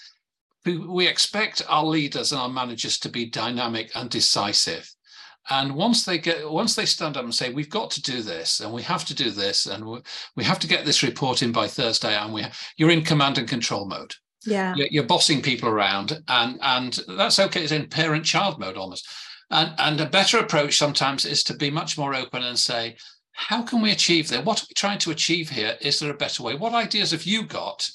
we 0.65 1.07
expect 1.07 1.63
our 1.67 1.83
leaders 1.83 2.31
and 2.31 2.41
our 2.41 2.49
managers 2.49 2.99
to 2.99 3.09
be 3.09 3.25
dynamic 3.25 3.91
and 3.95 4.09
decisive. 4.09 4.93
And 5.49 5.75
once 5.75 6.05
they 6.05 6.19
get 6.19 6.49
once 6.49 6.75
they 6.75 6.85
stand 6.85 7.17
up 7.17 7.23
and 7.23 7.33
say 7.33 7.51
we've 7.51 7.69
got 7.69 7.89
to 7.91 8.01
do 8.01 8.21
this 8.21 8.59
and 8.59 8.71
we 8.71 8.83
have 8.83 9.05
to 9.05 9.15
do 9.15 9.31
this 9.31 9.65
and 9.65 9.83
we, 10.35 10.43
have 10.43 10.59
to 10.59 10.67
get 10.67 10.85
this 10.85 11.01
report 11.01 11.41
in 11.41 11.51
by 11.51 11.67
thursday 11.67 12.15
and 12.15 12.31
we 12.31 12.45
you're 12.77 12.91
in 12.91 13.03
command 13.03 13.39
and 13.39 13.47
control 13.47 13.87
mode. 13.87 14.13
Yeah. 14.45 14.75
You're, 14.75 14.87
you're 14.91 15.03
bossing 15.03 15.41
people 15.41 15.67
around 15.67 16.21
and 16.27 16.59
and 16.61 16.99
that's 17.17 17.39
okay 17.39 17.63
it's 17.63 17.71
in 17.71 17.87
parent 17.87 18.23
child 18.23 18.59
mode 18.59 18.77
almost. 18.77 19.09
And 19.49 19.73
and 19.79 19.99
a 19.99 20.05
better 20.05 20.37
approach 20.37 20.77
sometimes 20.77 21.25
is 21.25 21.43
to 21.45 21.55
be 21.55 21.71
much 21.71 21.97
more 21.97 22.13
open 22.13 22.43
and 22.43 22.57
say 22.57 22.97
how 23.33 23.61
can 23.61 23.81
we 23.81 23.91
achieve 23.91 24.27
that 24.29 24.45
what 24.45 24.61
are 24.61 24.65
we 24.69 24.73
trying 24.75 24.99
to 24.99 25.11
achieve 25.11 25.49
here 25.49 25.77
is 25.81 25.99
there 25.99 26.11
a 26.11 26.15
better 26.15 26.43
way 26.43 26.55
what 26.55 26.73
ideas 26.73 27.11
have 27.11 27.23
you 27.23 27.43
got 27.43 27.89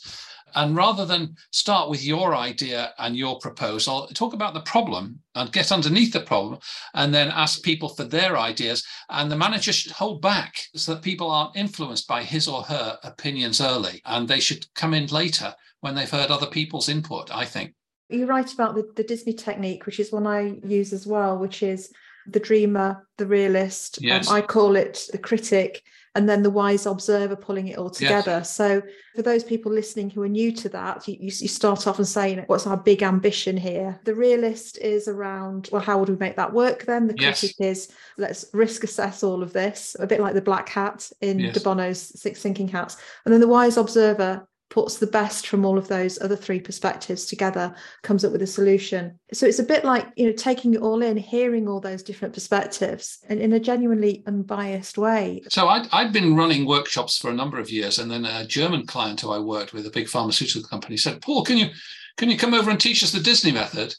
and 0.56 0.74
rather 0.74 1.04
than 1.04 1.36
start 1.50 1.90
with 1.90 2.02
your 2.02 2.34
idea 2.34 2.94
and 2.98 3.14
your 3.14 3.38
proposal, 3.38 4.08
talk 4.14 4.32
about 4.32 4.54
the 4.54 4.60
problem 4.60 5.20
and 5.34 5.52
get 5.52 5.70
underneath 5.70 6.14
the 6.14 6.20
problem 6.20 6.58
and 6.94 7.12
then 7.12 7.28
ask 7.28 7.62
people 7.62 7.90
for 7.90 8.04
their 8.04 8.38
ideas. 8.38 8.82
And 9.10 9.30
the 9.30 9.36
manager 9.36 9.72
should 9.72 9.92
hold 9.92 10.22
back 10.22 10.62
so 10.74 10.94
that 10.94 11.02
people 11.02 11.30
aren't 11.30 11.56
influenced 11.56 12.08
by 12.08 12.22
his 12.22 12.48
or 12.48 12.62
her 12.62 12.98
opinions 13.02 13.60
early 13.60 14.00
and 14.06 14.26
they 14.26 14.40
should 14.40 14.72
come 14.74 14.94
in 14.94 15.06
later 15.08 15.54
when 15.80 15.94
they've 15.94 16.08
heard 16.08 16.30
other 16.30 16.46
people's 16.46 16.88
input, 16.88 17.30
I 17.30 17.44
think. 17.44 17.74
You're 18.08 18.26
right 18.26 18.50
about 18.50 18.76
the, 18.76 18.88
the 18.96 19.04
Disney 19.04 19.34
technique, 19.34 19.84
which 19.84 20.00
is 20.00 20.12
one 20.12 20.26
I 20.26 20.58
use 20.64 20.92
as 20.92 21.06
well, 21.06 21.36
which 21.36 21.62
is 21.62 21.92
the 22.28 22.40
dreamer, 22.40 23.06
the 23.18 23.26
realist. 23.26 23.98
Um, 23.98 24.04
yes. 24.04 24.28
Um, 24.28 24.36
I 24.36 24.40
call 24.40 24.76
it 24.76 25.08
the 25.12 25.18
critic 25.18 25.82
and 26.16 26.26
then 26.26 26.42
the 26.42 26.50
wise 26.50 26.86
observer 26.86 27.36
pulling 27.36 27.68
it 27.68 27.76
all 27.76 27.90
together. 27.90 28.38
Yes. 28.38 28.54
So 28.54 28.82
for 29.14 29.20
those 29.20 29.44
people 29.44 29.70
listening 29.70 30.08
who 30.08 30.22
are 30.22 30.28
new 30.28 30.50
to 30.52 30.68
that, 30.70 31.06
you, 31.06 31.16
you, 31.20 31.30
start 31.30 31.86
off 31.86 31.98
and 31.98 32.08
saying, 32.08 32.42
what's 32.46 32.66
our 32.66 32.78
big 32.78 33.02
ambition 33.02 33.54
here? 33.54 34.00
The 34.04 34.14
realist 34.14 34.78
is 34.78 35.08
around, 35.08 35.68
well, 35.70 35.82
how 35.82 35.98
would 35.98 36.08
we 36.08 36.16
make 36.16 36.36
that 36.36 36.54
work 36.54 36.86
then? 36.86 37.06
The 37.06 37.14
critic 37.14 37.54
yes. 37.58 37.88
is, 37.88 37.88
let's 38.16 38.46
risk 38.54 38.82
assess 38.82 39.22
all 39.22 39.42
of 39.42 39.52
this, 39.52 39.94
a 40.00 40.06
bit 40.06 40.20
like 40.20 40.32
the 40.32 40.40
black 40.40 40.70
hat 40.70 41.10
in. 41.20 41.52
De 41.52 41.60
Bono's 41.60 42.00
Six 42.18 42.40
Thinking 42.40 42.68
Hats. 42.68 42.96
And 43.26 43.32
then 43.32 43.42
the 43.42 43.48
wise 43.48 43.76
observer 43.76 44.48
puts 44.68 44.98
the 44.98 45.06
best 45.06 45.46
from 45.46 45.64
all 45.64 45.78
of 45.78 45.88
those 45.88 46.20
other 46.20 46.36
three 46.36 46.60
perspectives 46.60 47.26
together 47.26 47.74
comes 48.02 48.24
up 48.24 48.32
with 48.32 48.42
a 48.42 48.46
solution. 48.46 49.18
So 49.32 49.46
it's 49.46 49.58
a 49.58 49.64
bit 49.64 49.84
like 49.84 50.08
you 50.16 50.26
know 50.26 50.32
taking 50.32 50.74
it 50.74 50.80
all 50.80 51.02
in 51.02 51.16
hearing 51.16 51.68
all 51.68 51.80
those 51.80 52.02
different 52.02 52.34
perspectives 52.34 53.18
and 53.28 53.40
in 53.40 53.52
a 53.52 53.60
genuinely 53.60 54.22
unbiased 54.26 54.98
way. 54.98 55.42
So 55.48 55.68
I'd, 55.68 55.88
I'd 55.92 56.12
been 56.12 56.36
running 56.36 56.66
workshops 56.66 57.18
for 57.18 57.30
a 57.30 57.34
number 57.34 57.58
of 57.58 57.70
years 57.70 57.98
and 57.98 58.10
then 58.10 58.24
a 58.24 58.46
german 58.46 58.86
client 58.86 59.20
who 59.20 59.30
i 59.30 59.38
worked 59.38 59.72
with 59.72 59.86
a 59.86 59.90
big 59.90 60.08
pharmaceutical 60.08 60.68
company 60.68 60.96
said 60.96 61.20
paul 61.20 61.44
can 61.44 61.56
you 61.56 61.68
can 62.16 62.30
you 62.30 62.38
come 62.38 62.54
over 62.54 62.70
and 62.70 62.80
teach 62.80 63.02
us 63.02 63.12
the 63.12 63.20
disney 63.20 63.52
method? 63.52 63.94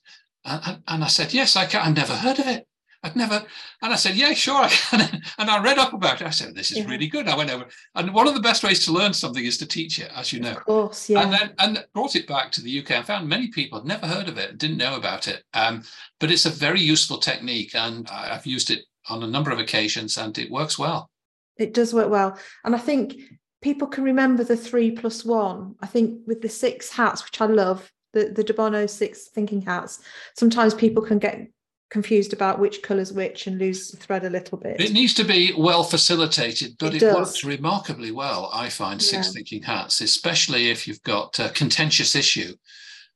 And, 0.45 0.81
and 0.87 1.03
i 1.03 1.07
said 1.07 1.33
yes 1.33 1.55
i 1.55 1.65
can. 1.65 1.81
I've 1.81 1.95
never 1.95 2.15
heard 2.15 2.39
of 2.39 2.47
it 2.47 2.67
I'd 3.03 3.15
never, 3.15 3.45
and 3.81 3.93
I 3.93 3.95
said, 3.95 4.15
yeah, 4.15 4.33
sure, 4.33 4.55
I 4.63 4.69
can. 4.69 5.21
And 5.37 5.49
I 5.49 5.61
read 5.61 5.77
up 5.77 5.93
about 5.93 6.21
it. 6.21 6.27
I 6.27 6.31
said, 6.31 6.55
this 6.55 6.71
is 6.71 6.79
yeah. 6.79 6.89
really 6.89 7.07
good. 7.07 7.27
I 7.27 7.37
went 7.37 7.51
over, 7.51 7.65
and 7.95 8.13
one 8.13 8.27
of 8.27 8.33
the 8.33 8.39
best 8.39 8.63
ways 8.63 8.83
to 8.85 8.91
learn 8.91 9.13
something 9.13 9.43
is 9.43 9.57
to 9.59 9.67
teach 9.67 9.99
it, 9.99 10.11
as 10.15 10.33
you 10.33 10.39
know. 10.39 10.51
Of 10.51 10.65
course, 10.65 11.09
yeah. 11.09 11.21
And 11.21 11.33
then 11.33 11.53
and 11.59 11.85
brought 11.93 12.15
it 12.15 12.27
back 12.27 12.51
to 12.53 12.61
the 12.61 12.79
UK 12.79 12.91
and 12.91 13.05
found 13.05 13.27
many 13.27 13.49
people 13.49 13.79
had 13.79 13.87
never 13.87 14.07
heard 14.07 14.27
of 14.27 14.37
it, 14.37 14.57
didn't 14.57 14.77
know 14.77 14.95
about 14.95 15.27
it. 15.27 15.43
Um, 15.53 15.83
but 16.19 16.31
it's 16.31 16.45
a 16.45 16.49
very 16.49 16.81
useful 16.81 17.17
technique, 17.17 17.75
and 17.75 18.09
I've 18.09 18.45
used 18.45 18.71
it 18.71 18.85
on 19.09 19.23
a 19.23 19.27
number 19.27 19.51
of 19.51 19.59
occasions, 19.59 20.17
and 20.17 20.37
it 20.37 20.51
works 20.51 20.79
well. 20.79 21.09
It 21.57 21.73
does 21.73 21.93
work 21.93 22.09
well, 22.09 22.37
and 22.63 22.75
I 22.75 22.79
think 22.79 23.15
people 23.61 23.87
can 23.87 24.03
remember 24.03 24.43
the 24.43 24.57
three 24.57 24.91
plus 24.91 25.23
one. 25.23 25.75
I 25.81 25.87
think 25.87 26.21
with 26.25 26.41
the 26.41 26.49
six 26.49 26.91
hats, 26.91 27.23
which 27.23 27.41
I 27.41 27.45
love, 27.45 27.91
the 28.13 28.25
the 28.25 28.43
De 28.43 28.53
Bono 28.53 28.85
six 28.85 29.27
thinking 29.29 29.61
hats. 29.61 29.99
Sometimes 30.35 30.73
people 30.73 31.03
can 31.03 31.19
get 31.19 31.47
confused 31.89 32.33
about 32.33 32.59
which 32.59 32.81
colours 32.81 33.13
which 33.13 33.47
and 33.47 33.57
lose 33.57 33.89
the 33.89 33.97
thread 33.97 34.25
a 34.25 34.29
little 34.29 34.57
bit. 34.57 34.79
It 34.81 34.93
needs 34.93 35.13
to 35.15 35.23
be 35.23 35.53
well 35.57 35.83
facilitated, 35.83 36.75
but 36.79 36.93
it, 36.93 37.03
it 37.03 37.13
works 37.13 37.43
remarkably 37.43 38.11
well, 38.11 38.49
I 38.53 38.69
find, 38.69 39.01
Six 39.01 39.27
yeah. 39.27 39.33
Thinking 39.33 39.63
Hats, 39.63 40.01
especially 40.01 40.69
if 40.69 40.87
you've 40.87 41.03
got 41.03 41.39
a 41.39 41.49
contentious 41.49 42.15
issue 42.15 42.53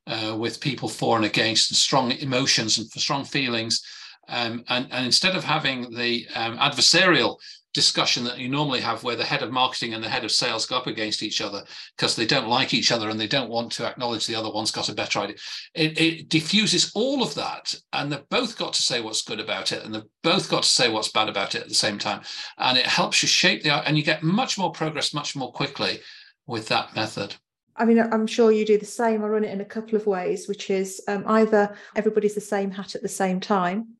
uh, 0.08 0.36
with 0.38 0.62
people 0.62 0.88
for 0.88 1.18
and 1.18 1.26
against 1.26 1.72
and 1.72 1.78
strong 1.78 2.12
emotions 2.12 2.78
and 2.78 2.90
for 2.92 3.00
strong 3.00 3.26
feelings. 3.26 3.84
Um, 4.30 4.64
and, 4.70 4.88
and 4.92 5.06
instead 5.06 5.36
of 5.36 5.44
having 5.44 5.94
the 5.94 6.28
um, 6.36 6.58
adversarial 6.58 7.38
discussion 7.74 8.24
that 8.26 8.38
you 8.38 8.50
normally 8.50 8.82
have 8.82 9.04
where 9.04 9.16
the 9.16 9.24
head 9.24 9.42
of 9.42 9.52
marketing 9.52 9.94
and 9.94 10.04
the 10.04 10.10
head 10.10 10.26
of 10.26 10.32
sales 10.32 10.66
go 10.66 10.78
up 10.78 10.88
against 10.88 11.24
each 11.24 11.42
other 11.42 11.64
because 11.96 12.16
they 12.16 12.26
don't 12.26 12.48
like 12.48 12.74
each 12.74 12.92
other 12.92 13.10
and 13.10 13.20
they 13.20 13.28
don't 13.28 13.50
want 13.50 13.72
to 13.72 13.86
acknowledge 13.86 14.28
the 14.28 14.36
other 14.36 14.52
one's 14.52 14.72
got 14.72 14.90
a 14.90 14.94
better 14.94 15.20
idea. 15.20 15.36
It, 15.74 16.00
it, 16.00 16.30
diffuses 16.30 16.92
all 16.96 17.24
of 17.24 17.34
that 17.36 17.74
and 17.94 18.12
they've 18.12 18.30
both 18.30 18.58
got 18.58 18.74
to 18.74 18.82
say 18.82 19.02
what's 19.02 19.24
good 19.24 19.40
about 19.40 19.72
it 19.72 19.84
and 19.84 19.94
they've 19.94 20.04
both 20.24 20.50
got 20.50 20.64
to 20.64 20.70
say 20.70 20.90
what's 20.90 21.12
bad 21.12 21.30
about 21.30 21.56
it 21.56 21.62
at 21.62 21.68
the 21.70 21.74
same 21.74 21.98
time. 21.98 22.22
And 22.58 22.78
it 22.78 22.86
helps 22.86 23.22
you 23.22 23.28
shape 23.28 23.64
the 23.64 23.72
and 23.88 23.98
you 23.98 24.04
get 24.04 24.24
much 24.24 24.58
more 24.58 24.72
progress 24.72 25.14
much 25.14 25.36
more 25.36 25.52
quickly 25.52 26.00
with 26.48 26.68
that 26.68 26.96
method. 26.96 27.36
I 27.76 27.86
mean, 27.86 28.00
I'm 28.00 28.28
sure 28.28 28.52
you 28.52 28.66
do 28.66 28.78
the 28.78 28.86
same. 28.86 29.24
I 29.24 29.28
run 29.28 29.44
it 29.44 29.52
in 29.54 29.62
a 29.62 29.66
couple 29.66 29.96
of 29.96 30.06
ways, 30.06 30.48
which 30.48 30.70
is 30.70 31.02
um, 31.08 31.24
either 31.26 31.76
everybody's 31.96 32.36
the 32.36 32.42
same 32.42 32.70
hat 32.70 32.96
at 32.96 33.02
the 33.02 33.08
same 33.08 33.40
time, 33.40 33.96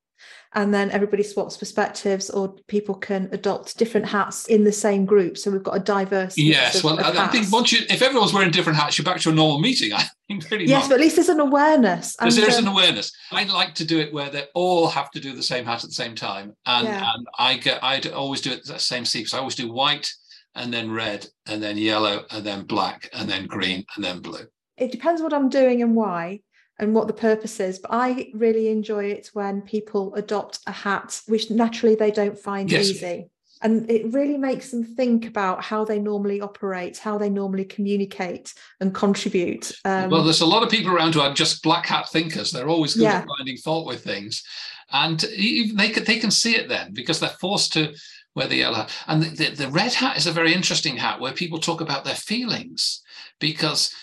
and 0.54 0.74
then 0.74 0.92
everybody 0.92 1.24
swaps 1.24 1.56
perspectives 1.56 2.30
or 2.30 2.56
people 2.68 2.96
can 2.96 3.30
adopt 3.32 3.78
different 3.78 4.08
hats 4.08 4.48
in 4.48 4.64
the 4.64 4.72
same 4.72 5.06
group. 5.06 5.38
So 5.38 5.52
we've 5.52 5.64
got 5.64 5.78
a 5.78 5.80
diverse 5.80 6.38
yes 6.38 6.78
of, 6.78 6.84
well 6.84 7.00
of 7.00 7.18
i 7.18 7.28
think 7.28 7.52
once 7.52 7.72
you 7.72 7.80
if 7.90 8.02
everyone's 8.02 8.34
wearing 8.34 8.52
different 8.52 8.78
hats 8.78 8.98
you're 8.98 9.06
back 9.06 9.20
to 9.20 9.30
a 9.30 9.34
normal 9.34 9.60
meeting 9.60 9.94
i 10.02 10.04
think 10.28 10.48
pretty 10.48 10.66
yes 10.66 10.84
much. 10.84 10.90
but 10.90 10.96
at 10.96 11.02
least 11.02 11.16
there's 11.16 11.30
an 11.30 11.40
awareness 11.40 12.16
and, 12.20 12.32
there's 12.32 12.58
um, 12.58 12.66
an 12.66 12.72
awareness. 12.72 13.12
I 13.32 13.44
like 13.46 13.74
to 13.76 13.86
do 13.86 14.00
it 14.00 14.14
where 14.14 14.30
they 14.30 14.46
all 14.54 14.88
have 14.88 15.12
to 15.12 15.20
do 15.20 15.34
the 15.34 15.44
same 15.44 15.66
hat 15.66 15.84
at 15.84 15.90
the 15.90 15.96
same 15.96 16.16
time 16.16 16.56
and, 16.66 16.88
yeah. 16.88 17.12
and 17.14 17.28
i 17.38 17.58
get 17.58 17.84
i 17.84 18.00
always 18.10 18.42
do 18.42 18.52
it 18.52 18.66
the 18.66 18.80
same 18.80 19.06
sequence 19.06 19.34
i 19.34 19.40
always 19.40 19.56
do 19.56 19.72
white 19.72 20.12
and 20.56 20.74
then 20.74 20.92
red 20.92 21.28
and 21.48 21.62
then 21.62 21.78
yellow 21.78 22.26
and 22.32 22.46
then 22.46 22.64
black 22.66 23.10
and 23.14 23.30
then 23.30 23.48
green 23.48 23.86
and 23.96 24.04
then 24.04 24.20
blue. 24.20 24.46
It 24.78 24.92
depends 24.92 25.22
what 25.22 25.34
i'm 25.34 25.50
doing 25.50 25.82
and 25.82 25.96
why 25.96 26.42
and 26.82 26.96
what 26.96 27.08
the 27.08 27.14
purpose 27.14 27.60
is. 27.60 27.80
But 27.80 27.92
I 27.94 28.32
really 28.34 28.68
enjoy 28.70 29.06
it 29.06 29.30
when 29.34 29.62
people 29.62 30.14
adopt 30.16 30.60
a 30.68 30.72
hat, 30.72 31.22
which 31.28 31.50
naturally 31.50 31.96
they 31.96 32.12
don't 32.12 32.38
find 32.38 32.70
yes. 32.70 32.90
easy. 32.90 33.30
And 33.64 33.90
it 33.92 34.12
really 34.12 34.38
makes 34.38 34.72
them 34.72 34.84
think 34.84 35.28
about 35.28 35.64
how 35.64 35.86
they 35.86 36.00
normally 36.00 36.42
operate, 36.42 36.98
how 36.98 37.20
they 37.20 37.30
normally 37.30 37.64
communicate 37.64 38.56
and 38.80 38.92
contribute. 38.92 39.72
Um, 39.86 40.10
well, 40.10 40.24
there's 40.24 40.42
a 40.42 40.48
lot 40.48 40.64
of 40.64 40.70
people 40.70 40.92
around 40.92 41.14
who 41.14 41.22
are 41.22 41.32
just 41.32 41.62
black 41.62 41.86
hat 41.86 42.10
thinkers. 42.10 42.52
They're 42.52 42.68
always 42.68 42.96
good 42.96 43.04
yeah. 43.04 43.20
at 43.20 43.28
finding 43.38 43.58
fault 43.58 43.86
with 43.86 44.04
things. 44.04 44.44
And 44.92 45.20
they 45.20 45.90
can, 45.94 46.04
they 46.04 46.18
can 46.18 46.32
see 46.32 46.56
it 46.56 46.70
then 46.70 46.92
because 46.92 47.20
they're 47.20 47.30
forced 47.30 47.72
to 47.74 47.94
wear 48.34 48.48
the 48.48 48.58
yellow 48.58 48.78
hat. 48.78 48.92
And 49.06 49.22
the, 49.22 49.30
the, 49.30 49.56
the 49.56 49.70
red 49.70 49.94
hat 49.94 50.18
is 50.18 50.26
a 50.26 50.32
very 50.32 50.56
interesting 50.56 50.98
hat 50.98 51.20
where 51.20 51.32
people 51.32 51.60
talk 51.60 51.82
about 51.82 52.04
their 52.04 52.16
feelings 52.16 53.04
because 53.40 53.94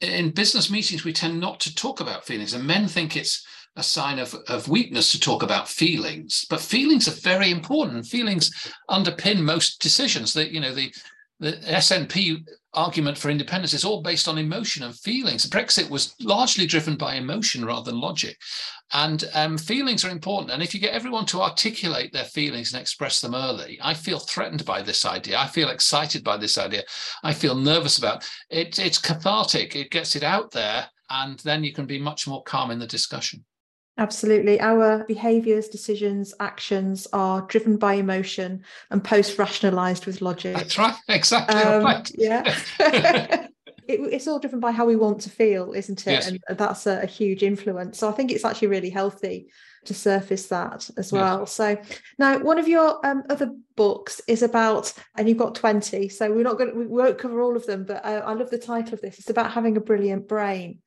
in 0.00 0.30
business 0.30 0.70
meetings, 0.70 1.04
we 1.04 1.12
tend 1.12 1.40
not 1.40 1.60
to 1.60 1.74
talk 1.74 2.00
about 2.00 2.24
feelings, 2.24 2.54
and 2.54 2.66
men 2.66 2.88
think 2.88 3.16
it's 3.16 3.46
a 3.76 3.82
sign 3.82 4.18
of, 4.18 4.34
of 4.48 4.68
weakness 4.68 5.12
to 5.12 5.20
talk 5.20 5.42
about 5.42 5.68
feelings. 5.68 6.46
But 6.48 6.60
feelings 6.60 7.06
are 7.08 7.20
very 7.20 7.50
important. 7.50 8.06
Feelings 8.06 8.50
underpin 8.88 9.40
most 9.40 9.80
decisions. 9.80 10.32
That 10.32 10.50
you 10.50 10.60
know 10.60 10.74
the 10.74 10.92
the 11.38 11.52
SNP 11.52 12.46
argument 12.72 13.18
for 13.18 13.30
independence 13.30 13.74
is 13.74 13.84
all 13.84 14.02
based 14.02 14.28
on 14.28 14.38
emotion 14.38 14.82
and 14.82 14.94
feelings. 14.98 15.48
Brexit 15.48 15.90
was 15.90 16.14
largely 16.20 16.66
driven 16.66 16.96
by 16.96 17.14
emotion 17.14 17.64
rather 17.64 17.90
than 17.90 18.00
logic. 18.00 18.36
And 18.92 19.24
um, 19.34 19.58
feelings 19.58 20.04
are 20.04 20.10
important. 20.10 20.52
And 20.52 20.62
if 20.62 20.72
you 20.72 20.80
get 20.80 20.94
everyone 20.94 21.26
to 21.26 21.42
articulate 21.42 22.12
their 22.12 22.24
feelings 22.24 22.72
and 22.72 22.80
express 22.80 23.20
them 23.20 23.34
early, 23.34 23.78
I 23.82 23.94
feel 23.94 24.18
threatened 24.18 24.64
by 24.64 24.82
this 24.82 25.04
idea. 25.04 25.38
I 25.38 25.46
feel 25.46 25.70
excited 25.70 26.22
by 26.22 26.36
this 26.36 26.56
idea. 26.56 26.84
I 27.22 27.32
feel 27.32 27.54
nervous 27.54 27.98
about 27.98 28.28
it. 28.50 28.78
It's 28.78 28.98
cathartic. 28.98 29.74
It 29.74 29.90
gets 29.90 30.16
it 30.16 30.22
out 30.22 30.52
there. 30.52 30.86
And 31.10 31.38
then 31.40 31.64
you 31.64 31.72
can 31.72 31.86
be 31.86 31.98
much 31.98 32.26
more 32.26 32.42
calm 32.44 32.70
in 32.70 32.78
the 32.78 32.86
discussion. 32.86 33.44
Absolutely. 33.98 34.60
Our 34.60 35.04
behaviors, 35.04 35.68
decisions, 35.68 36.34
actions 36.38 37.06
are 37.12 37.42
driven 37.42 37.78
by 37.78 37.94
emotion 37.94 38.62
and 38.90 39.02
post 39.02 39.38
rationalized 39.38 40.06
with 40.06 40.20
logic. 40.20 40.56
That's 40.56 40.78
right. 40.78 40.94
Exactly 41.08 41.62
um, 41.62 41.84
right. 41.84 42.10
Yeah. 42.14 42.56
it, 43.88 44.00
it's 44.12 44.26
all 44.26 44.38
driven 44.38 44.60
by 44.60 44.72
how 44.72 44.84
we 44.84 44.96
want 44.96 45.20
to 45.22 45.30
feel, 45.30 45.72
isn't 45.72 46.06
it? 46.06 46.10
Yes. 46.10 46.28
And 46.28 46.58
that's 46.58 46.86
a, 46.86 47.02
a, 47.02 47.06
huge 47.06 47.42
influence. 47.42 47.98
So 47.98 48.08
I 48.08 48.12
think 48.12 48.32
it's 48.32 48.44
actually 48.44 48.68
really 48.68 48.90
healthy 48.90 49.48
to 49.84 49.94
surface 49.94 50.48
that 50.48 50.90
as 50.96 51.12
well. 51.12 51.40
Yes. 51.40 51.52
So 51.52 51.78
now 52.18 52.38
one 52.38 52.58
of 52.58 52.68
your 52.68 53.04
um, 53.06 53.22
other 53.30 53.52
books 53.76 54.20
is 54.26 54.42
about, 54.42 54.92
and 55.16 55.28
you've 55.28 55.38
got 55.38 55.54
20, 55.54 56.08
so 56.08 56.30
we're 56.30 56.42
not 56.42 56.58
going 56.58 56.70
to, 56.70 56.76
we 56.76 56.86
won't 56.86 57.18
cover 57.18 57.40
all 57.40 57.56
of 57.56 57.66
them, 57.66 57.84
but 57.84 58.04
I, 58.04 58.16
I 58.16 58.32
love 58.34 58.50
the 58.50 58.58
title 58.58 58.94
of 58.94 59.00
this. 59.00 59.18
It's 59.18 59.30
about 59.30 59.52
having 59.52 59.76
a 59.76 59.80
brilliant 59.80 60.28
brain. 60.28 60.80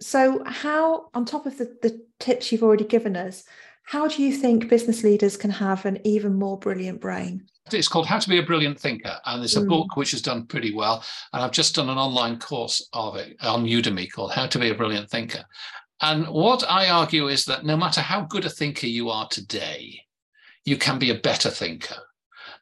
So 0.00 0.42
how, 0.44 1.10
on 1.14 1.24
top 1.24 1.46
of 1.46 1.58
the, 1.58 1.76
the 1.82 2.00
tips 2.18 2.50
you've 2.50 2.62
already 2.62 2.84
given 2.84 3.16
us, 3.16 3.44
how 3.84 4.08
do 4.08 4.22
you 4.22 4.32
think 4.32 4.68
business 4.68 5.04
leaders 5.04 5.36
can 5.36 5.50
have 5.50 5.84
an 5.84 5.98
even 6.04 6.34
more 6.34 6.58
brilliant 6.58 7.00
brain? 7.00 7.46
It's 7.72 7.88
called 7.88 8.06
How 8.06 8.18
to 8.18 8.28
Be 8.28 8.38
a 8.38 8.42
Brilliant 8.42 8.78
Thinker, 8.78 9.16
and 9.24 9.42
it's 9.42 9.56
a 9.56 9.62
mm. 9.62 9.68
book 9.68 9.96
which 9.96 10.10
has 10.10 10.20
done 10.20 10.46
pretty 10.46 10.74
well. 10.74 11.02
And 11.32 11.42
I've 11.42 11.50
just 11.50 11.74
done 11.74 11.88
an 11.88 11.96
online 11.96 12.38
course 12.38 12.86
of 12.92 13.16
it 13.16 13.36
on 13.40 13.64
Udemy 13.64 14.10
called 14.10 14.32
How 14.32 14.46
to 14.46 14.58
Be 14.58 14.70
a 14.70 14.74
Brilliant 14.74 15.08
Thinker. 15.08 15.44
And 16.02 16.26
what 16.28 16.68
I 16.68 16.88
argue 16.88 17.28
is 17.28 17.44
that 17.46 17.64
no 17.64 17.76
matter 17.76 18.00
how 18.00 18.22
good 18.22 18.44
a 18.44 18.50
thinker 18.50 18.86
you 18.86 19.08
are 19.08 19.28
today, 19.28 20.00
you 20.64 20.76
can 20.76 20.98
be 20.98 21.10
a 21.10 21.20
better 21.20 21.50
thinker. 21.50 21.96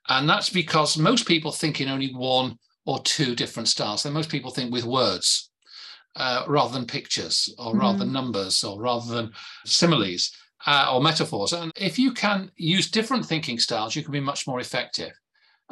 And 0.09 0.29
that's 0.29 0.51
because 0.51 0.99
most 0.99 1.27
people 1.27 1.51
think 1.51 1.81
in 1.81 1.89
only 1.89 2.13
one 2.15 2.59
or 2.85 3.01
two 3.01 3.35
different 3.35 3.69
styles. 3.69 4.05
And 4.05 4.15
most 4.15 4.29
people 4.29 4.51
think 4.51 4.73
with 4.73 4.85
words 4.85 5.51
uh, 6.17 6.45
rather 6.47 6.73
than 6.73 6.87
pictures 6.87 7.55
or 7.59 7.75
mm 7.75 7.81
rather 7.81 7.99
than 7.99 8.13
numbers 8.13 8.63
or 8.65 8.81
rather 8.81 9.13
than 9.13 9.33
similes 9.65 10.31
uh, 10.67 10.91
or 10.93 11.03
metaphors. 11.03 11.53
And 11.53 11.73
if 11.77 11.99
you 11.99 12.13
can 12.13 12.51
use 12.57 12.91
different 12.91 13.27
thinking 13.27 13.59
styles, 13.59 13.97
you 13.97 14.03
can 14.03 14.13
be 14.13 14.21
much 14.21 14.47
more 14.47 14.61
effective. 14.61 15.13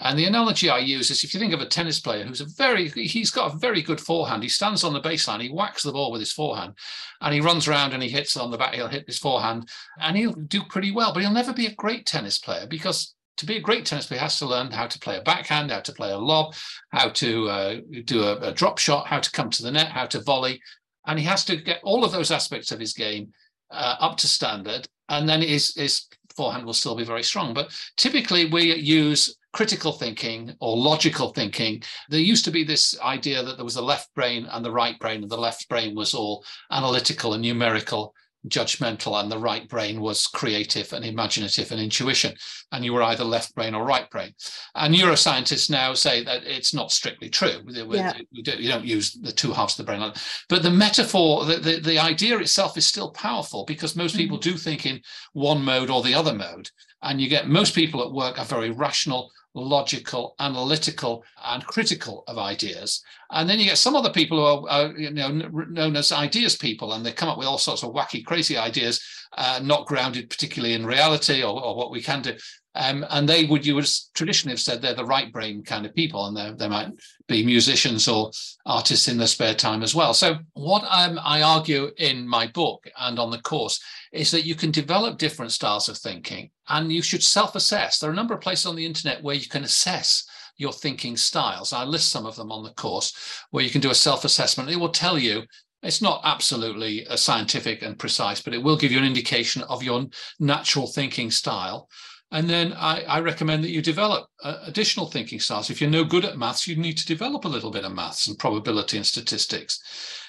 And 0.02 0.18
the 0.18 0.24
analogy 0.24 0.70
I 0.70 0.78
use 0.78 1.10
is 1.10 1.22
if 1.22 1.34
you 1.34 1.40
think 1.40 1.52
of 1.52 1.60
a 1.60 1.66
tennis 1.66 2.00
player 2.00 2.24
who's 2.24 2.40
a 2.40 2.46
very, 2.56 2.88
he's 2.88 3.30
got 3.30 3.52
a 3.52 3.58
very 3.58 3.82
good 3.82 4.00
forehand. 4.00 4.42
He 4.42 4.48
stands 4.48 4.82
on 4.82 4.94
the 4.94 5.00
baseline, 5.00 5.42
he 5.42 5.50
whacks 5.50 5.82
the 5.82 5.92
ball 5.92 6.10
with 6.10 6.20
his 6.20 6.32
forehand, 6.32 6.74
and 7.20 7.34
he 7.34 7.40
runs 7.40 7.68
around 7.68 7.92
and 7.92 8.02
he 8.02 8.08
hits 8.08 8.36
on 8.36 8.50
the 8.50 8.56
back, 8.56 8.74
he'll 8.74 8.88
hit 8.88 9.06
his 9.06 9.18
forehand, 9.18 9.68
and 10.00 10.16
he'll 10.16 10.32
do 10.32 10.62
pretty 10.62 10.90
well, 10.90 11.12
but 11.12 11.22
he'll 11.22 11.32
never 11.32 11.52
be 11.52 11.66
a 11.66 11.74
great 11.74 12.06
tennis 12.06 12.38
player 12.38 12.66
because 12.66 13.14
to 13.40 13.46
be 13.46 13.56
a 13.56 13.60
great 13.60 13.84
tennis 13.84 14.06
player, 14.06 14.20
he 14.20 14.22
has 14.22 14.38
to 14.38 14.46
learn 14.46 14.70
how 14.70 14.86
to 14.86 14.98
play 14.98 15.16
a 15.16 15.22
backhand, 15.22 15.70
how 15.70 15.80
to 15.80 15.92
play 15.92 16.10
a 16.12 16.18
lob, 16.18 16.54
how 16.90 17.08
to 17.08 17.48
uh, 17.48 17.76
do 18.04 18.22
a, 18.22 18.36
a 18.36 18.52
drop 18.52 18.78
shot, 18.78 19.06
how 19.06 19.18
to 19.18 19.30
come 19.32 19.50
to 19.50 19.62
the 19.62 19.70
net, 19.70 19.88
how 19.88 20.06
to 20.06 20.20
volley. 20.20 20.60
And 21.06 21.18
he 21.18 21.24
has 21.24 21.44
to 21.46 21.56
get 21.56 21.80
all 21.82 22.04
of 22.04 22.12
those 22.12 22.30
aspects 22.30 22.70
of 22.70 22.78
his 22.78 22.92
game 22.92 23.32
uh, 23.70 23.96
up 24.00 24.16
to 24.18 24.28
standard, 24.28 24.86
and 25.08 25.28
then 25.28 25.42
his, 25.42 25.74
his 25.74 26.06
forehand 26.36 26.64
will 26.64 26.74
still 26.74 26.94
be 26.94 27.04
very 27.04 27.22
strong. 27.22 27.54
But 27.54 27.72
typically, 27.96 28.46
we 28.50 28.74
use 28.74 29.36
critical 29.52 29.92
thinking 29.92 30.54
or 30.60 30.76
logical 30.76 31.32
thinking. 31.32 31.82
There 32.08 32.20
used 32.20 32.44
to 32.44 32.50
be 32.50 32.64
this 32.64 32.98
idea 33.00 33.42
that 33.42 33.56
there 33.56 33.64
was 33.64 33.76
a 33.76 33.82
left 33.82 34.14
brain 34.14 34.46
and 34.50 34.64
the 34.64 34.70
right 34.70 34.98
brain, 34.98 35.22
and 35.22 35.30
the 35.30 35.36
left 35.38 35.68
brain 35.68 35.94
was 35.94 36.14
all 36.14 36.44
analytical 36.70 37.34
and 37.34 37.42
numerical 37.42 38.14
judgmental 38.48 39.20
and 39.20 39.30
the 39.30 39.38
right 39.38 39.68
brain 39.68 40.00
was 40.00 40.26
creative 40.26 40.92
and 40.92 41.04
imaginative 41.04 41.70
and 41.72 41.80
intuition 41.80 42.34
and 42.72 42.84
you 42.84 42.92
were 42.92 43.02
either 43.02 43.24
left 43.24 43.54
brain 43.54 43.74
or 43.74 43.84
right 43.84 44.08
brain 44.10 44.32
and 44.76 44.94
neuroscientists 44.94 45.68
now 45.68 45.92
say 45.92 46.24
that 46.24 46.42
it's 46.44 46.72
not 46.72 46.90
strictly 46.90 47.28
true 47.28 47.60
yeah. 47.90 48.14
you 48.30 48.42
don't 48.42 48.84
use 48.84 49.12
the 49.12 49.32
two 49.32 49.52
halves 49.52 49.78
of 49.78 49.84
the 49.84 49.92
brain 49.92 50.12
but 50.48 50.62
the 50.62 50.70
metaphor 50.70 51.44
the, 51.44 51.56
the, 51.56 51.80
the 51.80 51.98
idea 51.98 52.38
itself 52.38 52.78
is 52.78 52.86
still 52.86 53.10
powerful 53.10 53.64
because 53.66 53.94
most 53.94 54.16
people 54.16 54.38
mm-hmm. 54.38 54.50
do 54.50 54.56
think 54.56 54.86
in 54.86 55.00
one 55.34 55.62
mode 55.62 55.90
or 55.90 56.02
the 56.02 56.14
other 56.14 56.34
mode 56.34 56.70
and 57.02 57.20
you 57.20 57.28
get 57.28 57.48
most 57.48 57.74
people 57.74 58.02
at 58.02 58.12
work 58.12 58.38
are 58.38 58.44
very 58.44 58.70
rational 58.70 59.30
logical, 59.54 60.34
analytical, 60.38 61.24
and 61.44 61.64
critical 61.66 62.24
of 62.28 62.38
ideas. 62.38 63.02
And 63.30 63.48
then 63.48 63.58
you 63.58 63.64
get 63.66 63.78
some 63.78 63.96
other 63.96 64.12
people 64.12 64.38
who 64.38 64.66
are, 64.68 64.70
are 64.70 64.96
you 64.96 65.10
know, 65.10 65.28
known 65.28 65.96
as 65.96 66.12
ideas 66.12 66.56
people, 66.56 66.92
and 66.92 67.04
they 67.04 67.12
come 67.12 67.28
up 67.28 67.38
with 67.38 67.46
all 67.46 67.58
sorts 67.58 67.82
of 67.82 67.92
wacky, 67.92 68.24
crazy 68.24 68.56
ideas, 68.56 69.02
uh, 69.36 69.60
not 69.62 69.86
grounded 69.86 70.30
particularly 70.30 70.74
in 70.74 70.86
reality 70.86 71.42
or, 71.42 71.62
or 71.62 71.76
what 71.76 71.90
we 71.90 72.02
can 72.02 72.22
do. 72.22 72.34
Um, 72.76 73.04
and 73.10 73.28
they 73.28 73.46
would, 73.46 73.66
you 73.66 73.74
would 73.74 73.88
traditionally 74.14 74.52
have 74.52 74.60
said 74.60 74.80
they're 74.80 74.94
the 74.94 75.04
right 75.04 75.32
brain 75.32 75.64
kind 75.64 75.84
of 75.84 75.94
people, 75.94 76.26
and 76.26 76.58
they 76.58 76.68
might 76.68 76.92
be 77.26 77.44
musicians 77.44 78.06
or 78.06 78.30
artists 78.64 79.08
in 79.08 79.18
their 79.18 79.26
spare 79.26 79.54
time 79.54 79.82
as 79.82 79.92
well. 79.92 80.14
So, 80.14 80.38
what 80.52 80.84
I 80.88 81.42
argue 81.42 81.90
in 81.96 82.28
my 82.28 82.46
book 82.46 82.88
and 83.00 83.18
on 83.18 83.30
the 83.30 83.42
course 83.42 83.82
is 84.12 84.30
that 84.30 84.44
you 84.44 84.54
can 84.54 84.70
develop 84.70 85.18
different 85.18 85.50
styles 85.50 85.88
of 85.88 85.98
thinking 85.98 86.50
and 86.68 86.92
you 86.92 87.02
should 87.02 87.24
self 87.24 87.56
assess. 87.56 87.98
There 87.98 88.08
are 88.08 88.12
a 88.12 88.16
number 88.16 88.34
of 88.34 88.40
places 88.40 88.66
on 88.66 88.76
the 88.76 88.86
internet 88.86 89.22
where 89.22 89.34
you 89.34 89.48
can 89.48 89.64
assess 89.64 90.24
your 90.56 90.72
thinking 90.72 91.16
styles. 91.16 91.72
I 91.72 91.84
list 91.84 92.12
some 92.12 92.26
of 92.26 92.36
them 92.36 92.52
on 92.52 92.62
the 92.62 92.70
course 92.70 93.44
where 93.50 93.64
you 93.64 93.70
can 93.70 93.80
do 93.80 93.90
a 93.90 93.94
self 93.94 94.24
assessment. 94.24 94.70
It 94.70 94.76
will 94.76 94.90
tell 94.90 95.18
you 95.18 95.42
it's 95.82 96.02
not 96.02 96.20
absolutely 96.24 97.06
uh, 97.06 97.16
scientific 97.16 97.82
and 97.82 97.98
precise, 97.98 98.42
but 98.42 98.52
it 98.52 98.62
will 98.62 98.76
give 98.76 98.92
you 98.92 98.98
an 98.98 99.04
indication 99.04 99.62
of 99.62 99.82
your 99.82 100.06
natural 100.38 100.86
thinking 100.86 101.30
style. 101.30 101.88
And 102.32 102.48
then 102.48 102.72
I, 102.74 103.02
I 103.02 103.20
recommend 103.20 103.64
that 103.64 103.70
you 103.70 103.82
develop 103.82 104.28
uh, 104.44 104.58
additional 104.64 105.06
thinking 105.06 105.40
styles. 105.40 105.68
If 105.68 105.80
you're 105.80 105.90
no 105.90 106.04
good 106.04 106.24
at 106.24 106.38
maths, 106.38 106.66
you 106.66 106.76
need 106.76 106.96
to 106.98 107.06
develop 107.06 107.44
a 107.44 107.48
little 107.48 107.72
bit 107.72 107.84
of 107.84 107.92
maths 107.92 108.28
and 108.28 108.38
probability 108.38 108.96
and 108.96 109.06
statistics. 109.06 109.80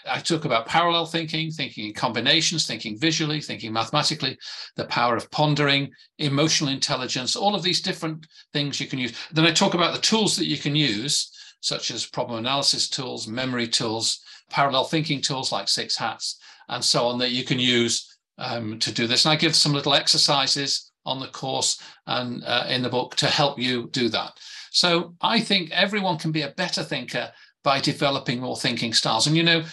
I 0.09 0.19
talk 0.19 0.45
about 0.45 0.65
parallel 0.65 1.05
thinking, 1.05 1.51
thinking 1.51 1.85
in 1.85 1.93
combinations, 1.93 2.65
thinking 2.65 2.97
visually, 2.97 3.39
thinking 3.39 3.71
mathematically, 3.71 4.35
the 4.75 4.85
power 4.85 5.15
of 5.15 5.29
pondering, 5.29 5.91
emotional 6.17 6.71
intelligence, 6.71 7.35
all 7.35 7.53
of 7.53 7.61
these 7.61 7.81
different 7.81 8.25
things 8.51 8.79
you 8.79 8.87
can 8.87 8.97
use. 8.97 9.15
Then 9.31 9.45
I 9.45 9.51
talk 9.51 9.75
about 9.75 9.93
the 9.93 10.01
tools 10.01 10.35
that 10.37 10.47
you 10.47 10.57
can 10.57 10.75
use, 10.75 11.31
such 11.61 11.91
as 11.91 12.07
problem 12.07 12.39
analysis 12.39 12.89
tools, 12.89 13.27
memory 13.27 13.67
tools, 13.67 14.21
parallel 14.49 14.85
thinking 14.85 15.21
tools 15.21 15.51
like 15.51 15.69
Six 15.69 15.95
Hats, 15.95 16.39
and 16.67 16.83
so 16.83 17.05
on 17.05 17.19
that 17.19 17.29
you 17.29 17.43
can 17.43 17.59
use 17.59 18.17
um, 18.39 18.79
to 18.79 18.91
do 18.91 19.05
this. 19.05 19.25
And 19.25 19.33
I 19.33 19.35
give 19.35 19.55
some 19.55 19.73
little 19.73 19.93
exercises 19.93 20.90
on 21.05 21.19
the 21.19 21.27
course 21.27 21.81
and 22.07 22.43
uh, 22.45 22.65
in 22.69 22.81
the 22.81 22.89
book 22.89 23.15
to 23.15 23.27
help 23.27 23.59
you 23.59 23.89
do 23.91 24.09
that. 24.09 24.33
So 24.71 25.15
I 25.21 25.39
think 25.39 25.71
everyone 25.71 26.17
can 26.17 26.31
be 26.31 26.43
a 26.43 26.51
better 26.51 26.83
thinker 26.83 27.31
by 27.63 27.79
developing 27.79 28.39
more 28.39 28.57
thinking 28.57 28.93
styles. 28.93 29.27
And 29.27 29.35
you 29.35 29.43
know, 29.43 29.63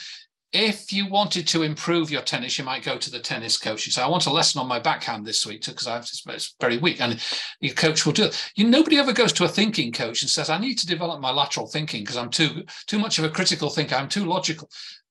if 0.53 0.93
you 0.93 1.07
wanted 1.07 1.47
to 1.49 1.63
improve 1.63 2.11
your 2.11 2.23
tennis, 2.23 2.59
you 2.59 2.65
might 2.65 2.83
go 2.83 2.97
to 2.97 3.11
the 3.11 3.19
tennis 3.19 3.59
coach 3.59 3.85
and 3.87 3.93
say, 3.93 4.03
I 4.03 4.09
want 4.09 4.27
a 4.27 4.33
lesson 4.33 4.61
on 4.61 4.67
my 4.67 4.79
backhand 4.79 5.27
this 5.27 5.45
week 5.45 5.65
because 5.65 5.87
it's 5.87 6.55
very 6.59 6.79
weak. 6.79 7.03
And 7.03 7.23
your 7.61 7.75
coach 7.75 8.07
will 8.07 8.15
do 8.15 8.25
it. 8.25 8.51
You 8.57 8.67
nobody 8.67 8.97
ever 8.97 9.13
goes 9.13 9.33
to 9.35 9.45
a 9.45 9.49
thinking 9.49 9.93
coach 9.93 10.23
and 10.23 10.31
says, 10.31 10.49
I 10.49 10.59
need 10.59 10.79
to 10.79 10.87
develop 10.87 11.21
my 11.21 11.31
lateral 11.31 11.67
thinking 11.67 12.03
because 12.03 12.17
I'm 12.17 12.31
too 12.31 12.65
too 12.87 12.99
much 12.99 13.19
of 13.19 13.25
a 13.25 13.31
critical 13.31 13.69
thinker, 13.69 13.95
I'm 13.95 14.09
too 14.09 14.25
logical. 14.25 14.71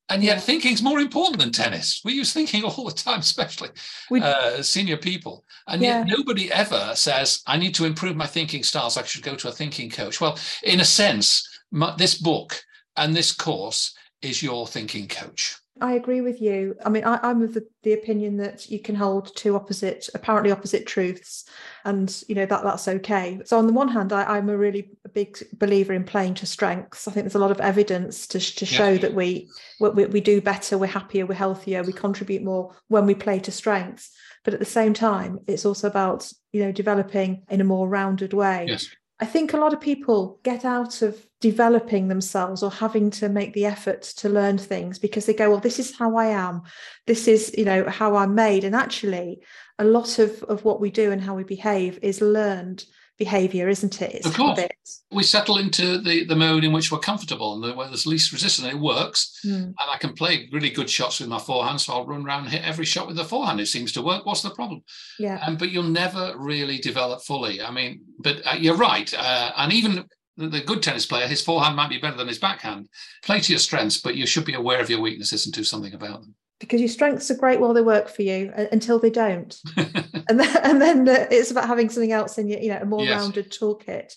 And 0.09 0.23
yet, 0.23 0.41
thinking 0.41 0.71
is 0.71 0.81
more 0.81 0.99
important 0.99 1.39
than 1.39 1.51
tennis. 1.51 2.01
We 2.05 2.13
use 2.13 2.31
thinking 2.31 2.63
all 2.63 2.85
the 2.85 2.91
time, 2.91 3.19
especially 3.19 3.69
we, 4.09 4.21
uh, 4.21 4.61
senior 4.61 4.97
people. 4.97 5.43
And 5.67 5.81
yeah. 5.81 5.99
yet, 5.99 6.07
nobody 6.07 6.51
ever 6.51 6.93
says, 6.95 7.41
I 7.45 7.57
need 7.57 7.75
to 7.75 7.85
improve 7.85 8.15
my 8.15 8.27
thinking 8.27 8.63
styles. 8.63 8.97
I 8.97 9.03
should 9.03 9.23
go 9.23 9.35
to 9.35 9.49
a 9.49 9.51
thinking 9.51 9.89
coach. 9.89 10.21
Well, 10.21 10.37
in 10.63 10.79
a 10.79 10.85
sense, 10.85 11.47
my, 11.71 11.95
this 11.97 12.17
book 12.17 12.61
and 12.95 13.15
this 13.15 13.33
course 13.33 13.95
is 14.21 14.41
your 14.41 14.65
thinking 14.65 15.07
coach. 15.07 15.57
I 15.81 15.93
agree 15.93 16.21
with 16.21 16.41
you. 16.41 16.75
I 16.85 16.89
mean, 16.89 17.03
I, 17.03 17.19
am 17.29 17.41
of 17.41 17.53
the, 17.53 17.65
the 17.83 17.93
opinion 17.93 18.37
that 18.37 18.69
you 18.69 18.79
can 18.79 18.95
hold 18.95 19.35
two 19.35 19.55
opposite, 19.55 20.09
apparently 20.13 20.51
opposite 20.51 20.85
truths, 20.85 21.45
and 21.85 22.23
you 22.27 22.35
know 22.35 22.45
that 22.45 22.63
that's 22.63 22.87
okay. 22.87 23.39
So 23.45 23.57
on 23.57 23.67
the 23.67 23.73
one 23.73 23.89
hand, 23.89 24.13
I, 24.13 24.37
am 24.37 24.49
a 24.49 24.57
really 24.57 24.91
big 25.13 25.37
believer 25.53 25.93
in 25.93 26.03
playing 26.03 26.35
to 26.35 26.45
strengths. 26.45 27.07
I 27.07 27.11
think 27.11 27.25
there's 27.25 27.35
a 27.35 27.39
lot 27.39 27.51
of 27.51 27.59
evidence 27.59 28.27
to, 28.27 28.39
to 28.39 28.65
show 28.65 28.91
yeah. 28.91 29.01
that 29.01 29.13
we, 29.13 29.49
we 29.79 30.05
we 30.05 30.21
do 30.21 30.41
better, 30.41 30.77
we're 30.77 30.87
happier, 30.87 31.25
we're 31.25 31.35
healthier, 31.35 31.83
we 31.83 31.93
contribute 31.93 32.43
more 32.43 32.75
when 32.87 33.05
we 33.05 33.15
play 33.15 33.39
to 33.39 33.51
strengths. 33.51 34.11
But 34.43 34.53
at 34.53 34.59
the 34.59 34.65
same 34.65 34.93
time, 34.93 35.39
it's 35.47 35.65
also 35.65 35.87
about 35.87 36.31
you 36.53 36.63
know 36.63 36.71
developing 36.71 37.43
in 37.49 37.61
a 37.61 37.65
more 37.65 37.87
rounded 37.87 38.33
way. 38.33 38.65
Yes. 38.69 38.87
I 39.19 39.25
think 39.25 39.53
a 39.53 39.57
lot 39.57 39.73
of 39.73 39.81
people 39.81 40.39
get 40.43 40.63
out 40.63 41.01
of 41.01 41.26
developing 41.39 42.07
themselves 42.07 42.63
or 42.63 42.71
having 42.71 43.11
to 43.11 43.29
make 43.29 43.53
the 43.53 43.65
effort 43.65 44.01
to 44.01 44.29
learn 44.29 44.57
things 44.57 44.97
because 44.97 45.25
they 45.25 45.33
go, 45.33 45.49
well, 45.49 45.59
this 45.59 45.79
is 45.79 45.95
how 45.95 46.15
I 46.15 46.27
am. 46.27 46.63
This 47.05 47.27
is, 47.27 47.53
you 47.57 47.65
know, 47.65 47.87
how 47.87 48.15
I'm 48.15 48.33
made. 48.33 48.63
And 48.63 48.75
actually, 48.75 49.41
a 49.77 49.83
lot 49.83 50.17
of, 50.17 50.41
of 50.43 50.65
what 50.65 50.81
we 50.81 50.89
do 50.89 51.11
and 51.11 51.21
how 51.21 51.35
we 51.35 51.43
behave 51.43 51.99
is 52.01 52.21
learned 52.21 52.85
behavior, 53.19 53.67
isn't 53.67 54.01
it? 54.01 54.13
It's 54.13 54.27
of 54.27 54.35
course. 54.35 54.59
Habits. 54.59 55.03
We 55.11 55.23
settle 55.23 55.57
into 55.57 55.99
the, 55.99 56.25
the 56.25 56.35
mode 56.35 56.63
in 56.63 56.71
which 56.71 56.91
we're 56.91 56.99
comfortable 56.99 57.55
and 57.55 57.63
the, 57.63 57.75
where 57.75 57.87
there's 57.87 58.05
least 58.05 58.31
resistance. 58.31 58.67
It 58.67 58.79
works. 58.79 59.39
Mm. 59.45 59.63
And 59.63 59.75
I 59.77 59.97
can 59.97 60.13
play 60.13 60.49
really 60.51 60.69
good 60.69 60.89
shots 60.89 61.19
with 61.19 61.29
my 61.29 61.39
forehand. 61.39 61.81
So 61.81 61.93
I'll 61.93 62.05
run 62.05 62.25
around 62.25 62.43
and 62.43 62.51
hit 62.51 62.63
every 62.63 62.85
shot 62.85 63.07
with 63.07 63.15
the 63.15 63.23
forehand. 63.23 63.59
It 63.59 63.67
seems 63.67 63.91
to 63.93 64.01
work. 64.01 64.25
What's 64.25 64.41
the 64.41 64.51
problem? 64.51 64.83
Yeah. 65.19 65.39
Um, 65.45 65.57
but 65.57 65.69
you'll 65.69 65.83
never 65.83 66.33
really 66.37 66.77
develop 66.77 67.21
fully. 67.23 67.61
I 67.61 67.71
mean, 67.71 68.01
but 68.19 68.41
uh, 68.45 68.55
you're 68.59 68.77
right. 68.77 69.11
Uh, 69.13 69.51
and 69.57 69.73
even 69.73 70.05
the 70.37 70.61
good 70.61 70.83
tennis 70.83 71.05
player, 71.05 71.27
his 71.27 71.41
forehand 71.41 71.75
might 71.75 71.89
be 71.89 71.97
better 71.97 72.17
than 72.17 72.27
his 72.27 72.39
backhand. 72.39 72.87
Play 73.23 73.39
to 73.41 73.51
your 73.51 73.59
strengths, 73.59 73.97
but 73.97 74.15
you 74.15 74.25
should 74.25 74.45
be 74.45 74.53
aware 74.53 74.79
of 74.79 74.89
your 74.89 75.01
weaknesses 75.01 75.45
and 75.45 75.53
do 75.53 75.63
something 75.63 75.93
about 75.93 76.21
them 76.21 76.35
because 76.59 76.81
your 76.81 76.89
strengths 76.89 77.29
are 77.29 77.37
great 77.37 77.59
while 77.59 77.73
they 77.73 77.81
work 77.81 78.09
for 78.09 78.23
you 78.23 78.51
uh, 78.57 78.65
until 78.71 78.99
they 78.99 79.09
don't 79.09 79.59
and 79.77 80.39
then, 80.39 80.57
and 80.63 80.81
then 80.81 81.07
uh, 81.07 81.27
it's 81.29 81.51
about 81.51 81.67
having 81.67 81.89
something 81.89 82.11
else 82.11 82.37
in 82.37 82.47
your 82.47 82.59
you 82.59 82.69
know 82.69 82.79
a 82.81 82.85
more 82.85 83.03
yes. 83.03 83.19
rounded 83.21 83.51
toolkit 83.51 84.13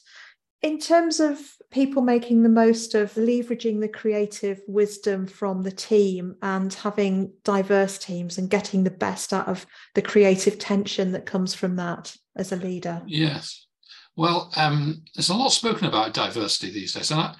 In 0.62 0.78
terms 0.78 1.20
of 1.20 1.38
people 1.70 2.02
making 2.02 2.42
the 2.42 2.48
most 2.48 2.94
of 2.94 3.14
leveraging 3.14 3.80
the 3.80 3.88
creative 3.88 4.60
wisdom 4.66 5.26
from 5.26 5.62
the 5.62 5.70
team 5.70 6.34
and 6.42 6.72
having 6.74 7.32
diverse 7.44 7.98
teams 7.98 8.38
and 8.38 8.50
getting 8.50 8.84
the 8.84 8.90
best 8.90 9.32
out 9.32 9.48
of 9.48 9.66
the 9.94 10.02
creative 10.02 10.58
tension 10.58 11.12
that 11.12 11.26
comes 11.26 11.54
from 11.54 11.76
that 11.76 12.14
as 12.36 12.52
a 12.52 12.56
leader. 12.56 13.02
Yes. 13.06 13.66
Well, 14.20 14.52
um, 14.54 15.02
there's 15.14 15.30
a 15.30 15.34
lot 15.34 15.48
spoken 15.48 15.86
about 15.86 16.12
diversity 16.12 16.70
these 16.70 16.92
days. 16.92 17.10
And 17.10 17.20
I, 17.20 17.34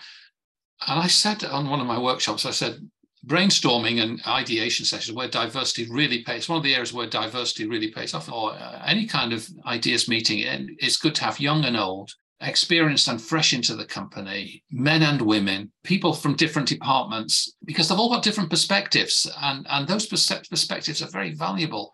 and 0.88 0.98
I 0.98 1.08
said 1.08 1.44
on 1.44 1.68
one 1.68 1.78
of 1.78 1.86
my 1.86 2.00
workshops, 2.00 2.46
I 2.46 2.52
said, 2.52 2.80
brainstorming 3.26 4.02
and 4.02 4.18
ideation 4.26 4.86
sessions 4.86 5.14
where 5.14 5.28
diversity 5.28 5.90
really 5.90 6.24
pays 6.24 6.48
one 6.48 6.56
of 6.56 6.64
the 6.64 6.72
areas 6.72 6.94
where 6.94 7.06
diversity 7.06 7.66
really 7.66 7.90
pays 7.90 8.14
off 8.14 8.32
or 8.32 8.54
uh, 8.54 8.82
any 8.86 9.04
kind 9.04 9.34
of 9.34 9.46
ideas 9.66 10.08
meeting 10.08 10.44
and 10.44 10.70
it's 10.78 10.96
good 10.96 11.14
to 11.16 11.24
have 11.24 11.38
young 11.38 11.66
and 11.66 11.76
old 11.76 12.14
experienced 12.40 13.08
and 13.08 13.20
fresh 13.20 13.52
into 13.52 13.76
the 13.76 13.84
company, 13.84 14.64
men 14.70 15.02
and 15.02 15.20
women, 15.20 15.70
people 15.84 16.14
from 16.14 16.34
different 16.34 16.66
departments, 16.66 17.56
because 17.66 17.90
they've 17.90 17.98
all 17.98 18.08
got 18.08 18.22
different 18.22 18.48
perspectives, 18.48 19.30
and, 19.42 19.66
and 19.68 19.86
those 19.86 20.06
perspectives 20.06 21.02
are 21.02 21.10
very 21.10 21.34
valuable. 21.34 21.92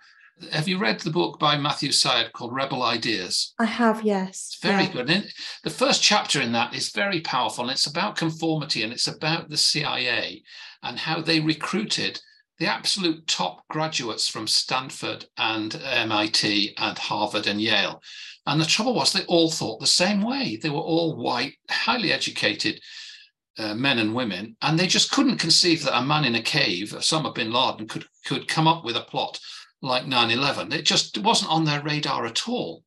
Have 0.52 0.68
you 0.68 0.78
read 0.78 1.00
the 1.00 1.10
book 1.10 1.38
by 1.38 1.56
Matthew 1.56 1.92
Syed 1.92 2.32
called 2.32 2.54
Rebel 2.54 2.82
Ideas? 2.82 3.54
I 3.58 3.64
have, 3.64 4.02
yes. 4.02 4.50
It's 4.52 4.58
very 4.62 4.84
yeah. 4.84 4.92
good. 4.92 5.10
And 5.10 5.32
the 5.64 5.70
first 5.70 6.02
chapter 6.02 6.40
in 6.40 6.52
that 6.52 6.74
is 6.74 6.90
very 6.90 7.20
powerful. 7.20 7.64
And 7.64 7.70
it's 7.70 7.86
about 7.86 8.16
conformity 8.16 8.82
and 8.82 8.92
it's 8.92 9.08
about 9.08 9.48
the 9.48 9.56
CIA 9.56 10.42
and 10.82 10.98
how 10.98 11.22
they 11.22 11.40
recruited 11.40 12.20
the 12.58 12.66
absolute 12.66 13.26
top 13.26 13.66
graduates 13.68 14.28
from 14.28 14.46
Stanford 14.46 15.26
and 15.36 15.74
MIT 15.74 16.74
and 16.78 16.98
Harvard 16.98 17.46
and 17.46 17.60
Yale 17.60 18.02
and 18.46 18.60
the 18.60 18.66
trouble 18.66 18.94
was, 18.94 19.12
they 19.12 19.24
all 19.24 19.50
thought 19.50 19.80
the 19.80 19.86
same 19.86 20.22
way. 20.22 20.56
They 20.56 20.70
were 20.70 20.76
all 20.76 21.16
white, 21.16 21.54
highly 21.68 22.12
educated 22.12 22.80
uh, 23.58 23.74
men 23.74 23.98
and 23.98 24.14
women, 24.14 24.56
and 24.62 24.78
they 24.78 24.86
just 24.86 25.10
couldn't 25.10 25.38
conceive 25.38 25.82
that 25.82 25.98
a 25.98 26.02
man 26.02 26.24
in 26.24 26.36
a 26.36 26.42
cave, 26.42 26.90
Osama 26.90 27.34
bin 27.34 27.52
Laden, 27.52 27.88
could 27.88 28.04
could 28.24 28.46
come 28.46 28.68
up 28.68 28.84
with 28.84 28.96
a 28.96 29.00
plot 29.00 29.40
like 29.82 30.04
9/11. 30.04 30.72
It 30.72 30.84
just 30.84 31.18
wasn't 31.18 31.50
on 31.50 31.64
their 31.64 31.82
radar 31.82 32.26
at 32.26 32.48
all. 32.48 32.82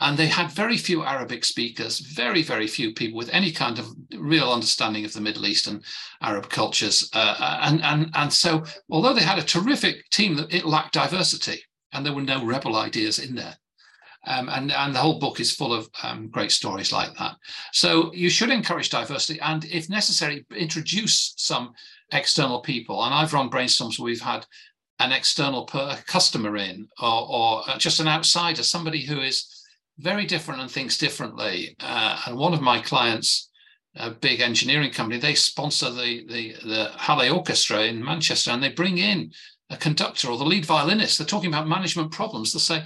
And 0.00 0.16
they 0.16 0.26
had 0.26 0.50
very 0.50 0.76
few 0.76 1.04
Arabic 1.04 1.44
speakers, 1.44 2.00
very, 2.00 2.42
very 2.42 2.66
few 2.66 2.92
people 2.92 3.16
with 3.16 3.30
any 3.32 3.52
kind 3.52 3.78
of 3.78 3.88
real 4.16 4.52
understanding 4.52 5.04
of 5.04 5.12
the 5.12 5.20
Middle 5.20 5.46
East 5.46 5.66
and 5.66 5.84
Arab 6.20 6.48
cultures. 6.50 7.08
Uh, 7.14 7.36
uh 7.38 7.58
and, 7.62 7.82
and, 7.82 8.10
and 8.14 8.32
so, 8.32 8.64
although 8.90 9.14
they 9.14 9.22
had 9.22 9.38
a 9.38 9.42
terrific 9.42 10.08
team, 10.10 10.46
it 10.50 10.64
lacked 10.64 10.94
diversity 10.94 11.62
and 11.92 12.04
there 12.04 12.12
were 12.12 12.22
no 12.22 12.44
rebel 12.44 12.76
ideas 12.76 13.18
in 13.18 13.34
there. 13.34 13.56
Um, 14.26 14.48
and, 14.48 14.72
and 14.72 14.94
the 14.94 14.98
whole 14.98 15.18
book 15.18 15.38
is 15.38 15.54
full 15.54 15.72
of 15.72 15.88
um, 16.02 16.28
great 16.28 16.50
stories 16.50 16.92
like 16.92 17.14
that. 17.18 17.36
So 17.72 18.12
you 18.14 18.30
should 18.30 18.50
encourage 18.50 18.90
diversity 18.90 19.38
and, 19.40 19.64
if 19.66 19.90
necessary, 19.90 20.46
introduce 20.56 21.34
some 21.36 21.72
external 22.12 22.60
people. 22.60 23.04
And 23.04 23.14
I've 23.14 23.34
run 23.34 23.50
brainstorms 23.50 23.98
where 23.98 24.06
we've 24.06 24.20
had 24.20 24.46
an 25.04 25.12
external 25.12 25.64
per- 25.66 25.98
customer 26.06 26.56
in 26.56 26.88
or, 27.00 27.28
or 27.28 27.62
uh, 27.68 27.78
just 27.78 28.00
an 28.00 28.08
outsider, 28.08 28.62
somebody 28.62 29.04
who 29.04 29.20
is 29.20 29.62
very 29.98 30.26
different 30.26 30.60
and 30.60 30.70
thinks 30.70 30.98
differently. 30.98 31.76
Uh, 31.80 32.20
and 32.26 32.36
one 32.36 32.54
of 32.54 32.60
my 32.60 32.80
clients, 32.80 33.50
a 33.96 34.10
big 34.10 34.40
engineering 34.40 34.90
company, 34.90 35.20
they 35.20 35.34
sponsor 35.34 35.90
the, 35.90 36.24
the, 36.26 36.54
the 36.64 36.90
Halle 36.96 37.30
Orchestra 37.30 37.82
in 37.82 38.04
Manchester 38.04 38.50
and 38.50 38.62
they 38.62 38.70
bring 38.70 38.98
in 38.98 39.30
a 39.70 39.76
conductor 39.76 40.28
or 40.28 40.38
the 40.38 40.44
lead 40.44 40.66
violinist. 40.66 41.18
They're 41.18 41.26
talking 41.26 41.50
about 41.50 41.68
management 41.68 42.10
problems. 42.10 42.52
They'll 42.52 42.60
say, 42.60 42.82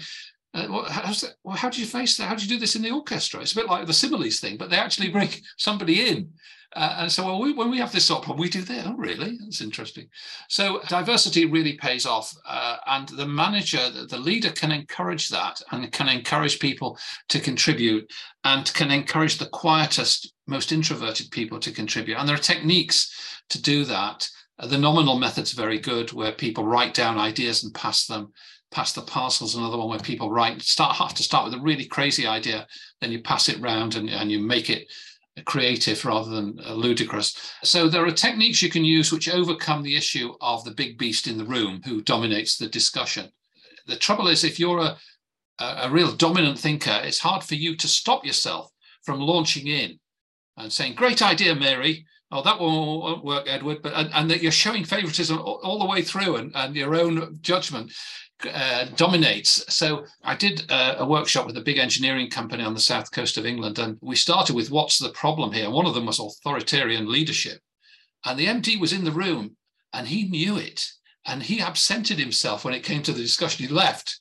uh, 0.54 0.62
that, 0.62 1.34
well, 1.44 1.56
how 1.56 1.68
do 1.68 1.80
you 1.80 1.86
face 1.86 2.16
that? 2.16 2.28
How 2.28 2.34
do 2.34 2.42
you 2.42 2.48
do 2.48 2.58
this 2.58 2.76
in 2.76 2.82
the 2.82 2.90
orchestra? 2.90 3.40
It's 3.40 3.52
a 3.52 3.56
bit 3.56 3.66
like 3.66 3.86
the 3.86 3.92
similes 3.92 4.40
thing, 4.40 4.56
but 4.56 4.70
they 4.70 4.76
actually 4.76 5.10
bring 5.10 5.28
somebody 5.56 6.08
in. 6.08 6.32
Uh, 6.76 6.96
and 7.00 7.12
so 7.12 7.24
well, 7.24 7.40
we, 7.40 7.52
when 7.52 7.70
we 7.70 7.78
have 7.78 7.92
this 7.92 8.04
sort 8.04 8.18
of 8.18 8.24
problem, 8.24 8.42
we 8.42 8.50
do 8.50 8.60
that. 8.60 8.86
Oh, 8.86 8.94
really? 8.94 9.38
That's 9.40 9.62
interesting. 9.62 10.08
So 10.48 10.80
diversity 10.88 11.46
really 11.46 11.78
pays 11.78 12.04
off. 12.04 12.34
Uh, 12.46 12.76
and 12.86 13.08
the 13.08 13.26
manager, 13.26 13.90
the, 13.90 14.04
the 14.04 14.18
leader 14.18 14.50
can 14.50 14.70
encourage 14.70 15.28
that 15.30 15.62
and 15.72 15.90
can 15.92 16.08
encourage 16.08 16.58
people 16.58 16.98
to 17.30 17.40
contribute 17.40 18.10
and 18.44 18.72
can 18.74 18.90
encourage 18.90 19.38
the 19.38 19.46
quietest, 19.46 20.34
most 20.46 20.70
introverted 20.70 21.30
people 21.30 21.58
to 21.60 21.72
contribute. 21.72 22.18
And 22.18 22.28
there 22.28 22.36
are 22.36 22.40
techniques 22.40 23.40
to 23.48 23.60
do 23.60 23.84
that. 23.86 24.28
Uh, 24.58 24.66
the 24.66 24.78
nominal 24.78 25.18
method's 25.18 25.52
very 25.52 25.78
good, 25.78 26.12
where 26.12 26.32
people 26.32 26.66
write 26.66 26.92
down 26.92 27.16
ideas 27.16 27.64
and 27.64 27.72
pass 27.74 28.06
them 28.06 28.32
pass 28.70 28.92
the 28.92 29.00
parcels 29.00 29.54
another 29.54 29.78
one 29.78 29.88
where 29.88 29.98
people 29.98 30.30
write 30.30 30.60
start 30.60 30.94
have 30.94 31.14
to 31.14 31.22
start 31.22 31.46
with 31.46 31.54
a 31.54 31.62
really 31.62 31.86
crazy 31.86 32.26
idea 32.26 32.66
then 33.00 33.10
you 33.10 33.22
pass 33.22 33.48
it 33.48 33.58
round 33.62 33.94
and, 33.94 34.10
and 34.10 34.30
you 34.30 34.38
make 34.38 34.68
it 34.68 34.86
creative 35.44 36.04
rather 36.04 36.30
than 36.30 36.58
uh, 36.64 36.74
ludicrous. 36.74 37.54
So 37.62 37.88
there 37.88 38.04
are 38.04 38.10
techniques 38.10 38.62
you 38.62 38.70
can 38.70 38.84
use 38.84 39.12
which 39.12 39.28
overcome 39.28 39.82
the 39.82 39.96
issue 39.96 40.34
of 40.40 40.64
the 40.64 40.70
big 40.70 40.98
beast 40.98 41.26
in 41.26 41.38
the 41.38 41.44
room 41.44 41.82
who 41.84 42.02
dominates 42.02 42.56
the 42.56 42.68
discussion. 42.68 43.30
The 43.86 43.96
trouble 43.96 44.28
is 44.28 44.44
if 44.44 44.58
you're 44.58 44.80
a, 44.80 44.96
a 45.58 45.88
real 45.90 46.12
dominant 46.12 46.58
thinker 46.58 47.00
it's 47.02 47.18
hard 47.18 47.42
for 47.42 47.54
you 47.54 47.76
to 47.76 47.88
stop 47.88 48.24
yourself 48.24 48.70
from 49.02 49.20
launching 49.20 49.66
in 49.66 49.98
and 50.56 50.72
saying 50.72 50.94
great 50.94 51.22
idea 51.22 51.54
mary. 51.54 52.06
Oh, 52.30 52.42
that 52.42 52.60
won't 52.60 53.24
work, 53.24 53.46
Edward, 53.48 53.80
but 53.80 53.94
and, 53.94 54.10
and, 54.12 54.30
that 54.30 54.42
you're 54.42 54.52
showing 54.52 54.84
favoritism 54.84 55.38
all, 55.38 55.60
all, 55.64 55.78
the 55.78 55.86
way 55.86 56.02
through 56.02 56.36
and, 56.36 56.54
and 56.54 56.76
your 56.76 56.94
own 56.94 57.38
judgment 57.40 57.90
uh, 58.46 58.86
dominates. 58.96 59.64
So 59.74 60.04
I 60.22 60.34
did 60.36 60.70
uh, 60.70 60.96
a 60.98 61.06
workshop 61.06 61.46
with 61.46 61.56
a 61.56 61.62
big 61.62 61.78
engineering 61.78 62.30
company 62.30 62.62
on 62.62 62.74
the 62.74 62.80
south 62.80 63.10
coast 63.10 63.36
of 63.36 63.46
England, 63.46 63.78
and 63.78 63.98
we 64.00 64.16
started 64.16 64.54
with 64.54 64.70
what's 64.70 64.98
the 64.98 65.10
problem 65.10 65.52
here. 65.52 65.70
One 65.70 65.86
of 65.86 65.94
them 65.94 66.06
was 66.06 66.20
authoritarian 66.20 67.10
leadership, 67.10 67.60
and 68.24 68.38
the 68.38 68.46
MD 68.46 68.78
was 68.80 68.92
in 68.92 69.04
the 69.04 69.12
room, 69.12 69.56
and 69.92 70.06
he 70.06 70.28
knew 70.28 70.56
it, 70.56 70.86
and 71.26 71.42
he 71.42 71.60
absented 71.60 72.18
himself 72.18 72.64
when 72.64 72.74
it 72.74 72.84
came 72.84 73.02
to 73.02 73.12
the 73.12 73.22
discussion. 73.22 73.66
He 73.66 73.72
left. 73.72 74.20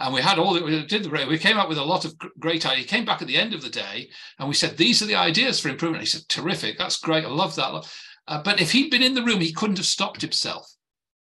And 0.00 0.14
we 0.14 0.22
had 0.22 0.38
all 0.38 0.54
that 0.54 0.64
we 0.64 0.86
did 0.86 1.02
the 1.02 1.26
we 1.28 1.38
came 1.38 1.58
up 1.58 1.68
with 1.68 1.76
a 1.76 1.84
lot 1.84 2.04
of 2.04 2.16
great 2.38 2.64
ideas. 2.64 2.84
He 2.84 2.88
came 2.88 3.04
back 3.04 3.20
at 3.20 3.26
the 3.26 3.36
end 3.36 3.52
of 3.52 3.62
the 3.62 3.68
day 3.68 4.08
and 4.38 4.48
we 4.48 4.54
said, 4.54 4.76
These 4.76 5.02
are 5.02 5.06
the 5.06 5.16
ideas 5.16 5.58
for 5.58 5.70
improvement. 5.70 6.04
He 6.04 6.08
said, 6.08 6.28
Terrific, 6.28 6.78
that's 6.78 7.00
great. 7.00 7.24
I 7.24 7.28
love 7.28 7.56
that. 7.56 7.84
Uh, 8.28 8.40
but 8.40 8.60
if 8.60 8.70
he'd 8.70 8.92
been 8.92 9.02
in 9.02 9.14
the 9.14 9.24
room, 9.24 9.40
he 9.40 9.52
couldn't 9.52 9.78
have 9.78 9.86
stopped 9.86 10.20
himself 10.20 10.72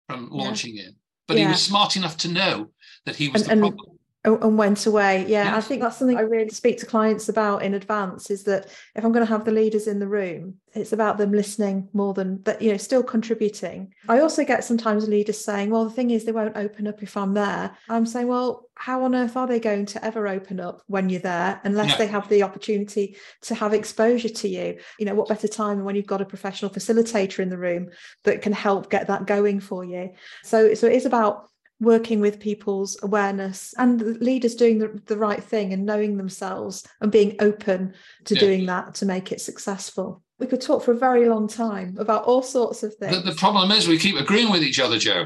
from 0.07 0.29
launching 0.29 0.75
yeah. 0.75 0.89
in 0.89 0.95
but 1.31 1.37
yeah. 1.37 1.45
he 1.45 1.51
was 1.51 1.61
smart 1.61 1.95
enough 1.95 2.17
to 2.17 2.27
know 2.27 2.71
that 3.05 3.15
he 3.15 3.29
was 3.29 3.47
and, 3.47 3.63
the 3.63 3.71
problem 3.71 3.97
and 4.23 4.57
went 4.57 4.85
away. 4.85 5.25
Yeah, 5.27 5.55
i 5.55 5.61
think 5.61 5.81
that's 5.81 5.97
something 5.97 6.17
i 6.17 6.21
really 6.21 6.49
speak 6.49 6.79
to 6.79 6.85
clients 6.85 7.29
about 7.29 7.63
in 7.63 7.73
advance 7.73 8.29
is 8.29 8.43
that 8.43 8.67
if 8.95 9.03
i'm 9.03 9.11
going 9.11 9.25
to 9.25 9.31
have 9.31 9.45
the 9.45 9.51
leaders 9.51 9.87
in 9.87 9.99
the 9.99 10.07
room 10.07 10.55
it's 10.73 10.93
about 10.93 11.17
them 11.17 11.31
listening 11.31 11.89
more 11.91 12.13
than 12.13 12.41
that 12.43 12.61
you 12.61 12.71
know 12.71 12.77
still 12.77 13.03
contributing. 13.03 13.93
I 14.07 14.19
also 14.19 14.45
get 14.45 14.63
sometimes 14.63 15.07
leaders 15.07 15.43
saying 15.43 15.69
well 15.69 15.83
the 15.83 15.91
thing 15.91 16.11
is 16.11 16.23
they 16.23 16.31
won't 16.31 16.55
open 16.55 16.87
up 16.87 17.03
if 17.03 17.17
i'm 17.17 17.33
there. 17.33 17.75
I'm 17.89 18.05
saying 18.05 18.27
well 18.27 18.69
how 18.75 19.03
on 19.03 19.13
earth 19.13 19.35
are 19.35 19.47
they 19.47 19.59
going 19.59 19.85
to 19.87 20.03
ever 20.03 20.27
open 20.27 20.59
up 20.59 20.81
when 20.87 21.09
you're 21.09 21.19
there 21.19 21.59
unless 21.63 21.97
they 21.97 22.07
have 22.07 22.27
the 22.29 22.43
opportunity 22.43 23.17
to 23.41 23.55
have 23.55 23.73
exposure 23.73 24.29
to 24.29 24.47
you? 24.47 24.79
You 24.97 25.05
know 25.05 25.15
what 25.15 25.27
better 25.27 25.47
time 25.47 25.77
than 25.77 25.85
when 25.85 25.95
you've 25.95 26.05
got 26.07 26.21
a 26.21 26.25
professional 26.25 26.71
facilitator 26.71 27.39
in 27.39 27.49
the 27.49 27.57
room 27.57 27.89
that 28.23 28.41
can 28.41 28.53
help 28.53 28.89
get 28.89 29.07
that 29.07 29.25
going 29.25 29.59
for 29.59 29.83
you? 29.83 30.11
So 30.43 30.73
so 30.73 30.87
it 30.87 30.93
is 30.93 31.05
about 31.05 31.50
working 31.81 32.21
with 32.21 32.39
people's 32.39 32.95
awareness 33.01 33.73
and 33.77 34.17
leaders 34.21 34.55
doing 34.55 34.77
the, 34.77 35.01
the 35.07 35.17
right 35.17 35.43
thing 35.43 35.73
and 35.73 35.85
knowing 35.85 36.15
themselves 36.15 36.87
and 37.01 37.11
being 37.11 37.35
open 37.39 37.93
to 38.23 38.35
yeah. 38.35 38.39
doing 38.39 38.65
that 38.67 38.93
to 38.93 39.05
make 39.05 39.31
it 39.31 39.41
successful. 39.41 40.21
We 40.39 40.45
could 40.45 40.61
talk 40.61 40.83
for 40.83 40.91
a 40.91 40.97
very 40.97 41.27
long 41.27 41.47
time 41.47 41.97
about 41.99 42.23
all 42.25 42.43
sorts 42.43 42.83
of 42.83 42.95
things. 42.95 43.17
The, 43.17 43.31
the 43.31 43.35
problem 43.35 43.71
is 43.71 43.87
we 43.87 43.97
keep 43.97 44.15
agreeing 44.15 44.51
with 44.51 44.63
each 44.63 44.79
other, 44.79 44.99
Jo. 44.99 45.25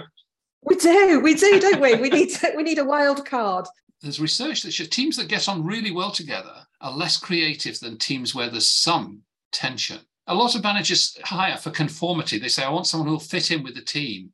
We 0.63 0.75
do, 0.77 1.19
we 1.21 1.35
do, 1.35 1.59
don't 1.59 1.81
we? 1.81 1.95
we 1.95 2.09
need 2.09 2.31
to, 2.31 2.53
we 2.55 2.63
need 2.63 2.79
a 2.79 2.85
wild 2.85 3.25
card. 3.25 3.67
There's 4.01 4.19
research 4.19 4.63
that 4.63 4.71
shows 4.71 4.89
teams 4.89 5.17
that 5.17 5.27
get 5.27 5.49
on 5.49 5.63
really 5.63 5.91
well 5.91 6.11
together 6.11 6.55
are 6.81 6.91
less 6.91 7.17
creative 7.17 7.79
than 7.79 7.97
teams 7.97 8.33
where 8.33 8.49
there's 8.49 8.69
some 8.69 9.21
tension. 9.51 9.99
A 10.27 10.33
lot 10.35 10.55
of 10.55 10.63
managers 10.63 11.17
hire 11.23 11.57
for 11.57 11.69
conformity. 11.69 12.39
They 12.39 12.47
say, 12.47 12.63
I 12.63 12.69
want 12.69 12.87
someone 12.87 13.07
who'll 13.09 13.19
fit 13.19 13.51
in 13.51 13.61
with 13.61 13.75
the 13.75 13.81
team. 13.81 14.31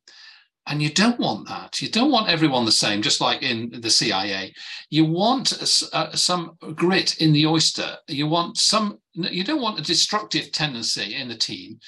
And 0.67 0.81
you 0.81 0.89
don't 0.89 1.19
want 1.19 1.47
that. 1.47 1.81
You 1.81 1.89
don't 1.89 2.11
want 2.11 2.29
everyone 2.29 2.65
the 2.65 2.71
same, 2.71 3.01
just 3.01 3.19
like 3.19 3.41
in 3.41 3.81
the 3.81 3.89
CIA. 3.89 4.53
You 4.89 5.05
want 5.05 5.53
uh, 5.91 6.15
some 6.15 6.55
grit 6.75 7.17
in 7.17 7.33
the 7.33 7.47
oyster. 7.47 7.97
You 8.07 8.27
want 8.27 8.57
some, 8.57 8.99
you 9.13 9.43
don't 9.43 9.61
want 9.61 9.79
a 9.79 9.83
destructive 9.83 10.51
tendency 10.51 11.15
in 11.15 11.27
the 11.29 11.37
team, 11.37 11.79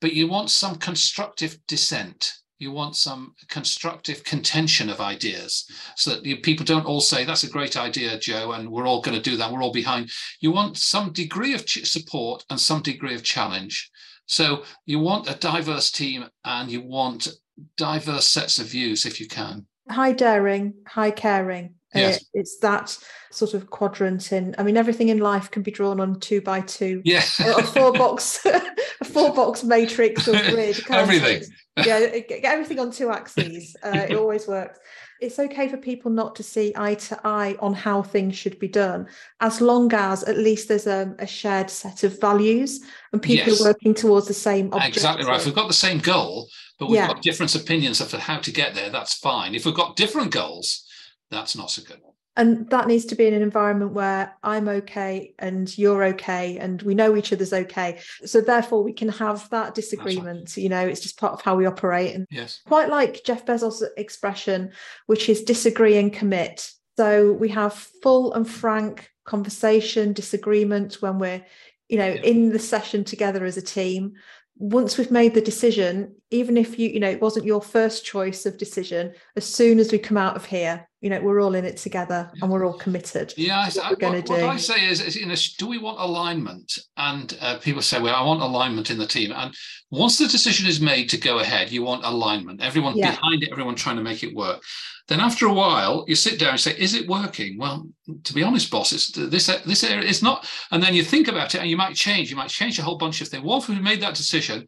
but 0.00 0.14
you 0.14 0.28
want 0.28 0.50
some 0.50 0.76
constructive 0.76 1.58
dissent. 1.68 2.32
You 2.58 2.70
want 2.70 2.96
some 2.96 3.34
constructive 3.48 4.24
contention 4.24 4.88
of 4.88 5.00
ideas 5.00 5.68
so 5.96 6.10
that 6.10 6.24
you, 6.24 6.36
people 6.38 6.64
don't 6.64 6.86
all 6.86 7.00
say, 7.00 7.24
that's 7.24 7.44
a 7.44 7.50
great 7.50 7.76
idea, 7.76 8.18
Jo, 8.18 8.52
and 8.52 8.70
we're 8.70 8.86
all 8.86 9.02
going 9.02 9.16
to 9.16 9.30
do 9.30 9.36
that. 9.36 9.52
We're 9.52 9.62
all 9.62 9.72
behind. 9.72 10.10
You 10.40 10.52
want 10.52 10.78
some 10.78 11.12
degree 11.12 11.54
of 11.54 11.68
support 11.68 12.44
and 12.48 12.58
some 12.58 12.80
degree 12.80 13.14
of 13.14 13.24
challenge. 13.24 13.90
So 14.26 14.64
you 14.86 15.00
want 15.00 15.28
a 15.28 15.34
diverse 15.34 15.90
team 15.90 16.24
and 16.44 16.70
you 16.70 16.80
want 16.82 17.28
diverse 17.76 18.26
sets 18.26 18.58
of 18.58 18.66
views 18.66 19.06
if 19.06 19.20
you 19.20 19.26
can. 19.26 19.66
High 19.88 20.12
daring, 20.12 20.74
high 20.86 21.10
caring. 21.10 21.74
Yes. 21.94 22.22
Uh, 22.22 22.24
it's 22.34 22.58
that 22.58 22.96
sort 23.30 23.54
of 23.54 23.68
quadrant 23.70 24.32
in 24.32 24.54
I 24.58 24.62
mean 24.62 24.76
everything 24.76 25.08
in 25.08 25.18
life 25.18 25.50
can 25.50 25.62
be 25.62 25.70
drawn 25.70 26.00
on 26.00 26.20
two 26.20 26.40
by 26.40 26.60
two. 26.60 27.02
Yeah. 27.04 27.24
a 27.38 27.62
four 27.62 27.92
box 28.02 28.44
a 28.46 29.04
four 29.04 29.34
box 29.34 29.62
matrix 29.64 30.26
or 30.28 30.32
grid. 30.50 30.80
Everything. 30.90 31.42
it? 31.42 31.86
Yeah, 31.86 32.18
get 32.18 32.44
everything 32.44 32.78
on 32.78 32.90
two 32.90 33.10
axes. 33.10 33.76
Uh, 33.82 34.06
it 34.08 34.16
always 34.16 34.46
works. 34.46 34.78
It's 35.22 35.38
okay 35.38 35.68
for 35.68 35.76
people 35.76 36.10
not 36.10 36.34
to 36.36 36.42
see 36.42 36.72
eye 36.76 36.94
to 36.96 37.20
eye 37.24 37.56
on 37.60 37.74
how 37.74 38.02
things 38.02 38.36
should 38.36 38.58
be 38.58 38.66
done, 38.66 39.06
as 39.40 39.60
long 39.60 39.92
as 39.94 40.24
at 40.24 40.36
least 40.36 40.66
there's 40.66 40.88
a, 40.88 41.14
a 41.20 41.26
shared 41.26 41.70
set 41.70 42.02
of 42.02 42.20
values 42.20 42.80
and 43.12 43.22
people 43.22 43.52
Yes. 43.52 43.60
are 43.60 43.66
working 43.68 43.94
towards 43.94 44.26
the 44.26 44.34
same 44.34 44.66
objective. 44.66 44.96
Exactly 44.96 45.24
right. 45.24 45.38
If 45.38 45.46
we've 45.46 45.54
got 45.54 45.68
the 45.68 45.74
same 45.74 45.98
goal, 45.98 46.48
but 46.78 46.88
we've 46.88 46.96
Yeah. 46.96 47.06
got 47.06 47.22
different 47.22 47.54
opinions 47.54 48.00
of 48.00 48.10
how 48.12 48.38
to 48.38 48.50
get 48.50 48.74
there, 48.74 48.90
that's 48.90 49.14
fine. 49.14 49.54
If 49.54 49.64
we've 49.64 49.74
got 49.74 49.94
different 49.94 50.32
goals, 50.32 50.84
that's 51.30 51.54
not 51.56 51.70
so 51.70 51.82
good. 51.82 52.00
And 52.36 52.68
that 52.70 52.86
needs 52.86 53.04
to 53.06 53.14
be 53.14 53.26
in 53.26 53.34
an 53.34 53.42
environment 53.42 53.92
where 53.92 54.34
I'm 54.42 54.66
okay 54.68 55.34
and 55.38 55.76
you're 55.76 56.04
okay 56.04 56.56
and 56.58 56.80
we 56.82 56.94
know 56.94 57.14
each 57.14 57.32
other's 57.32 57.52
okay. 57.52 58.00
So 58.24 58.40
therefore 58.40 58.82
we 58.82 58.94
can 58.94 59.10
have 59.10 59.48
that 59.50 59.74
disagreement. 59.74 60.56
You 60.56 60.70
know, 60.70 60.86
it's 60.86 61.00
just 61.00 61.18
part 61.18 61.34
of 61.34 61.42
how 61.42 61.56
we 61.56 61.66
operate. 61.66 62.14
And 62.14 62.26
Yes. 62.30 62.60
quite 62.66 62.88
like 62.88 63.22
Jeff 63.24 63.44
Bezos' 63.44 63.82
expression, 63.98 64.72
which 65.06 65.28
is 65.28 65.42
disagree 65.42 65.98
and 65.98 66.10
commit. 66.12 66.70
So 66.96 67.32
we 67.32 67.48
have 67.50 67.74
full 68.02 68.32
and 68.32 68.48
frank 68.48 69.10
conversation, 69.24 70.14
disagreement 70.14 71.02
when 71.02 71.18
we're, 71.18 71.44
you 71.88 71.98
know, 71.98 72.08
Yeah. 72.08 72.22
in 72.22 72.50
the 72.52 72.58
session 72.58 73.04
together 73.04 73.44
as 73.44 73.58
a 73.58 73.62
team. 73.62 74.14
Once 74.56 74.96
we've 74.96 75.10
made 75.10 75.34
the 75.34 75.40
decision, 75.42 76.14
even 76.32 76.56
if 76.56 76.78
you, 76.78 76.88
you 76.88 77.00
know, 77.00 77.10
it 77.10 77.20
wasn't 77.20 77.44
your 77.46 77.60
first 77.60 78.04
choice 78.04 78.46
of 78.46 78.56
decision, 78.56 79.12
as 79.36 79.44
soon 79.44 79.78
as 79.78 79.92
we 79.92 79.98
come 79.98 80.16
out 80.16 80.36
of 80.36 80.44
here, 80.44 80.88
you 81.00 81.10
know, 81.10 81.20
we're 81.20 81.40
all 81.42 81.54
in 81.54 81.64
it 81.64 81.76
together 81.76 82.30
and 82.40 82.50
we're 82.50 82.64
all 82.64 82.78
committed. 82.78 83.34
Yeah, 83.36 83.64
what 83.66 83.78
I- 83.84 83.90
we're 83.90 83.96
gonna 83.96 84.20
what, 84.20 84.28
what. 84.30 84.42
I 84.42 84.56
say 84.56 84.86
is, 84.86 85.00
is 85.00 85.16
you 85.16 85.26
know, 85.26 85.34
do 85.58 85.66
we 85.66 85.78
want 85.78 85.98
alignment? 86.00 86.78
And 86.96 87.36
uh, 87.40 87.58
people 87.58 87.82
say, 87.82 88.00
well, 88.00 88.14
I 88.14 88.22
want 88.24 88.40
alignment 88.42 88.90
in 88.90 88.98
the 88.98 89.06
team. 89.06 89.32
And 89.34 89.54
once 89.90 90.18
the 90.18 90.28
decision 90.28 90.66
is 90.66 90.80
made 90.80 91.08
to 91.10 91.18
go 91.18 91.40
ahead, 91.40 91.70
you 91.70 91.82
want 91.82 92.04
alignment. 92.04 92.62
Everyone 92.62 92.96
Yeah. 92.96 93.10
behind 93.10 93.42
it, 93.42 93.50
everyone 93.52 93.74
trying 93.74 93.96
to 93.96 94.02
make 94.02 94.22
it 94.22 94.34
work. 94.34 94.62
Then 95.08 95.18
after 95.18 95.46
a 95.46 95.52
while, 95.52 96.04
you 96.06 96.14
sit 96.14 96.38
down 96.38 96.50
and 96.50 96.60
say, 96.60 96.76
is 96.78 96.94
it 96.94 97.08
working? 97.08 97.58
Well, 97.58 97.88
to 98.22 98.32
be 98.32 98.44
honest, 98.44 98.70
boss, 98.70 98.92
it's 98.92 99.08
this 99.10 99.46
this 99.66 99.82
area 99.82 100.08
is 100.08 100.22
not. 100.22 100.48
And 100.70 100.80
then 100.80 100.94
you 100.94 101.02
think 101.02 101.26
about 101.26 101.54
it, 101.56 101.60
and 101.60 101.68
you 101.68 101.76
might 101.76 101.96
change. 101.96 102.30
You 102.30 102.36
might 102.36 102.48
change 102.48 102.78
a 102.78 102.82
whole 102.82 102.96
bunch 102.96 103.20
of 103.20 103.26
things. 103.28 103.42
Once 103.42 103.66
we've 103.68 103.82
made 103.82 104.00
that 104.02 104.14
decision, 104.14 104.64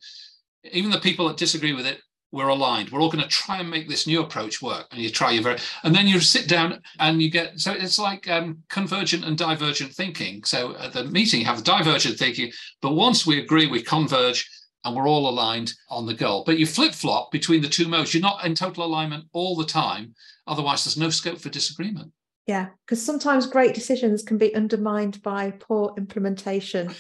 even 0.73 0.91
the 0.91 0.99
people 0.99 1.29
that 1.29 1.37
disagree 1.37 1.73
with 1.73 1.87
it 1.87 2.01
we're 2.35 2.49
aligned. 2.49 2.91
We're 2.91 3.01
all 3.01 3.12
going 3.12 3.23
to 3.23 3.31
try 3.31 3.59
and 3.59 3.71
make 3.71 3.89
this 3.89 4.09
new 4.09 4.21
approach 4.21 4.61
work 4.61 4.89
and 4.91 5.01
you 5.01 5.09
try 5.09 5.31
your 5.31 5.45
very 5.45 5.59
and 5.85 5.95
then 5.95 6.09
you 6.09 6.19
sit 6.19 6.49
down 6.49 6.83
and 6.99 7.23
you 7.23 7.31
get 7.31 7.61
so 7.61 7.73
it's 7.73 7.99
like 7.99 8.29
um, 8.29 8.59
convergent 8.69 9.25
and 9.25 9.39
divergent 9.39 9.93
thinking. 9.93 10.43
So 10.43 10.77
at 10.79 10.93
the 10.93 11.05
meeting 11.05 11.41
you 11.41 11.47
have 11.47 11.62
divergent 11.62 12.19
thinking 12.19 12.51
but 12.83 12.95
once 12.95 13.25
we 13.25 13.39
agree 13.41 13.69
we 13.69 13.83
converge 13.83 14.51
and 14.85 14.97
we're 14.97 15.09
all 15.09 15.31
aligned 15.31 15.73
on 15.89 16.07
the 16.07 16.12
goal. 16.12 16.43
But 16.45 16.59
you 16.59 16.67
flip-flop 16.67 17.31
between 17.31 17.62
the 17.62 17.69
two 17.69 17.89
modes. 17.89 18.12
You're 18.12 18.21
not 18.21 18.45
in 18.45 18.55
total 18.55 18.85
alignment 18.85 19.27
all 19.33 19.55
the 19.55 19.65
time 19.65 20.12
otherwise 20.49 20.83
there's 20.85 20.99
no 20.99 21.11
scope 21.11 21.39
for 21.39 21.51
disagreement 21.51 22.11
Yeah, 22.47 22.69
because 22.85 23.03
sometimes 23.03 23.47
great 23.47 23.75
decisions 23.75 24.23
can 24.23 24.37
be 24.37 24.55
undermined 24.55 25.23
by 25.23 25.53
poor 25.53 25.95
implementation 25.97 26.93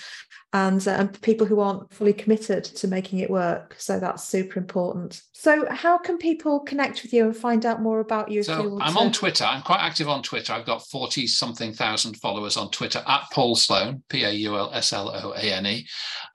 and, 0.54 0.86
uh, 0.88 0.92
and 0.92 1.20
people 1.20 1.46
who 1.46 1.60
aren't 1.60 1.92
fully 1.92 2.14
committed 2.14 2.64
to 2.64 2.88
making 2.88 3.18
it 3.18 3.28
work. 3.28 3.74
So 3.76 4.00
that's 4.00 4.24
super 4.24 4.58
important. 4.58 5.20
So, 5.32 5.66
how 5.68 5.98
can 5.98 6.16
people 6.16 6.60
connect 6.60 7.02
with 7.02 7.12
you 7.12 7.24
and 7.24 7.36
find 7.36 7.66
out 7.66 7.82
more 7.82 8.00
about 8.00 8.30
you? 8.30 8.42
So 8.42 8.78
I'm 8.80 8.94
to- 8.94 9.00
on 9.00 9.12
Twitter. 9.12 9.44
I'm 9.44 9.60
quite 9.60 9.80
active 9.80 10.08
on 10.08 10.22
Twitter. 10.22 10.54
I've 10.54 10.64
got 10.64 10.86
40 10.86 11.26
something 11.26 11.74
thousand 11.74 12.14
followers 12.14 12.56
on 12.56 12.70
Twitter 12.70 13.02
at 13.06 13.24
Paul 13.30 13.54
Sloane, 13.54 14.02
P 14.08 14.24
A 14.24 14.30
U 14.30 14.56
L 14.56 14.70
S 14.72 14.94
L 14.94 15.10
O 15.10 15.32
A 15.32 15.52
N 15.52 15.66
E. 15.66 15.86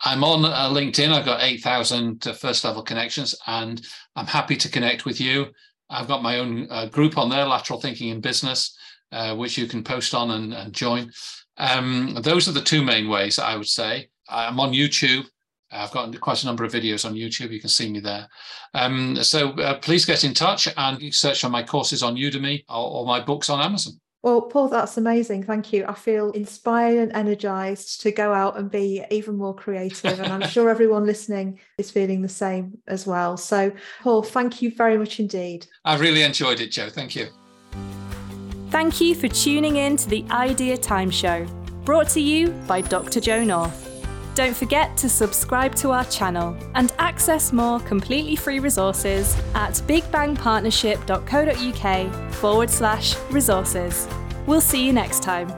I'm 0.02 0.24
on 0.24 0.46
uh, 0.46 0.70
LinkedIn. 0.70 1.12
I've 1.12 1.26
got 1.26 1.42
8,000 1.42 2.28
uh, 2.28 2.34
first 2.34 2.64
level 2.64 2.84
connections 2.84 3.34
and 3.48 3.82
I'm 4.16 4.28
happy 4.28 4.56
to 4.58 4.70
connect 4.70 5.06
with 5.06 5.20
you. 5.20 5.48
I've 5.90 6.08
got 6.08 6.22
my 6.22 6.38
own 6.38 6.68
uh, 6.70 6.86
group 6.86 7.18
on 7.18 7.30
there, 7.30 7.46
Lateral 7.46 7.82
Thinking 7.82 8.10
in 8.10 8.22
Business, 8.22 8.78
uh, 9.12 9.36
which 9.36 9.58
you 9.58 9.68
can 9.68 9.84
post 9.84 10.14
on 10.14 10.32
and, 10.32 10.54
and 10.54 10.74
join. 10.74 11.12
Um, 11.58 12.18
those 12.22 12.48
are 12.48 12.54
the 12.54 12.62
two 12.62 12.84
main 12.84 13.10
ways 13.10 13.40
I 13.40 13.56
would 13.56 13.68
say. 13.68 14.10
I'm 14.30 14.60
on 14.60 14.74
YouTube. 14.74 15.26
I've 15.72 15.92
got 15.92 16.20
quite 16.20 16.42
a 16.42 16.46
number 16.46 16.64
of 16.64 16.72
videos 16.72 17.06
on 17.06 17.14
YouTube. 17.14 17.52
You 17.52 17.60
can 17.60 17.70
see 17.70 17.92
me 17.92 18.00
there. 18.00 18.28
Um, 18.74 19.18
so 19.24 19.52
uh, 19.52 19.78
please 19.80 20.06
get 20.06 20.24
in 20.24 20.34
touch 20.34 20.68
and 20.76 21.14
search 21.14 21.42
for 21.42 21.50
my 21.50 21.64
courses 21.64 22.02
on 22.02 22.16
Udemy 22.16 22.64
or, 22.70 23.02
or 23.02 23.06
my 23.06 23.20
books 23.20 23.50
on 23.50 23.62
Amazon. 23.62 23.94
Well, 24.22 24.42
Paul, 24.42 24.68
that's 24.68 24.98
amazing. 24.98 25.44
Thank 25.44 25.72
you. 25.72 25.86
I 25.88 25.94
feel 25.94 26.32
inspired 26.32 26.98
and 26.98 27.14
energized 27.14 28.02
to 28.02 28.12
go 28.12 28.34
out 28.34 28.58
and 28.58 28.70
be 28.70 29.04
even 29.12 29.38
more 29.38 29.56
creative. 29.56 30.20
And 30.20 30.34
I'm 30.34 30.50
sure 30.50 30.70
everyone 30.70 31.06
listening 31.06 31.60
is 31.78 31.90
feeling 31.90 32.22
the 32.22 32.28
same 32.28 32.78
as 32.88 33.08
well. 33.08 33.38
So, 33.38 33.72
Paul, 34.02 34.24
thank 34.24 34.62
you 34.62 34.72
very 34.76 34.98
much 34.98 35.22
indeed. 35.22 35.68
I 35.86 35.98
really 35.98 36.24
enjoyed 36.24 36.60
it, 36.60 36.72
Jo. 36.72 36.90
Thank 36.90 37.16
you. 37.16 37.28
Thank 38.70 39.02
you 39.02 39.16
for 39.16 39.28
tuning 39.28 39.78
in 39.78 39.98
to 39.98 40.08
the 40.08 40.24
Idea 40.30 40.78
Time 40.78 41.10
Show, 41.10 41.48
brought 41.86 42.08
to 42.10 42.22
you 42.22 42.50
by 42.68 42.82
Dr. 42.82 43.20
Jo 43.20 43.44
North. 43.44 43.88
Don't 44.36 44.56
forget 44.56 44.96
to 44.98 45.10
subscribe 45.10 45.74
to 45.78 45.90
our 45.90 46.06
channel 46.06 46.56
and 46.76 46.94
access 47.00 47.52
more 47.52 47.80
completely 47.80 48.36
free 48.36 48.60
resources 48.60 49.36
at 49.56 49.74
bigbangpartnership.co.uk 49.88 52.34
forward 52.36 52.70
slash 52.70 53.16
resources. 53.32 54.08
We'll 54.46 54.62
see 54.62 54.86
you 54.86 54.94
next 54.94 55.24
time. 55.24 55.52